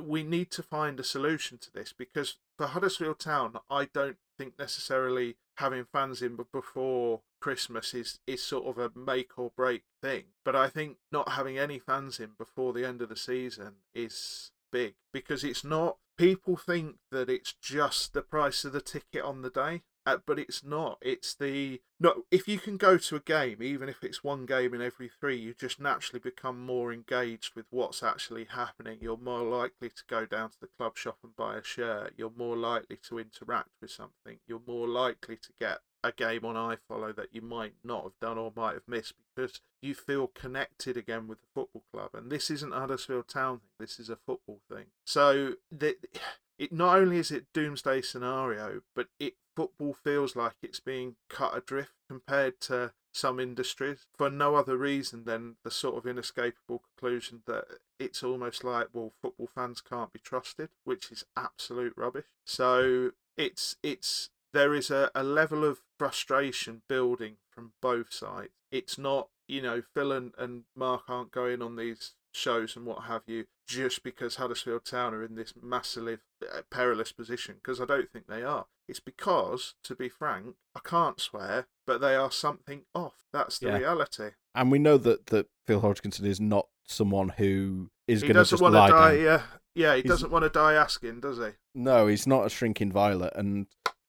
we 0.00 0.24
need 0.24 0.50
to 0.52 0.62
find 0.62 0.98
a 0.98 1.04
solution 1.04 1.58
to 1.58 1.72
this. 1.72 1.94
Because 1.96 2.38
for 2.56 2.66
Huddersfield 2.66 3.18
Town, 3.18 3.56
I 3.70 3.86
don't 3.86 4.16
think 4.38 4.58
necessarily 4.58 5.36
having 5.56 5.84
fans 5.84 6.22
in 6.22 6.36
before 6.52 7.22
Christmas 7.40 7.94
is, 7.94 8.18
is 8.26 8.42
sort 8.42 8.66
of 8.66 8.78
a 8.78 8.98
make 8.98 9.38
or 9.38 9.52
break 9.56 9.84
thing. 10.02 10.24
But 10.44 10.56
I 10.56 10.68
think 10.68 10.96
not 11.10 11.30
having 11.30 11.58
any 11.58 11.78
fans 11.78 12.20
in 12.20 12.30
before 12.38 12.72
the 12.72 12.86
end 12.86 13.02
of 13.02 13.08
the 13.08 13.16
season 13.16 13.74
is 13.94 14.50
big 14.72 14.94
because 15.12 15.44
it's 15.44 15.64
not. 15.64 15.98
People 16.16 16.56
think 16.56 16.96
that 17.10 17.28
it's 17.28 17.54
just 17.60 18.14
the 18.14 18.22
price 18.22 18.64
of 18.64 18.72
the 18.72 18.80
ticket 18.80 19.22
on 19.22 19.42
the 19.42 19.50
day. 19.50 19.82
Uh, 20.06 20.18
but 20.24 20.38
it's 20.38 20.62
not. 20.62 20.98
It's 21.02 21.34
the 21.34 21.80
no. 21.98 22.22
If 22.30 22.46
you 22.46 22.58
can 22.58 22.76
go 22.76 22.96
to 22.96 23.16
a 23.16 23.20
game, 23.20 23.60
even 23.60 23.88
if 23.88 24.04
it's 24.04 24.22
one 24.22 24.46
game 24.46 24.72
in 24.72 24.80
every 24.80 25.10
three, 25.20 25.36
you 25.36 25.52
just 25.52 25.80
naturally 25.80 26.20
become 26.20 26.64
more 26.64 26.92
engaged 26.92 27.56
with 27.56 27.66
what's 27.70 28.04
actually 28.04 28.44
happening. 28.44 28.98
You're 29.00 29.16
more 29.16 29.42
likely 29.42 29.88
to 29.88 30.02
go 30.08 30.24
down 30.24 30.50
to 30.50 30.60
the 30.60 30.68
club 30.78 30.96
shop 30.96 31.18
and 31.24 31.34
buy 31.34 31.56
a 31.56 31.64
shirt. 31.64 32.14
You're 32.16 32.32
more 32.36 32.56
likely 32.56 32.98
to 33.08 33.18
interact 33.18 33.70
with 33.82 33.90
something. 33.90 34.38
You're 34.46 34.62
more 34.64 34.86
likely 34.86 35.36
to 35.36 35.52
get 35.58 35.78
a 36.04 36.12
game 36.12 36.44
on 36.44 36.54
iFollow 36.54 37.14
that 37.16 37.34
you 37.34 37.42
might 37.42 37.74
not 37.82 38.04
have 38.04 38.18
done 38.20 38.38
or 38.38 38.52
might 38.54 38.74
have 38.74 38.86
missed 38.86 39.14
because 39.34 39.60
you 39.82 39.92
feel 39.92 40.28
connected 40.28 40.96
again 40.96 41.26
with 41.26 41.40
the 41.40 41.48
football 41.52 41.82
club. 41.92 42.10
And 42.14 42.30
this 42.30 42.48
isn't 42.48 42.72
Huddersfield 42.72 43.26
Town 43.26 43.58
thing. 43.58 43.70
This 43.80 43.98
is 43.98 44.08
a 44.08 44.16
football 44.24 44.60
thing. 44.70 44.86
So 45.04 45.54
the, 45.70 45.96
it 46.58 46.72
not 46.72 46.96
only 46.96 47.18
is 47.18 47.32
it 47.32 47.46
doomsday 47.52 48.02
scenario, 48.02 48.82
but 48.94 49.08
it 49.18 49.34
football 49.56 49.96
feels 50.04 50.36
like 50.36 50.54
it's 50.62 50.80
being 50.80 51.16
cut 51.28 51.56
adrift 51.56 51.92
compared 52.08 52.60
to 52.60 52.92
some 53.16 53.40
industries 53.40 54.06
for 54.14 54.28
no 54.28 54.54
other 54.54 54.76
reason 54.76 55.24
than 55.24 55.56
the 55.64 55.70
sort 55.70 55.96
of 55.96 56.06
inescapable 56.06 56.82
conclusion 56.94 57.42
that 57.46 57.64
it's 57.98 58.22
almost 58.22 58.62
like 58.62 58.88
well 58.92 59.12
football 59.22 59.48
fans 59.54 59.80
can't 59.80 60.12
be 60.12 60.18
trusted 60.18 60.68
which 60.84 61.10
is 61.10 61.24
absolute 61.36 61.94
rubbish. 61.96 62.26
So 62.44 63.12
it's 63.36 63.76
it's 63.82 64.30
there 64.52 64.74
is 64.74 64.90
a, 64.90 65.10
a 65.14 65.22
level 65.22 65.64
of 65.64 65.80
frustration 65.98 66.82
building 66.88 67.36
from 67.50 67.72
both 67.80 68.12
sides. 68.12 68.52
It's 68.70 68.98
not 68.98 69.28
you 69.48 69.62
know 69.62 69.82
phil 69.94 70.12
and, 70.12 70.32
and 70.36 70.64
mark 70.76 71.04
aren't 71.08 71.32
going 71.32 71.62
on 71.62 71.76
these 71.76 72.14
shows 72.36 72.76
and 72.76 72.84
what 72.86 73.04
have 73.04 73.22
you 73.26 73.46
just 73.66 74.02
because 74.02 74.36
Huddersfield 74.36 74.84
Town 74.84 75.14
are 75.14 75.24
in 75.24 75.34
this 75.34 75.54
massively 75.60 76.18
uh, 76.42 76.60
perilous 76.70 77.10
position 77.12 77.56
because 77.56 77.80
I 77.80 77.84
don't 77.86 78.10
think 78.12 78.26
they 78.28 78.42
are. 78.44 78.66
It's 78.88 79.00
because, 79.00 79.74
to 79.84 79.96
be 79.96 80.08
frank, 80.08 80.54
I 80.76 80.80
can't 80.84 81.18
swear, 81.20 81.66
but 81.86 82.00
they 82.00 82.14
are 82.14 82.30
something 82.30 82.82
off. 82.94 83.24
That's 83.32 83.58
the 83.58 83.68
Yeah. 83.68 83.78
reality. 83.78 84.30
And 84.54 84.70
we 84.70 84.78
know 84.78 84.96
that 84.98 85.26
that 85.26 85.48
Phil 85.66 85.80
Hodgkinson 85.80 86.26
is 86.26 86.40
not 86.40 86.68
someone 86.86 87.30
who 87.30 87.90
is 88.06 88.22
going 88.22 88.34
to 88.36 88.44
just 88.44 88.62
want 88.62 88.74
to 88.74 88.78
lie 88.78 88.90
die. 88.90 89.14
down. 89.16 89.24
Yeah, 89.24 89.42
yeah. 89.74 89.94
He 89.96 90.02
He's- 90.02 90.08
doesn't 90.12 90.30
want 90.30 90.44
to 90.44 90.48
die 90.50 90.74
asking, 90.74 91.20
does 91.20 91.38
he? 91.38 91.50
No, 91.74 92.06
he's 92.06 92.26
not 92.28 92.46
a 92.46 92.50
shrinking 92.50 92.92
violet. 92.92 93.32
And 93.34 93.66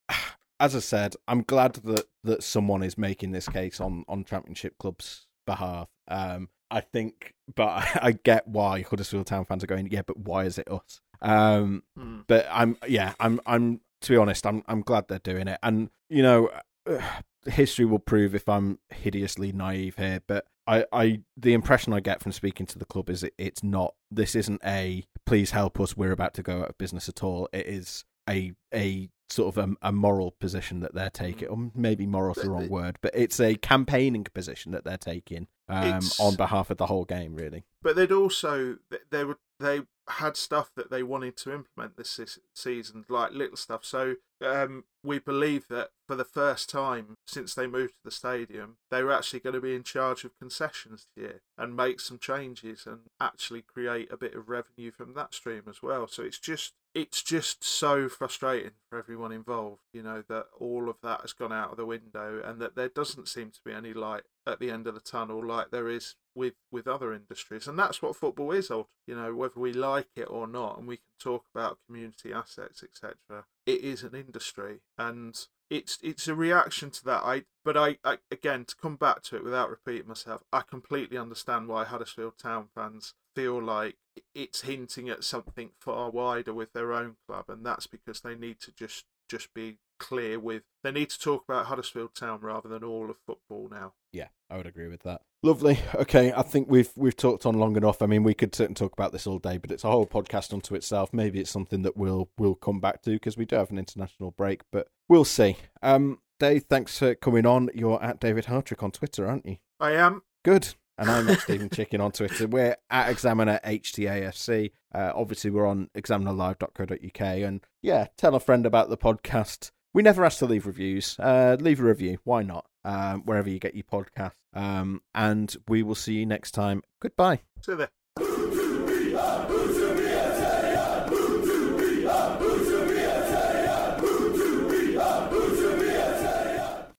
as 0.60 0.76
I 0.76 0.80
said, 0.80 1.16
I'm 1.26 1.42
glad 1.42 1.74
that 1.74 2.04
that 2.22 2.42
someone 2.44 2.82
is 2.84 2.96
making 2.96 3.32
this 3.32 3.48
case 3.48 3.80
on 3.80 4.04
on 4.06 4.22
Championship 4.24 4.78
club's 4.78 5.26
behalf. 5.46 5.88
Um, 6.06 6.50
I 6.70 6.80
think, 6.80 7.34
but 7.54 7.68
I, 8.02 8.12
get 8.12 8.46
why 8.46 8.82
Huddersfield 8.82 9.26
Town 9.26 9.44
fans 9.44 9.64
are 9.64 9.68
going. 9.68 9.88
Yeah, 9.90 10.02
but 10.06 10.18
why 10.18 10.44
is 10.44 10.58
it 10.58 10.70
us? 10.70 11.00
Um, 11.20 11.82
Hmm. 11.96 12.20
but 12.26 12.46
I'm 12.50 12.76
yeah, 12.86 13.14
I'm 13.18 13.40
I'm 13.46 13.80
to 14.02 14.12
be 14.12 14.16
honest, 14.16 14.46
I'm 14.46 14.62
I'm 14.66 14.82
glad 14.82 15.08
they're 15.08 15.18
doing 15.18 15.48
it. 15.48 15.58
And 15.62 15.90
you 16.08 16.22
know, 16.22 16.50
history 17.46 17.84
will 17.84 17.98
prove 17.98 18.34
if 18.34 18.48
I'm 18.48 18.78
hideously 18.90 19.52
naive 19.52 19.96
here, 19.96 20.22
but 20.26 20.46
I, 20.66 20.84
I 20.92 21.20
the 21.36 21.54
impression 21.54 21.92
I 21.92 22.00
get 22.00 22.22
from 22.22 22.32
speaking 22.32 22.66
to 22.66 22.78
the 22.78 22.84
club 22.84 23.08
is 23.08 23.22
it, 23.24 23.34
it's 23.38 23.62
not 23.64 23.94
this 24.10 24.34
isn't 24.34 24.60
a 24.64 25.04
please 25.26 25.50
help 25.52 25.80
us 25.80 25.96
we're 25.96 26.12
about 26.12 26.34
to 26.34 26.42
go 26.42 26.60
out 26.62 26.70
of 26.70 26.78
business 26.78 27.08
at 27.08 27.22
all. 27.24 27.48
It 27.52 27.66
is 27.66 28.04
a 28.28 28.52
a 28.74 29.08
sort 29.30 29.56
of 29.56 29.70
a, 29.70 29.88
a 29.88 29.92
moral 29.92 30.32
position 30.32 30.80
that 30.80 30.94
they're 30.94 31.10
taking, 31.10 31.48
or 31.48 31.70
maybe 31.74 32.06
moral's 32.06 32.38
the 32.38 32.50
wrong 32.50 32.68
word, 32.68 32.98
but 33.00 33.12
it's 33.14 33.40
a 33.40 33.56
campaigning 33.56 34.24
position 34.24 34.72
that 34.72 34.84
they're 34.84 34.96
taking 34.96 35.46
um, 35.68 36.00
on 36.18 36.34
behalf 36.36 36.70
of 36.70 36.78
the 36.78 36.86
whole 36.86 37.04
game, 37.04 37.34
really. 37.34 37.64
But 37.82 37.96
they'd 37.96 38.12
also 38.12 38.78
they 39.10 39.24
were 39.24 39.38
they 39.60 39.82
had 40.08 40.36
stuff 40.36 40.70
that 40.76 40.90
they 40.90 41.02
wanted 41.02 41.36
to 41.36 41.52
implement 41.52 41.96
this 41.96 42.38
season, 42.54 43.04
like 43.08 43.32
little 43.32 43.56
stuff. 43.56 43.84
So 43.84 44.16
um, 44.44 44.84
we 45.04 45.18
believe 45.18 45.68
that 45.68 45.90
for 46.06 46.16
the 46.16 46.24
first 46.24 46.70
time 46.70 47.16
since 47.26 47.54
they 47.54 47.66
moved 47.66 47.94
to 47.94 48.04
the 48.04 48.10
stadium, 48.10 48.76
they 48.90 49.02
were 49.02 49.12
actually 49.12 49.40
going 49.40 49.54
to 49.54 49.60
be 49.60 49.74
in 49.74 49.82
charge 49.82 50.24
of 50.24 50.38
concessions 50.38 51.06
this 51.14 51.22
year 51.22 51.40
and 51.56 51.76
make 51.76 52.00
some 52.00 52.18
changes 52.18 52.86
and 52.86 53.00
actually 53.20 53.62
create 53.62 54.10
a 54.12 54.16
bit 54.16 54.34
of 54.34 54.48
revenue 54.48 54.90
from 54.90 55.14
that 55.14 55.34
stream 55.34 55.64
as 55.68 55.82
well. 55.82 56.06
So 56.06 56.22
it's 56.22 56.38
just 56.38 56.72
it's 56.94 57.22
just 57.22 57.62
so 57.62 58.08
frustrating 58.08 58.72
for 58.88 58.98
everyone 58.98 59.17
involved, 59.32 59.82
you 59.92 60.02
know, 60.02 60.22
that 60.28 60.46
all 60.58 60.88
of 60.88 60.96
that 61.02 61.22
has 61.22 61.32
gone 61.32 61.52
out 61.52 61.70
of 61.70 61.76
the 61.76 61.86
window 61.86 62.40
and 62.44 62.60
that 62.60 62.76
there 62.76 62.88
doesn't 62.88 63.28
seem 63.28 63.50
to 63.50 63.60
be 63.64 63.72
any 63.72 63.92
light 63.92 64.22
at 64.46 64.60
the 64.60 64.70
end 64.70 64.86
of 64.86 64.94
the 64.94 65.00
tunnel 65.00 65.44
like 65.44 65.70
there 65.70 65.88
is 65.88 66.16
with 66.34 66.54
with 66.70 66.86
other 66.86 67.12
industries. 67.12 67.66
And 67.66 67.78
that's 67.78 68.00
what 68.00 68.16
football 68.16 68.52
is 68.52 68.70
you 68.70 68.86
know 69.08 69.34
whether 69.34 69.58
we 69.58 69.72
like 69.72 70.08
it 70.16 70.30
or 70.30 70.46
not 70.46 70.78
and 70.78 70.86
we 70.86 70.96
can 70.96 71.06
talk 71.18 71.44
about 71.54 71.78
community 71.86 72.32
assets 72.32 72.82
etc 72.82 73.44
it 73.66 73.80
is 73.82 74.02
an 74.02 74.14
industry. 74.14 74.80
And 74.96 75.38
it's 75.68 75.98
it's 76.02 76.28
a 76.28 76.34
reaction 76.34 76.90
to 76.90 77.04
that. 77.04 77.22
I 77.22 77.44
but 77.64 77.76
I, 77.76 77.98
I 78.04 78.18
again 78.30 78.64
to 78.64 78.74
come 78.74 78.96
back 78.96 79.22
to 79.24 79.36
it 79.36 79.44
without 79.44 79.68
repeating 79.68 80.08
myself 80.08 80.42
i 80.52 80.62
completely 80.62 81.18
understand 81.18 81.68
why 81.68 81.84
huddersfield 81.84 82.38
town 82.38 82.68
fans 82.74 83.12
feel 83.38 83.62
like 83.62 83.94
it's 84.34 84.62
hinting 84.62 85.08
at 85.08 85.22
something 85.22 85.70
far 85.80 86.10
wider 86.10 86.52
with 86.52 86.72
their 86.72 86.92
own 86.92 87.14
club 87.28 87.44
and 87.48 87.64
that's 87.64 87.86
because 87.86 88.20
they 88.20 88.34
need 88.34 88.58
to 88.58 88.72
just 88.72 89.04
just 89.28 89.54
be 89.54 89.78
clear 90.00 90.40
with 90.40 90.62
they 90.82 90.90
need 90.90 91.08
to 91.10 91.18
talk 91.20 91.44
about 91.48 91.66
Huddersfield 91.66 92.16
Town 92.16 92.40
rather 92.40 92.68
than 92.68 92.82
all 92.82 93.10
of 93.10 93.16
football 93.26 93.68
now. 93.70 93.92
Yeah, 94.12 94.28
I 94.50 94.56
would 94.56 94.66
agree 94.66 94.88
with 94.88 95.02
that. 95.02 95.22
Lovely. 95.42 95.78
Okay, 95.94 96.32
I 96.32 96.42
think 96.42 96.68
we've 96.68 96.90
we've 96.96 97.16
talked 97.16 97.46
on 97.46 97.58
long 97.58 97.76
enough. 97.76 98.02
I 98.02 98.06
mean, 98.06 98.24
we 98.24 98.34
could 98.34 98.54
certainly 98.54 98.74
talk 98.74 98.92
about 98.92 99.12
this 99.12 99.26
all 99.26 99.38
day, 99.38 99.56
but 99.56 99.70
it's 99.70 99.84
a 99.84 99.90
whole 99.90 100.06
podcast 100.06 100.52
unto 100.52 100.74
itself. 100.74 101.12
Maybe 101.12 101.38
it's 101.40 101.50
something 101.50 101.82
that 101.82 101.96
we'll 101.96 102.28
we'll 102.38 102.56
come 102.56 102.80
back 102.80 103.02
to 103.02 103.10
because 103.10 103.36
we 103.36 103.44
do 103.44 103.56
have 103.56 103.70
an 103.70 103.78
international 103.78 104.32
break, 104.32 104.62
but 104.72 104.88
we'll 105.08 105.24
see. 105.24 105.56
Um, 105.82 106.18
Dave, 106.40 106.64
thanks 106.64 106.98
for 106.98 107.14
coming 107.14 107.46
on. 107.46 107.70
You're 107.74 108.02
at 108.02 108.18
David 108.18 108.46
Hartrick 108.46 108.82
on 108.82 108.90
Twitter, 108.90 109.28
aren't 109.28 109.46
you? 109.46 109.58
I 109.78 109.92
am. 109.92 110.22
Good. 110.44 110.74
And 110.98 111.08
I'm 111.08 111.32
Stephen 111.36 111.70
Chicken 111.70 112.00
on 112.00 112.10
Twitter. 112.10 112.48
We're 112.48 112.76
at 112.90 113.08
Examiner 113.08 113.60
HTAFC. 113.64 114.72
Uh, 114.92 115.12
obviously, 115.14 115.50
we're 115.50 115.66
on 115.66 115.90
examinerlive.co.uk. 115.96 117.20
And 117.20 117.60
yeah, 117.80 118.08
tell 118.16 118.34
a 118.34 118.40
friend 118.40 118.66
about 118.66 118.90
the 118.90 118.96
podcast. 118.96 119.70
We 119.94 120.02
never 120.02 120.24
ask 120.24 120.40
to 120.40 120.46
leave 120.46 120.66
reviews. 120.66 121.16
Uh, 121.20 121.56
leave 121.60 121.78
a 121.78 121.84
review. 121.84 122.18
Why 122.24 122.42
not? 122.42 122.66
Um, 122.84 123.22
wherever 123.22 123.48
you 123.48 123.60
get 123.60 123.76
your 123.76 123.84
podcast. 123.84 124.32
Um, 124.54 125.02
and 125.14 125.54
we 125.68 125.84
will 125.84 125.94
see 125.94 126.14
you 126.14 126.26
next 126.26 126.50
time. 126.50 126.82
Goodbye. 127.00 127.42
See 127.62 127.72
you 127.72 127.78
there. 127.78 127.90